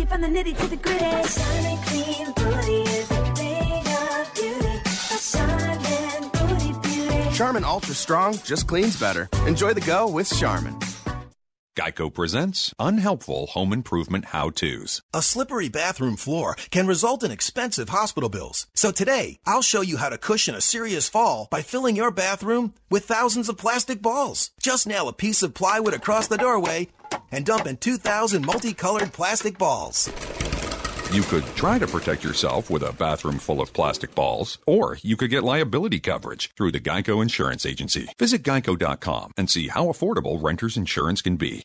Cheeks 0.00 0.12
pretty 0.12 0.24
from 0.24 0.32
the 0.32 0.38
nitty 0.38 0.56
to 0.56 0.66
the 0.66 0.76
gritty. 0.76 1.04
My 1.04 1.22
charming 1.22 1.78
clean 1.78 2.32
booty 2.32 2.82
is 2.90 3.10
a 3.10 3.34
thing 3.34 3.84
of 3.86 4.34
beauty. 4.34 4.80
My 5.10 5.18
charming 5.32 6.30
booty 6.30 6.88
beauty. 6.88 7.36
Charmin 7.36 7.64
Ultra 7.64 7.94
Strong 7.94 8.38
just 8.44 8.66
cleans 8.66 8.98
better. 8.98 9.28
Enjoy 9.46 9.74
the 9.74 9.80
go 9.80 10.08
with 10.08 10.32
Charmin. 10.38 10.78
Geico 11.76 12.12
presents 12.12 12.74
unhelpful 12.78 13.46
home 13.48 13.72
improvement 13.72 14.26
how 14.26 14.50
to's. 14.50 15.02
A 15.14 15.22
slippery 15.22 15.68
bathroom 15.68 16.16
floor 16.16 16.56
can 16.70 16.86
result 16.86 17.22
in 17.22 17.30
expensive 17.30 17.88
hospital 17.88 18.28
bills. 18.28 18.66
So 18.74 18.90
today, 18.90 19.38
I'll 19.46 19.62
show 19.62 19.80
you 19.80 19.96
how 19.96 20.08
to 20.08 20.18
cushion 20.18 20.54
a 20.54 20.60
serious 20.60 21.08
fall 21.08 21.48
by 21.50 21.62
filling 21.62 21.96
your 21.96 22.10
bathroom 22.10 22.74
with 22.90 23.04
thousands 23.04 23.48
of 23.48 23.56
plastic 23.56 24.02
balls. 24.02 24.50
Just 24.60 24.86
nail 24.86 25.08
a 25.08 25.12
piece 25.12 25.42
of 25.42 25.54
plywood 25.54 25.94
across 25.94 26.26
the 26.26 26.38
doorway 26.38 26.88
and 27.32 27.46
dump 27.46 27.66
in 27.66 27.76
2,000 27.76 28.44
multicolored 28.44 29.12
plastic 29.12 29.58
balls. 29.58 30.10
You 31.12 31.22
could 31.22 31.44
try 31.56 31.76
to 31.78 31.88
protect 31.88 32.22
yourself 32.22 32.70
with 32.70 32.84
a 32.84 32.92
bathroom 32.92 33.38
full 33.38 33.60
of 33.60 33.72
plastic 33.72 34.14
balls, 34.14 34.58
or 34.64 34.96
you 35.02 35.16
could 35.16 35.30
get 35.30 35.42
liability 35.42 35.98
coverage 35.98 36.52
through 36.56 36.70
the 36.70 36.78
Geico 36.78 37.20
Insurance 37.20 37.66
Agency. 37.66 38.06
Visit 38.18 38.44
geico.com 38.44 39.32
and 39.36 39.50
see 39.50 39.66
how 39.68 39.86
affordable 39.86 40.40
renter's 40.40 40.76
insurance 40.76 41.20
can 41.20 41.34
be. 41.36 41.64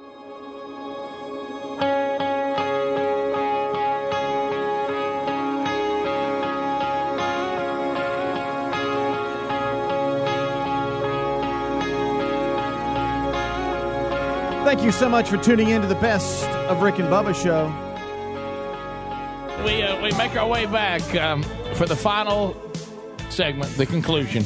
Thank 14.71 14.85
you 14.85 14.93
so 14.93 15.09
much 15.09 15.27
for 15.27 15.35
tuning 15.35 15.67
in 15.67 15.81
to 15.81 15.87
the 15.87 15.95
best 15.95 16.47
of 16.47 16.81
Rick 16.81 16.97
and 16.99 17.09
Bubba 17.09 17.35
show. 17.35 17.67
We, 19.65 19.83
uh, 19.83 20.01
we 20.01 20.13
make 20.13 20.37
our 20.37 20.47
way 20.47 20.65
back 20.65 21.13
um, 21.15 21.43
for 21.73 21.85
the 21.85 21.95
final 21.97 22.55
segment, 23.27 23.75
the 23.75 23.85
conclusion 23.85 24.45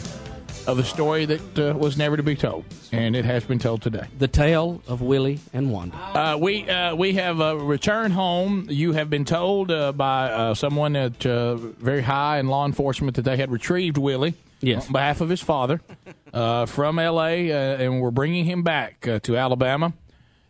of 0.65 0.77
the 0.77 0.83
story 0.83 1.25
that 1.25 1.59
uh, 1.59 1.77
was 1.77 1.95
never 1.95 2.17
to 2.17 2.23
be 2.23 2.35
told, 2.35 2.65
and 2.91 3.15
it 3.15 3.23
has 3.23 3.43
been 3.43 3.59
told 3.59 3.83
today. 3.83 4.07
The 4.17 4.27
tale 4.27 4.81
of 4.87 5.01
Willie 5.01 5.41
and 5.53 5.71
Wanda. 5.71 5.95
Uh, 5.95 6.37
we 6.41 6.67
uh, 6.67 6.95
we 6.95 7.13
have 7.13 7.39
uh, 7.39 7.57
returned 7.57 8.13
home. 8.13 8.65
You 8.67 8.93
have 8.93 9.11
been 9.11 9.25
told 9.25 9.69
uh, 9.69 9.91
by 9.91 10.31
uh, 10.31 10.55
someone 10.55 10.95
at 10.95 11.23
uh, 11.23 11.53
very 11.53 12.01
high 12.01 12.39
in 12.39 12.47
law 12.47 12.65
enforcement 12.65 13.15
that 13.17 13.25
they 13.25 13.37
had 13.37 13.51
retrieved 13.51 13.99
Willie. 13.99 14.33
Yes. 14.61 14.87
on 14.87 14.93
behalf 14.93 15.21
of 15.21 15.29
his 15.29 15.41
father 15.41 15.81
uh, 16.33 16.65
from 16.65 16.97
L.A. 16.97 17.51
Uh, 17.51 17.55
and 17.83 18.01
we're 18.01 18.09
bringing 18.11 18.45
him 18.45 18.63
back 18.63 19.07
uh, 19.07 19.19
to 19.19 19.37
Alabama, 19.37 19.93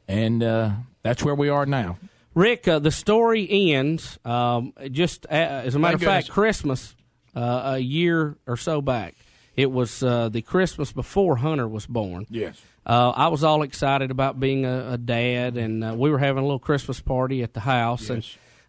and 0.08 0.43
uh, 0.43 0.72
that's 1.03 1.24
where 1.24 1.36
we 1.36 1.49
are 1.49 1.66
now. 1.66 1.97
Rick, 2.34 2.68
uh, 2.68 2.80
the 2.80 2.91
story 2.91 3.47
ends 3.74 4.20
um, 4.26 4.74
just 4.91 5.26
a 5.26 5.34
as 5.34 5.76
a 5.76 5.80
matter 5.80 5.97
Thank 5.97 6.01
of 6.08 6.14
fact, 6.14 6.28
goodness. 6.28 6.34
Christmas 6.34 6.95
uh, 7.36 7.62
a 7.76 7.80
year 7.80 8.36
or 8.45 8.58
so 8.58 8.82
back. 8.82 9.16
It 9.56 9.72
was 9.72 10.03
uh, 10.03 10.28
the 10.30 10.41
Christmas 10.41 10.91
before 10.91 11.38
Hunter 11.38 11.68
was 11.68 11.86
born. 11.88 12.26
Yes. 12.30 12.62
Uh, 12.86 13.12
I 13.16 13.30
was 13.30 13.43
all 13.43 13.62
excited 13.64 14.12
about 14.12 14.38
being 14.39 14.66
a, 14.66 14.91
a 14.93 14.97
dad, 14.97 15.56
and 15.58 15.84
uh, 15.84 15.95
we 15.97 16.12
were 16.12 16.20
having 16.20 16.43
a 16.43 16.45
little 16.45 16.60
Christmas 16.60 16.99
party 16.99 17.41
at 17.41 17.53
the 17.53 17.62
house. 17.62 18.10
And 18.10 18.24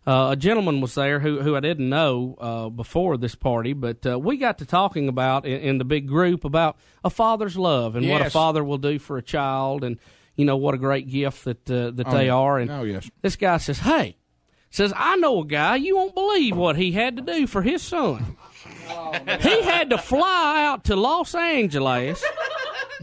uh, 0.06 0.28
a 0.30 0.36
gentleman 0.36 0.80
was 0.80 0.94
there 0.94 1.18
who, 1.18 1.42
who 1.42 1.56
I 1.56 1.60
didn't 1.60 1.88
know 1.88 2.36
uh, 2.40 2.68
before 2.70 3.16
this 3.18 3.34
party, 3.34 3.72
but 3.72 4.06
uh, 4.06 4.16
we 4.18 4.36
got 4.36 4.58
to 4.58 4.64
talking 4.64 5.08
about 5.08 5.44
in, 5.44 5.60
in 5.60 5.78
the 5.78 5.84
big 5.84 6.06
group 6.06 6.44
about 6.44 6.76
a 7.04 7.10
father's 7.10 7.58
love 7.58 7.96
and 7.96 8.08
what 8.08 8.20
a 8.20 8.24
Yes. 8.26 8.32
father 8.32 8.62
will 8.64 8.78
do 8.78 8.98
for 9.00 9.18
a 9.18 9.22
child, 9.22 9.82
and 9.84 9.98
you 10.36 10.44
know 10.44 10.56
what 10.56 10.74
a 10.74 10.78
great 10.78 11.08
gift 11.08 11.44
that 11.44 11.70
uh, 11.70 11.90
that 11.92 12.06
Oh, 12.08 12.10
they 12.12 12.28
are. 12.28 12.58
And 12.58 12.70
Oh, 12.70 12.82
yes. 12.84 13.10
this 13.22 13.36
guy 13.36 13.56
says, 13.58 13.80
"Hey." 13.80 14.16
Says, 14.68 14.92
I 14.94 15.16
know 15.16 15.40
a 15.40 15.46
guy, 15.46 15.76
you 15.76 15.96
won't 15.96 16.12
believe 16.14 16.54
what 16.54 16.76
he 16.76 16.92
had 16.92 17.16
to 17.16 17.22
do 17.22 17.46
for 17.46 17.62
his 17.62 17.82
son. 17.82 18.36
he 19.40 19.62
had 19.62 19.88
to 19.88 19.96
fly 19.96 20.64
out 20.66 20.84
to 20.84 20.96
Los 20.96 21.34
Angeles 21.34 22.22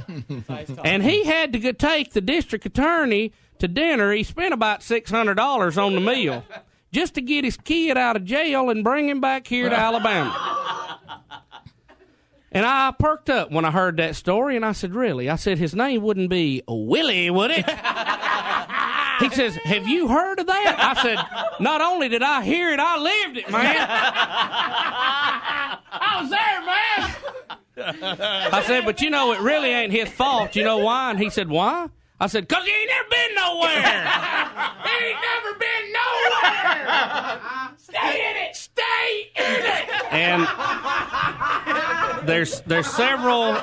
and 0.84 1.02
he 1.04 1.24
had 1.24 1.54
to 1.54 1.60
go 1.60 1.72
take 1.72 2.12
the 2.14 2.22
district 2.22 2.66
attorney 2.66 3.32
to 3.60 3.68
dinner. 3.68 4.12
He 4.12 4.24
spent 4.24 4.54
about 4.54 4.84
six 4.84 5.10
hundred 5.10 5.36
dollars 5.36 5.78
on 5.78 5.96
the 5.96 6.02
meal 6.02 6.44
just 6.92 7.16
to 7.16 7.22
get 7.22 7.44
his 7.44 7.58
kid 7.58 7.98
out 7.98 8.16
of 8.18 8.26
jail 8.26 8.70
and 8.70 8.84
bring 8.84 9.10
him 9.10 9.22
back 9.22 9.48
here 9.48 9.70
to 9.70 9.76
Alabama. 9.78 10.53
And 12.54 12.66
I 12.66 12.94
perked 12.98 13.30
up 13.30 13.52
when 13.52 13.66
I 13.66 13.72
heard 13.72 13.98
that 13.98 14.16
story, 14.16 14.56
and 14.56 14.64
I 14.66 14.72
said, 14.74 14.94
"Really?" 14.96 15.30
I 15.30 15.36
said, 15.36 15.58
"His 15.58 15.76
name 15.76 16.02
wouldn't 16.04 16.30
be 16.30 16.62
Willie, 16.68 17.30
would 17.30 17.52
it?" 17.52 17.66
He 19.20 19.30
says, 19.30 19.56
"Have 19.56 19.88
you 19.88 20.08
heard 20.08 20.40
of 20.40 20.48
that?" 20.48 20.76
I 20.80 20.96
said, 21.02 21.18
"Not 21.64 21.82
only 21.82 22.10
did 22.10 22.24
I 22.24 22.44
hear 22.44 22.74
it, 22.74 22.80
I 22.80 22.98
lived 22.98 23.38
it, 23.38 23.50
man." 23.50 23.78
I 25.94 26.22
was 26.22 26.30
there, 26.30 26.62
man. 26.66 27.16
I 28.52 28.64
said, 28.66 28.86
but 28.86 29.02
you 29.02 29.10
know, 29.10 29.34
it 29.34 29.40
really 29.40 29.70
ain't 29.70 29.92
his 29.92 30.10
fault. 30.10 30.56
You 30.56 30.64
know 30.64 30.80
why? 30.80 31.12
And 31.12 31.20
he 31.20 31.30
said, 31.30 31.50
why? 31.50 31.90
I 32.24 32.28
said, 32.28 32.48
because 32.48 32.64
he 32.64 32.72
ain't 32.72 32.90
never 32.90 33.10
been 33.10 33.36
nowhere. 33.36 33.82
he 34.86 34.92
ain't 35.06 35.20
never 35.20 35.60
been 35.60 35.92
nowhere. 35.92 36.88
Stay 37.78 38.30
in 38.30 38.38
it. 38.38 38.56
Stay 38.56 39.30
in 39.36 39.66
it. 39.66 39.90
And 40.14 40.48
there's 42.26 42.62
there's 42.62 42.88
several 42.88 43.58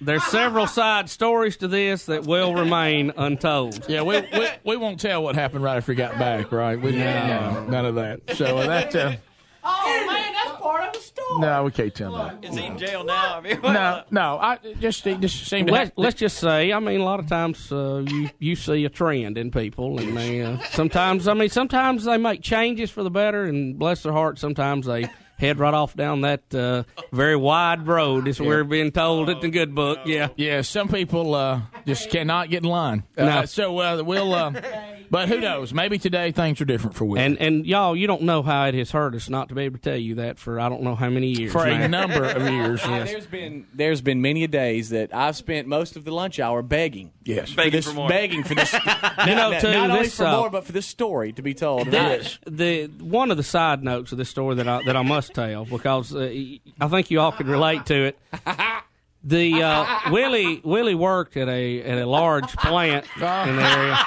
there's 0.00 0.22
several 0.26 0.68
side 0.68 1.10
stories 1.10 1.56
to 1.56 1.66
this 1.66 2.06
that 2.06 2.24
will 2.24 2.54
remain 2.54 3.12
untold. 3.16 3.84
Yeah, 3.88 4.02
we, 4.02 4.20
we 4.20 4.48
we 4.62 4.76
won't 4.76 5.00
tell 5.00 5.24
what 5.24 5.34
happened 5.34 5.64
right 5.64 5.76
after 5.76 5.90
we 5.90 5.96
got 5.96 6.20
back, 6.20 6.52
right? 6.52 6.80
We, 6.80 6.92
no. 6.92 7.66
none 7.68 7.84
of 7.84 7.96
that. 7.96 8.20
So 8.36 8.58
uh, 8.58 8.66
that 8.68 8.94
uh, 8.94 9.16
Oh 9.64 10.06
man, 10.06 10.32
that's 10.32 10.35
part 10.76 10.96
of 10.96 11.02
the 11.02 11.06
story. 11.06 11.40
no, 11.40 11.64
we 11.64 11.70
can't 11.70 11.94
tell 11.94 12.14
that. 12.16 12.44
Is 12.44 12.56
he 12.56 12.64
in 12.66 12.78
jail 12.78 13.04
now? 13.04 13.38
I 13.38 13.40
mean, 13.40 13.60
No, 13.62 14.02
no, 14.10 14.38
I 14.38 14.58
just 14.80 15.06
it 15.06 15.20
just 15.20 15.46
seemed 15.46 15.68
to 15.68 15.72
Let, 15.72 15.84
have, 15.88 15.92
let's 15.96 16.16
just 16.16 16.38
say, 16.38 16.72
I 16.72 16.78
mean, 16.78 17.00
a 17.00 17.04
lot 17.04 17.20
of 17.20 17.28
times 17.28 17.70
uh, 17.72 18.04
you 18.06 18.30
you 18.38 18.56
see 18.56 18.84
a 18.84 18.88
trend 18.88 19.38
in 19.38 19.50
people, 19.50 19.98
and 19.98 20.16
they 20.16 20.42
uh, 20.42 20.58
sometimes, 20.70 21.28
I 21.28 21.34
mean, 21.34 21.48
sometimes 21.48 22.04
they 22.04 22.18
make 22.18 22.42
changes 22.42 22.90
for 22.90 23.02
the 23.02 23.10
better, 23.10 23.44
and 23.44 23.78
bless 23.78 24.02
their 24.02 24.12
heart, 24.12 24.38
sometimes 24.38 24.86
they 24.86 25.08
head 25.38 25.58
right 25.58 25.74
off 25.74 25.94
down 25.94 26.22
that 26.22 26.54
uh, 26.54 26.82
very 27.12 27.36
wide 27.36 27.86
road. 27.86 28.28
As 28.28 28.40
we're 28.40 28.64
being 28.64 28.90
told 28.90 29.28
in 29.28 29.40
the 29.40 29.50
good 29.50 29.74
book. 29.74 30.00
Yeah, 30.06 30.28
yeah. 30.36 30.62
Some 30.62 30.88
people 30.88 31.34
uh, 31.34 31.60
just 31.86 32.10
cannot 32.10 32.50
get 32.50 32.62
in 32.62 32.68
line. 32.68 33.04
No. 33.16 33.26
Uh, 33.26 33.46
so 33.46 33.78
uh, 33.78 34.02
we'll. 34.02 34.34
Uh, 34.34 34.52
but 35.10 35.28
who 35.28 35.40
knows? 35.40 35.72
Maybe 35.72 35.98
today 35.98 36.32
things 36.32 36.60
are 36.60 36.64
different 36.64 36.96
for 36.96 37.04
Will. 37.04 37.18
And 37.18 37.38
and 37.40 37.66
y'all, 37.66 37.96
you 37.96 38.06
don't 38.06 38.22
know 38.22 38.42
how 38.42 38.66
it 38.66 38.74
has 38.74 38.90
hurt 38.90 39.14
us 39.14 39.28
not 39.28 39.48
to 39.48 39.54
be 39.54 39.62
able 39.62 39.78
to 39.78 39.82
tell 39.82 39.96
you 39.96 40.16
that 40.16 40.38
for 40.38 40.58
I 40.60 40.68
don't 40.68 40.82
know 40.82 40.94
how 40.94 41.08
many 41.10 41.28
years. 41.28 41.52
For 41.52 41.66
a 41.66 41.88
number 41.88 42.24
of 42.24 42.42
years. 42.50 42.82
Uh, 42.84 43.04
There's 43.04 43.26
been 43.26 43.66
there's 43.74 44.00
been 44.00 44.20
many 44.22 44.44
a 44.44 44.48
days 44.48 44.90
that 44.90 45.14
I've 45.14 45.36
spent 45.36 45.68
most 45.68 45.96
of 45.96 46.04
the 46.04 46.10
lunch 46.12 46.40
hour 46.40 46.62
begging. 46.62 47.12
Yes, 47.24 47.52
Begging 47.52 47.82
for 47.82 47.92
this, 47.92 48.08
begging 48.08 48.44
for 48.44 48.54
this. 48.54 48.72
You 48.72 48.78
know, 49.34 49.50
not, 49.50 49.60
too, 49.60 49.70
not 49.72 49.90
only 49.90 50.02
this, 50.04 50.16
for 50.16 50.26
uh, 50.26 50.36
more, 50.36 50.50
but 50.50 50.64
for 50.64 50.70
this 50.72 50.86
story 50.86 51.32
to 51.32 51.42
be 51.42 51.54
told. 51.54 51.88
The, 51.90 52.38
the 52.46 52.86
one 53.04 53.30
of 53.32 53.36
the 53.36 53.42
side 53.42 53.82
notes 53.82 54.12
of 54.12 54.18
this 54.18 54.28
story 54.28 54.54
that 54.56 54.68
I 54.68 54.84
that 54.84 54.96
I 54.96 55.02
must 55.02 55.34
tell 55.34 55.64
because 55.64 56.14
uh, 56.14 56.30
I 56.80 56.88
think 56.88 57.10
you 57.10 57.20
all 57.20 57.32
could 57.32 57.48
relate 57.48 57.86
to 57.86 57.94
it. 58.04 58.18
The 59.26 59.60
uh, 59.60 60.10
Willie 60.12 60.60
Willie 60.62 60.94
worked 60.94 61.36
at 61.36 61.48
a 61.48 61.82
at 61.82 61.98
a 61.98 62.06
large 62.06 62.46
plant 62.56 63.06
in 63.16 63.20
the 63.20 63.62
area, 63.62 63.98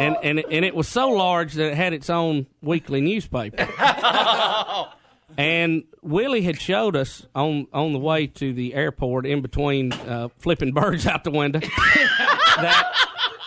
and 0.00 0.16
and 0.24 0.44
and 0.50 0.64
it 0.64 0.74
was 0.74 0.88
so 0.88 1.08
large 1.08 1.54
that 1.54 1.70
it 1.70 1.74
had 1.76 1.92
its 1.92 2.10
own 2.10 2.46
weekly 2.60 3.00
newspaper. 3.00 3.68
And 5.36 5.84
Willie 6.02 6.42
had 6.42 6.60
showed 6.60 6.96
us 6.96 7.26
on 7.32 7.68
on 7.72 7.92
the 7.92 7.98
way 8.00 8.26
to 8.26 8.52
the 8.52 8.74
airport, 8.74 9.24
in 9.24 9.40
between 9.40 9.92
uh, 9.92 10.28
flipping 10.38 10.72
birds 10.72 11.06
out 11.06 11.22
the 11.22 11.30
window, 11.30 11.60
that 12.56 12.92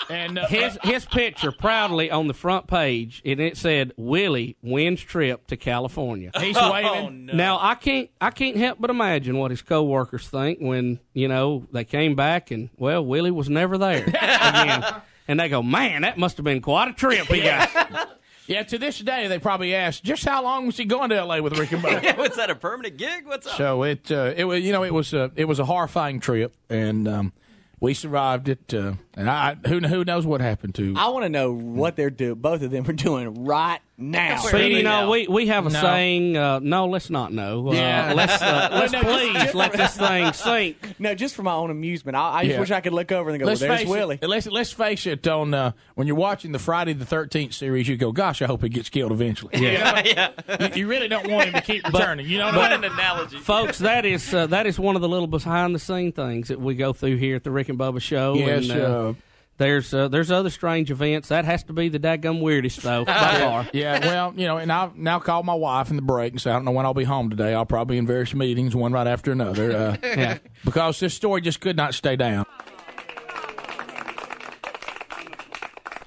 and 0.10 0.38
uh, 0.38 0.48
his 0.48 0.78
his 0.84 1.06
picture 1.06 1.52
proudly 1.52 2.12
on 2.12 2.28
the 2.28 2.34
front 2.34 2.68
page, 2.68 3.22
and 3.26 3.40
it 3.40 3.58
said 3.58 3.94
Willie 3.98 4.58
wins 4.62 5.02
trip 5.02 5.48
to 5.48 5.58
California. 5.58 6.32
He's 6.40 6.56
waving. 6.56 7.28
Now 7.34 7.60
I 7.60 7.76
can't 7.76 8.10
I 8.20 8.32
can't 8.32 8.58
help 8.58 8.80
but 8.80 8.90
imagine 8.90 9.38
what 9.38 9.52
his 9.52 9.62
coworkers 9.62 10.28
think 10.28 10.60
when 10.60 11.00
you 11.14 11.28
know 11.28 11.68
they 11.72 11.84
came 11.84 12.16
back 12.16 12.52
and 12.52 12.70
well 12.78 13.06
Willie 13.06 13.32
was 13.32 13.50
never 13.50 13.78
there 13.78 14.06
again, 14.06 14.86
and 15.28 15.40
they 15.40 15.50
go, 15.50 15.62
man, 15.64 16.02
that 16.04 16.18
must 16.18 16.38
have 16.38 16.44
been 16.44 16.62
quite 16.62 16.90
a 16.90 16.94
trip 16.94 17.28
he 17.28 17.42
got. 17.42 18.10
Yeah, 18.48 18.64
to 18.64 18.78
this 18.78 19.00
day 19.00 19.28
they 19.28 19.40
probably 19.40 19.74
ask 19.74 20.04
just 20.04 20.26
how 20.26 20.44
long 20.44 20.66
was 20.66 20.76
he 20.76 20.84
going 20.84 21.10
to 21.12 21.16
L.A. 21.16 21.42
with 21.42 21.58
Rick 21.58 21.72
and 21.72 21.82
Bubba. 21.82 22.18
was 22.18 22.36
that 22.36 22.50
a 22.50 22.56
permanent 22.56 22.98
gig? 22.98 23.26
What's 23.26 23.48
up? 23.48 23.54
So 23.56 23.84
it 23.84 24.12
uh, 24.12 24.34
it 24.36 24.44
was 24.44 24.62
you 24.62 24.74
know 24.74 24.84
it 24.84 24.94
was 24.94 25.14
a 25.14 25.32
it 25.38 25.46
was 25.46 25.60
a 25.60 25.64
horrifying 25.66 26.20
trip, 26.20 26.54
and 26.70 27.08
um, 27.08 27.34
we 27.82 27.96
survived 27.96 28.48
it, 28.48 28.74
uh, 28.74 28.94
and 29.16 29.30
I 29.30 29.56
who 29.68 29.80
who 29.80 30.06
knows 30.06 30.26
what 30.26 30.40
happened 30.40 30.76
to. 30.76 30.94
I 30.96 31.10
want 31.10 31.26
to 31.26 31.30
know 31.30 31.52
what 31.52 31.98
they're 31.98 32.12
doing. 32.12 32.36
Both 32.36 32.62
of 32.62 32.72
them 32.72 32.88
are 32.88 32.94
doing 32.94 33.44
right 33.44 33.80
now. 34.02 34.38
Speedy, 34.38 34.76
you 34.76 34.84
know, 34.84 35.10
we, 35.10 35.28
we 35.28 35.48
have 35.48 35.66
a 35.66 35.70
No. 35.70 35.82
saying. 35.82 36.36
Uh, 36.36 36.60
no, 36.60 36.88
let's 36.88 37.10
not 37.10 37.32
know. 37.32 37.70
Uh, 37.70 37.74
Yeah. 37.74 38.14
let's 38.16 38.42
uh, 38.42 38.70
let's 38.74 38.92
No, 38.94 39.02
just- 39.02 39.18
please 39.18 39.34
just- 39.44 39.56
let 39.56 39.72
this 39.74 39.96
thing 39.98 40.34
sink. 40.34 40.78
No, 41.00 41.16
just 41.16 41.36
for 41.36 41.44
my 41.44 41.54
own 41.54 41.72
amusement. 41.72 42.16
I, 42.16 42.40
I 42.40 42.46
just 42.46 42.60
wish 42.60 42.72
I 42.72 42.82
could 42.82 42.94
look 42.94 43.12
over 43.12 43.30
and 43.30 43.40
go, 43.40 43.46
Let's 43.46 43.62
well, 43.62 43.70
there's 43.70 43.80
face 43.82 43.90
Willie. 43.90 44.20
it. 44.22 44.28
Let's 44.28 44.46
let's 44.48 44.72
face 44.72 45.06
it. 45.08 45.28
On 45.28 45.54
uh, 45.54 45.72
when 45.96 46.06
you're 46.08 46.16
watching 46.16 46.52
the 46.52 46.60
Friday 46.60 46.94
the 46.94 47.06
Thirteenth 47.06 47.54
series, 47.54 47.88
you 47.88 47.98
go, 47.98 48.12
"Gosh, 48.12 48.42
I 48.42 48.46
hope 48.46 48.62
he 48.62 48.70
gets 48.70 48.90
killed 48.90 49.12
eventually." 49.12 49.52
Yeah. 49.60 50.32
You, 50.60 50.68
you 50.76 50.88
really 50.88 51.08
don't 51.08 51.30
want 51.32 51.48
him 51.48 51.54
to 51.56 51.62
keep 51.62 51.84
returning. 51.86 52.28
You 52.28 52.38
know 52.40 52.48
what 52.48 52.72
I 52.72 52.78
mean? 52.78 52.92
analogy, 52.92 53.38
folks. 53.38 53.80
That 53.80 54.06
is 54.06 54.34
uh, 54.34 54.48
that 54.48 54.66
is 54.68 54.80
one 54.80 54.96
of 54.96 55.02
the 55.02 55.10
little 55.10 55.28
behind 55.28 55.74
the 55.74 55.80
scene 55.80 56.12
things 56.12 56.50
that 56.50 56.60
we 56.60 56.76
go 56.76 56.94
through 56.94 57.18
here 57.18 57.36
at 57.36 57.44
the 57.44 57.52
Rick 57.52 57.70
and 57.70 57.80
Bubba 57.80 58.02
Show. 58.02 58.36
Yes, 58.36 58.70
and, 58.70 58.80
uh, 58.82 59.14
there's 59.62 59.94
uh, 59.94 60.08
there's 60.08 60.32
other 60.32 60.50
strange 60.50 60.90
events. 60.92 61.30
That 61.30 61.46
has 61.46 61.64
to 61.66 61.74
be 61.74 61.88
the 61.88 62.00
dadgum 62.00 62.42
weirdest 62.42 62.82
though. 62.82 63.06
by 63.06 63.40
far. 63.40 63.68
yeah, 63.74 64.00
well, 64.06 64.34
you 64.36 64.48
know, 64.48 64.58
and 64.58 64.72
I've 64.72 64.96
now 64.98 65.20
called 65.20 65.46
my 65.46 65.54
wife 65.54 65.90
in 65.92 65.96
the 65.96 66.02
break 66.02 66.34
and 66.34 66.42
say 66.42 66.50
I 66.50 66.54
don't 66.54 66.66
know 66.66 66.72
when 66.72 66.86
I'll 66.86 66.94
be 66.94 67.04
home 67.04 67.30
today. 67.30 67.54
I'll 67.54 67.66
probably 67.66 67.94
be 67.96 68.00
in 68.00 68.08
various 68.08 68.34
meetings, 68.34 68.76
one 68.76 68.92
right 68.92 69.08
after 69.08 69.32
another. 69.32 69.72
Uh, 69.72 69.98
Yeah. 70.04 70.38
because 70.66 71.00
this 71.00 71.14
story 71.14 71.42
just 71.42 71.62
could 71.62 71.78
not 71.78 71.94
stay 71.94 72.16
down. 72.16 72.46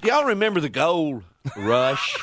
Do 0.01 0.09
y'all 0.11 0.25
remember 0.25 0.59
the 0.59 0.69
gold 0.69 1.23
rush? 1.57 2.17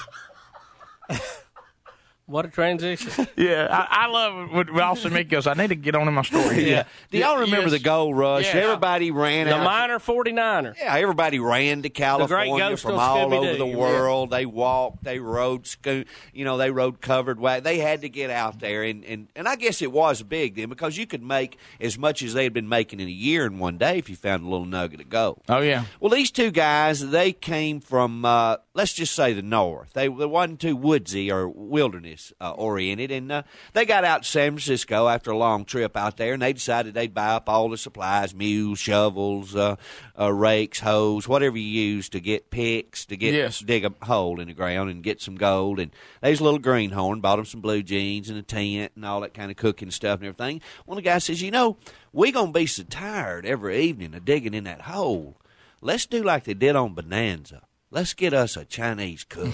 What 2.32 2.46
a 2.46 2.48
transition! 2.48 3.26
Yeah, 3.36 3.66
I, 3.70 4.04
I 4.04 4.06
love 4.08 4.50
what 4.52 4.70
when 4.72 4.82
Austin 4.82 5.12
Mick 5.16 5.28
goes. 5.28 5.46
I 5.46 5.54
need 5.54 5.68
to 5.68 5.74
get 5.74 5.94
on 5.94 6.06
in 6.08 6.14
my 6.14 6.22
story. 6.22 6.68
Yeah. 6.70 6.84
Do 7.10 7.18
y'all 7.18 7.38
remember 7.38 7.62
Yes. 7.68 7.72
the 7.72 7.78
gold 7.80 8.16
rush? 8.16 8.44
Yeah. 8.54 8.60
Everybody 8.62 9.10
ran 9.10 9.46
The 9.46 9.56
out. 9.56 9.64
minor 9.64 9.98
49er. 9.98 10.76
Yeah, 10.78 10.94
everybody 10.96 11.38
ran 11.38 11.82
to 11.82 11.90
California 11.90 12.56
ghost 12.70 12.82
from 12.82 12.98
all 12.98 13.16
Scooby-Doo. 13.28 13.36
over 13.36 13.56
the 13.58 13.66
Yeah. 13.66 13.76
world. 13.76 14.30
They 14.30 14.46
walked, 14.46 15.04
they 15.04 15.18
rode, 15.18 15.66
sco- 15.66 16.04
you 16.32 16.44
know, 16.44 16.56
they 16.56 16.70
rode 16.70 17.00
covered 17.00 17.38
wagon. 17.40 17.64
They 17.64 17.78
had 17.78 18.00
to 18.02 18.08
get 18.08 18.30
out 18.30 18.60
there, 18.60 18.82
and, 18.82 19.04
and 19.04 19.28
and 19.36 19.46
I 19.48 19.56
guess 19.56 19.82
it 19.82 19.92
was 19.92 20.22
big 20.22 20.54
then 20.56 20.68
because 20.68 20.96
you 20.96 21.06
could 21.06 21.22
make 21.22 21.58
as 21.80 21.98
much 21.98 22.22
as 22.22 22.32
they 22.34 22.44
had 22.44 22.54
been 22.54 22.68
making 22.68 23.00
in 23.00 23.08
a 23.08 23.10
year 23.10 23.44
in 23.46 23.58
one 23.58 23.76
day 23.78 23.98
if 23.98 24.08
you 24.08 24.16
found 24.16 24.44
a 24.44 24.48
little 24.48 24.66
nugget 24.66 25.00
of 25.00 25.10
gold. 25.10 25.42
Oh 25.48 25.60
yeah. 25.60 25.84
Well, 26.00 26.10
these 26.10 26.30
two 26.30 26.50
guys, 26.50 27.10
they 27.10 27.32
came 27.32 27.80
from, 27.80 28.24
uh, 28.24 28.56
let's 28.74 28.92
just 28.94 29.14
say 29.14 29.32
the 29.34 29.42
north. 29.42 29.92
They, 29.92 30.08
they 30.08 30.26
wasn't 30.26 30.60
too 30.60 30.74
woodsy 30.76 31.30
or 31.30 31.46
wilderness 31.48 32.32
uh, 32.40 32.52
oriented, 32.52 33.10
and 33.10 33.30
uh, 33.30 33.42
they 33.74 33.84
got 33.84 34.04
out 34.04 34.22
to 34.22 34.28
San 34.28 34.52
Francisco 34.52 35.08
after 35.08 35.30
a 35.30 35.36
long 35.36 35.64
trip 35.64 35.96
out 35.96 36.16
there, 36.16 36.32
and 36.32 36.42
they 36.42 36.52
decided 36.52 36.94
they'd 36.94 37.12
buy 37.14 37.28
up 37.34 37.48
all 37.48 37.68
the 37.68 37.76
supplies: 37.76 38.34
mules, 38.34 38.78
shovels, 38.78 39.54
uh, 39.54 39.76
uh, 40.18 40.32
rakes, 40.32 40.80
hoes, 40.80 41.28
whatever 41.28 41.58
you 41.58 41.64
use 41.64 42.08
to 42.10 42.20
get 42.20 42.50
picks 42.50 43.04
to 43.06 43.16
get 43.16 43.34
Yes. 43.34 43.60
dig 43.60 43.84
a 43.84 43.92
hole 44.04 44.40
in 44.40 44.48
the 44.48 44.54
ground 44.54 44.90
and 44.90 45.02
get 45.02 45.20
some 45.20 45.36
gold. 45.36 45.78
And 45.78 45.90
there's 46.20 46.40
a 46.40 46.44
little 46.44 46.58
greenhorn, 46.58 47.20
bought 47.20 47.38
him 47.38 47.44
some 47.44 47.60
blue 47.60 47.82
jeans 47.82 48.28
and 48.30 48.38
a 48.38 48.42
tent 48.42 48.92
and 48.96 49.04
all 49.04 49.20
that 49.20 49.34
kind 49.34 49.50
of 49.50 49.56
cooking 49.56 49.90
stuff 49.90 50.20
and 50.20 50.28
everything. 50.28 50.60
One 50.86 50.96
of 50.98 51.04
the 51.04 51.08
guys 51.10 51.24
says, 51.24 51.42
you 51.42 51.50
know, 51.50 51.76
we're 52.12 52.32
gonna 52.32 52.52
be 52.52 52.66
so 52.66 52.82
tired 52.84 53.44
every 53.46 53.80
evening 53.82 54.14
of 54.14 54.24
digging 54.24 54.54
in 54.54 54.64
that 54.64 54.82
hole. 54.82 55.36
Let's 55.80 56.06
do 56.06 56.22
like 56.22 56.44
they 56.44 56.54
did 56.54 56.76
on 56.76 56.94
Bonanza. 56.94 57.62
Let's 57.92 58.14
get 58.14 58.32
us 58.32 58.56
a 58.56 58.64
Chinese 58.64 59.22
cook. 59.22 59.52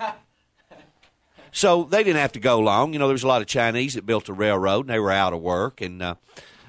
so 1.52 1.84
they 1.84 2.02
didn't 2.02 2.20
have 2.20 2.32
to 2.32 2.40
go 2.40 2.58
long. 2.58 2.92
You 2.92 2.98
know, 2.98 3.06
there 3.06 3.14
was 3.14 3.22
a 3.22 3.28
lot 3.28 3.40
of 3.40 3.46
Chinese 3.46 3.94
that 3.94 4.04
built 4.04 4.28
a 4.28 4.32
railroad, 4.32 4.86
and 4.86 4.90
they 4.90 4.98
were 4.98 5.12
out 5.12 5.32
of 5.32 5.40
work, 5.40 5.80
and 5.80 6.02
uh, 6.02 6.16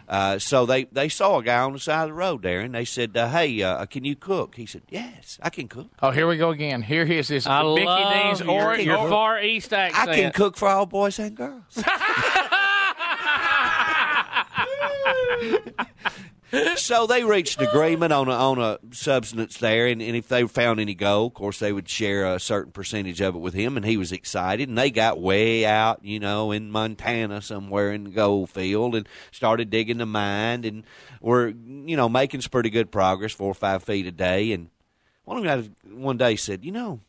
uh, 0.07 0.38
so 0.38 0.68
they 0.68 0.84
they 0.84 1.10
saw 1.10 1.39
a 1.39 1.43
guy 1.43 1.62
on 1.62 1.74
the 1.74 1.80
side 1.80 2.03
of 2.03 2.10
the 2.10 2.14
road 2.14 2.43
there, 2.43 2.60
and 2.60 2.76
they 2.76 2.86
said, 2.86 3.18
uh, 3.18 3.28
"Hey, 3.28 3.60
uh, 3.64 3.88
can 3.88 4.05
you 4.05 4.16
cook?" 4.16 4.53
He 4.53 4.68
said, 4.68 4.84
"Yes, 4.88 5.39
I 5.41 5.49
can 5.49 5.68
cook." 5.68 5.89
Oh, 5.99 6.12
here 6.12 6.28
we 6.28 6.38
go 6.38 6.51
again. 6.51 6.84
Here 6.84 7.07
he 7.07 7.18
is. 7.18 7.28
This 7.28 7.47
I 7.47 7.64
Mickey 7.64 7.86
love 7.86 8.38
D's 8.38 8.45
your, 8.45 8.68
or, 8.68 8.76
your 8.78 8.97
or- 8.97 9.10
Far 9.10 9.41
East 9.41 9.74
accent. 9.74 10.10
I 10.10 10.16
can 10.16 10.32
cook 10.32 10.57
for 10.57 10.68
all 10.68 10.86
boys 10.86 11.18
and 11.18 11.36
girls. 11.36 11.84
so 16.78 17.06
they 17.06 17.24
reached 17.24 17.60
an 17.60 17.68
agreement 17.68 18.12
on 18.12 18.28
a, 18.28 18.32
on 18.32 18.60
a 18.60 18.80
substance 18.91 19.58
there, 19.58 19.88
and, 19.88 20.02
and 20.02 20.16
if 20.16 20.28
they 20.28 20.47
found 20.47 20.80
any 20.80 20.95
gold, 20.95 21.32
of 21.32 21.34
course, 21.36 21.60
they 21.60 21.72
would 21.72 21.88
share 21.88 22.26
a 22.26 22.39
certain 22.39 22.72
percentage 22.72 23.22
of 23.22 23.36
it 23.36 23.39
with 23.39 23.54
him, 23.54 23.78
and 23.78 23.86
he 23.86 23.97
was 23.97 24.12
excited. 24.12 24.68
And 24.68 24.78
they 24.78 24.89
got 24.89 25.22
way 25.22 25.66
out, 25.66 26.04
you 26.04 26.20
know, 26.20 26.52
in 26.52 26.72
Montana 26.72 27.41
somewhere 27.41 27.91
in 27.91 28.06
the 28.06 28.10
gold 28.10 28.50
field, 28.50 28.95
and 28.95 29.08
started 29.32 29.70
digging 29.70 29.97
the 29.97 30.06
mine, 30.06 30.66
and 30.66 30.86
were, 31.22 31.50
you 31.50 31.95
know, 31.95 32.10
making 32.10 32.41
some 32.41 32.52
pretty 32.52 32.70
good 32.70 32.91
progress, 32.91 33.32
four 33.32 33.52
or 33.52 33.56
five 33.56 33.84
feet 33.84 34.08
a 34.08 34.12
day. 34.12 34.52
And 34.52 34.70
one 35.26 35.38
of 35.38 35.43
them 35.43 35.62
guys 35.62 35.70
one 35.93 36.18
day 36.18 36.36
said, 36.36 36.66
"You 36.66 36.72
know, 36.72 37.02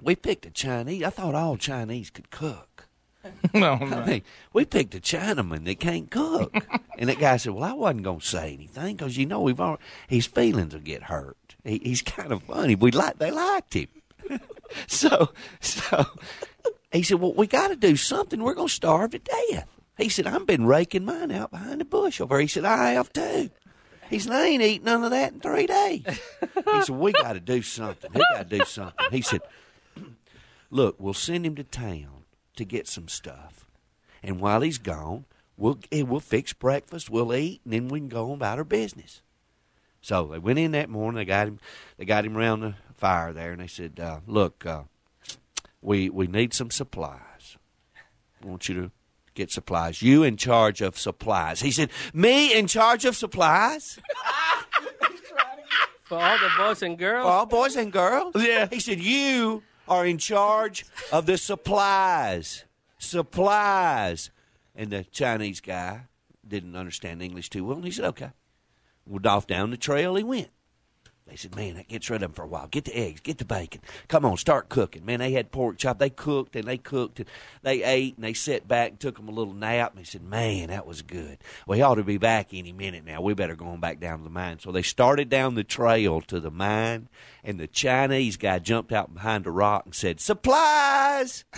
we 0.00 0.16
picked 0.16 0.46
a 0.46 0.50
Chinese. 0.50 1.02
I 1.02 1.10
thought 1.10 1.34
all 1.34 1.56
Chinese 1.56 2.10
could 2.10 2.30
cook." 2.30 2.71
no, 3.54 3.74
I 3.74 4.06
mean, 4.06 4.22
we 4.52 4.64
picked 4.64 4.94
a 4.94 5.00
Chinaman 5.00 5.64
that 5.64 5.80
can't 5.80 6.10
cook. 6.10 6.54
and 6.98 7.08
that 7.08 7.18
guy 7.18 7.36
said, 7.36 7.52
Well, 7.52 7.64
I 7.64 7.72
wasn't 7.72 8.02
going 8.02 8.20
to 8.20 8.26
say 8.26 8.54
anything 8.54 8.96
because, 8.96 9.16
you 9.16 9.26
know, 9.26 9.40
we've 9.40 9.60
already, 9.60 9.82
his 10.08 10.26
feelings 10.26 10.74
will 10.74 10.80
get 10.80 11.04
hurt. 11.04 11.56
He, 11.64 11.80
he's 11.82 12.02
kind 12.02 12.32
of 12.32 12.42
funny. 12.42 12.74
We 12.74 12.90
like, 12.90 13.18
They 13.18 13.30
liked 13.30 13.74
him. 13.74 13.88
so, 14.86 15.32
so 15.60 16.06
he 16.92 17.02
said, 17.02 17.20
Well, 17.20 17.34
we 17.34 17.46
got 17.46 17.68
to 17.68 17.76
do 17.76 17.96
something. 17.96 18.42
We're 18.42 18.54
going 18.54 18.68
to 18.68 18.74
starve 18.74 19.12
to 19.12 19.18
death. 19.18 19.68
He 19.98 20.08
said, 20.08 20.26
I've 20.26 20.46
been 20.46 20.66
raking 20.66 21.04
mine 21.04 21.30
out 21.30 21.50
behind 21.50 21.80
the 21.80 21.84
bush 21.84 22.20
over. 22.20 22.36
here." 22.36 22.42
He 22.42 22.48
said, 22.48 22.64
I 22.64 22.92
have 22.92 23.12
too. 23.12 23.50
He 24.08 24.18
said, 24.18 24.32
I 24.32 24.46
ain't 24.46 24.62
eaten 24.62 24.84
none 24.86 25.04
of 25.04 25.10
that 25.10 25.32
in 25.32 25.40
three 25.40 25.66
days. 25.66 26.02
He 26.06 26.82
said, 26.82 26.96
We 26.96 27.12
got 27.12 27.34
to 27.34 27.40
do 27.40 27.62
something. 27.62 28.10
We 28.12 28.22
got 28.34 28.50
to 28.50 28.58
do 28.58 28.64
something. 28.64 29.06
He 29.10 29.22
said, 29.22 29.40
Look, 30.70 30.96
we'll 30.98 31.14
send 31.14 31.46
him 31.46 31.54
to 31.56 31.64
town 31.64 32.21
to 32.56 32.64
get 32.64 32.86
some 32.86 33.08
stuff. 33.08 33.66
And 34.22 34.40
while 34.40 34.60
he's 34.60 34.78
gone, 34.78 35.24
we'll 35.56 35.78
eh, 35.90 36.02
we'll 36.02 36.20
fix 36.20 36.52
breakfast, 36.52 37.10
we'll 37.10 37.34
eat, 37.34 37.60
and 37.64 37.72
then 37.72 37.88
we 37.88 38.00
can 38.00 38.08
go 38.08 38.30
on 38.30 38.34
about 38.34 38.58
our 38.58 38.64
business. 38.64 39.22
So 40.00 40.26
they 40.26 40.38
went 40.38 40.58
in 40.58 40.72
that 40.72 40.90
morning. 40.90 41.18
They 41.18 41.24
got 41.24 41.48
him. 41.48 41.58
They 41.96 42.04
got 42.04 42.24
him 42.24 42.36
around 42.36 42.60
the 42.60 42.74
fire 42.96 43.32
there, 43.32 43.52
and 43.52 43.60
they 43.60 43.66
said, 43.66 43.98
uh, 44.00 44.20
"Look, 44.26 44.66
uh, 44.66 44.82
we 45.80 46.10
we 46.10 46.26
need 46.26 46.54
some 46.54 46.70
supplies. 46.70 47.56
I 48.42 48.46
want 48.46 48.68
you 48.68 48.74
to 48.74 48.90
get 49.34 49.50
supplies. 49.50 50.02
You 50.02 50.22
in 50.22 50.36
charge 50.36 50.80
of 50.80 50.98
supplies." 50.98 51.60
He 51.60 51.70
said, 51.70 51.90
"Me 52.12 52.56
in 52.56 52.66
charge 52.66 53.04
of 53.04 53.16
supplies." 53.16 53.98
For 56.12 56.18
all 56.18 56.36
the 56.36 56.50
boys 56.58 56.82
and 56.82 56.98
girls. 56.98 57.24
For 57.24 57.30
all 57.30 57.46
boys 57.46 57.74
and 57.74 57.90
girls? 57.90 58.34
Yeah. 58.36 58.68
He 58.70 58.80
said, 58.80 59.00
You 59.00 59.62
are 59.92 60.06
in 60.06 60.18
charge 60.18 60.86
of 61.12 61.26
the 61.26 61.36
supplies. 61.36 62.64
Supplies. 62.98 64.30
And 64.74 64.90
the 64.90 65.04
Chinese 65.04 65.60
guy 65.60 66.02
didn't 66.46 66.76
understand 66.76 67.22
English 67.22 67.50
too 67.50 67.64
well, 67.64 67.76
and 67.76 67.84
he 67.84 67.90
said, 67.90 68.06
Okay. 68.06 68.30
Well, 69.06 69.26
off 69.26 69.46
down 69.46 69.70
the 69.70 69.76
trail 69.76 70.14
he 70.14 70.22
went. 70.22 70.50
They 71.26 71.36
said, 71.36 71.54
Man, 71.54 71.76
that 71.76 71.88
gets 71.88 72.10
rid 72.10 72.16
of 72.16 72.20
them 72.22 72.32
for 72.32 72.42
a 72.42 72.48
while. 72.48 72.66
Get 72.66 72.84
the 72.84 72.96
eggs, 72.96 73.20
get 73.20 73.38
the 73.38 73.44
bacon. 73.44 73.80
Come 74.08 74.24
on, 74.24 74.36
start 74.36 74.68
cooking. 74.68 75.04
Man, 75.04 75.20
they 75.20 75.32
had 75.32 75.52
pork 75.52 75.78
chop. 75.78 75.98
They 75.98 76.10
cooked 76.10 76.56
and 76.56 76.66
they 76.66 76.78
cooked 76.78 77.20
and 77.20 77.28
they 77.62 77.82
ate 77.84 78.16
and 78.16 78.24
they 78.24 78.34
sat 78.34 78.66
back 78.66 78.90
and 78.90 79.00
took 79.00 79.16
them 79.16 79.28
a 79.28 79.32
little 79.32 79.54
nap. 79.54 79.92
And 79.92 80.00
they 80.00 80.04
said, 80.04 80.22
Man, 80.22 80.68
that 80.68 80.86
was 80.86 81.02
good. 81.02 81.38
We 81.66 81.80
ought 81.80 81.94
to 81.94 82.04
be 82.04 82.18
back 82.18 82.48
any 82.52 82.72
minute 82.72 83.04
now. 83.04 83.20
We 83.20 83.34
better 83.34 83.54
go 83.54 83.66
on 83.66 83.80
back 83.80 84.00
down 84.00 84.18
to 84.18 84.24
the 84.24 84.30
mine. 84.30 84.58
So 84.58 84.72
they 84.72 84.82
started 84.82 85.28
down 85.28 85.54
the 85.54 85.64
trail 85.64 86.20
to 86.22 86.40
the 86.40 86.50
mine, 86.50 87.08
and 87.44 87.58
the 87.58 87.68
Chinese 87.68 88.36
guy 88.36 88.58
jumped 88.58 88.92
out 88.92 89.14
behind 89.14 89.46
a 89.46 89.50
rock 89.50 89.86
and 89.86 89.94
said, 89.94 90.20
Supplies! 90.20 91.44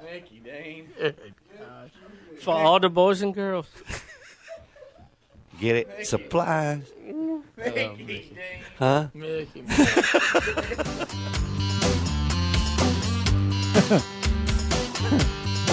Thank 0.00 0.30
you, 0.30 0.40
Dane. 0.40 0.88
For 2.40 2.54
all 2.54 2.78
the 2.78 2.90
boys 2.90 3.22
and 3.22 3.34
girls. 3.34 3.66
Get 5.60 5.76
it? 5.76 6.06
Supplies. 6.06 6.82
Thank 7.56 7.98
you, 7.98 8.06
Dane. 8.06 8.38
Huh? 8.78 9.08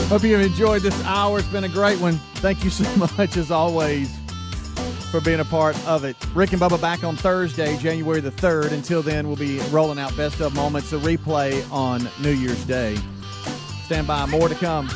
Hope 0.09 0.23
you've 0.23 0.41
enjoyed 0.41 0.81
this 0.83 1.03
hour. 1.05 1.39
It's 1.39 1.47
been 1.47 1.63
a 1.63 1.69
great 1.69 1.99
one. 1.99 2.13
Thank 2.35 2.63
you 2.63 2.69
so 2.69 2.83
much, 3.17 3.35
as 3.35 3.49
always, 3.51 4.15
for 5.11 5.19
being 5.21 5.39
a 5.39 5.45
part 5.45 5.75
of 5.87 6.03
it. 6.03 6.15
Rick 6.35 6.53
and 6.53 6.61
Bubba 6.61 6.79
back 6.79 7.03
on 7.03 7.15
Thursday, 7.15 7.77
January 7.77 8.19
the 8.21 8.31
3rd. 8.31 8.71
Until 8.71 9.01
then, 9.01 9.27
we'll 9.27 9.35
be 9.37 9.59
rolling 9.71 9.97
out 9.99 10.15
best 10.15 10.39
of 10.39 10.53
moments, 10.55 10.93
a 10.93 10.97
replay 10.97 11.69
on 11.71 12.07
New 12.21 12.31
Year's 12.31 12.63
Day. 12.65 12.97
Stand 13.85 14.07
by, 14.07 14.25
more 14.27 14.49
to 14.49 14.55
come. 14.55 14.87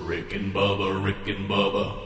Rick 0.00 0.34
and 0.34 0.52
Bubba, 0.52 1.02
Rick 1.04 1.26
and 1.28 1.48
Bubba. 1.48 2.05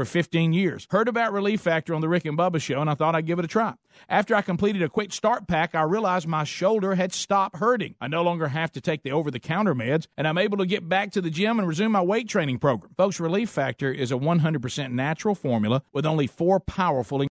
over 0.01 0.05
15 0.09 0.51
years. 0.51 0.87
Heard 0.89 1.07
about 1.07 1.31
Relief 1.31 1.61
Factor 1.61 1.93
on 1.93 2.01
the 2.01 2.09
Rick 2.09 2.25
and 2.25 2.35
Bubba 2.35 2.59
show, 2.59 2.81
and 2.81 2.89
I 2.89 2.95
thought 2.95 3.13
I'd 3.13 3.27
give 3.27 3.37
it 3.37 3.45
a 3.45 3.47
try. 3.47 3.75
After 4.09 4.33
I 4.33 4.41
completed 4.41 4.81
a 4.81 4.89
quick 4.89 5.13
start 5.13 5.47
pack, 5.47 5.75
I 5.75 5.83
realized 5.83 6.27
my 6.27 6.43
shoulder 6.43 6.95
had 6.95 7.13
stopped 7.13 7.57
hurting. 7.57 7.93
I 8.01 8.07
no 8.07 8.23
longer 8.23 8.47
have 8.47 8.71
to 8.71 8.81
take 8.81 9.03
the 9.03 9.11
over 9.11 9.29
the 9.29 9.39
counter 9.39 9.75
meds, 9.75 10.07
and 10.17 10.27
I'm 10.27 10.39
able 10.39 10.57
to 10.57 10.65
get 10.65 10.89
back 10.89 11.11
to 11.11 11.21
the 11.21 11.29
gym 11.29 11.59
and 11.59 11.67
resume 11.67 11.91
my 11.91 12.01
weight 12.01 12.27
training 12.27 12.57
program. 12.57 12.91
Folks, 12.97 13.19
Relief 13.19 13.51
Factor 13.51 13.91
is 13.91 14.11
a 14.11 14.15
100% 14.15 14.91
natural 14.91 15.35
formula 15.35 15.83
with 15.93 16.07
only 16.07 16.25
four 16.25 16.59
powerful 16.59 17.21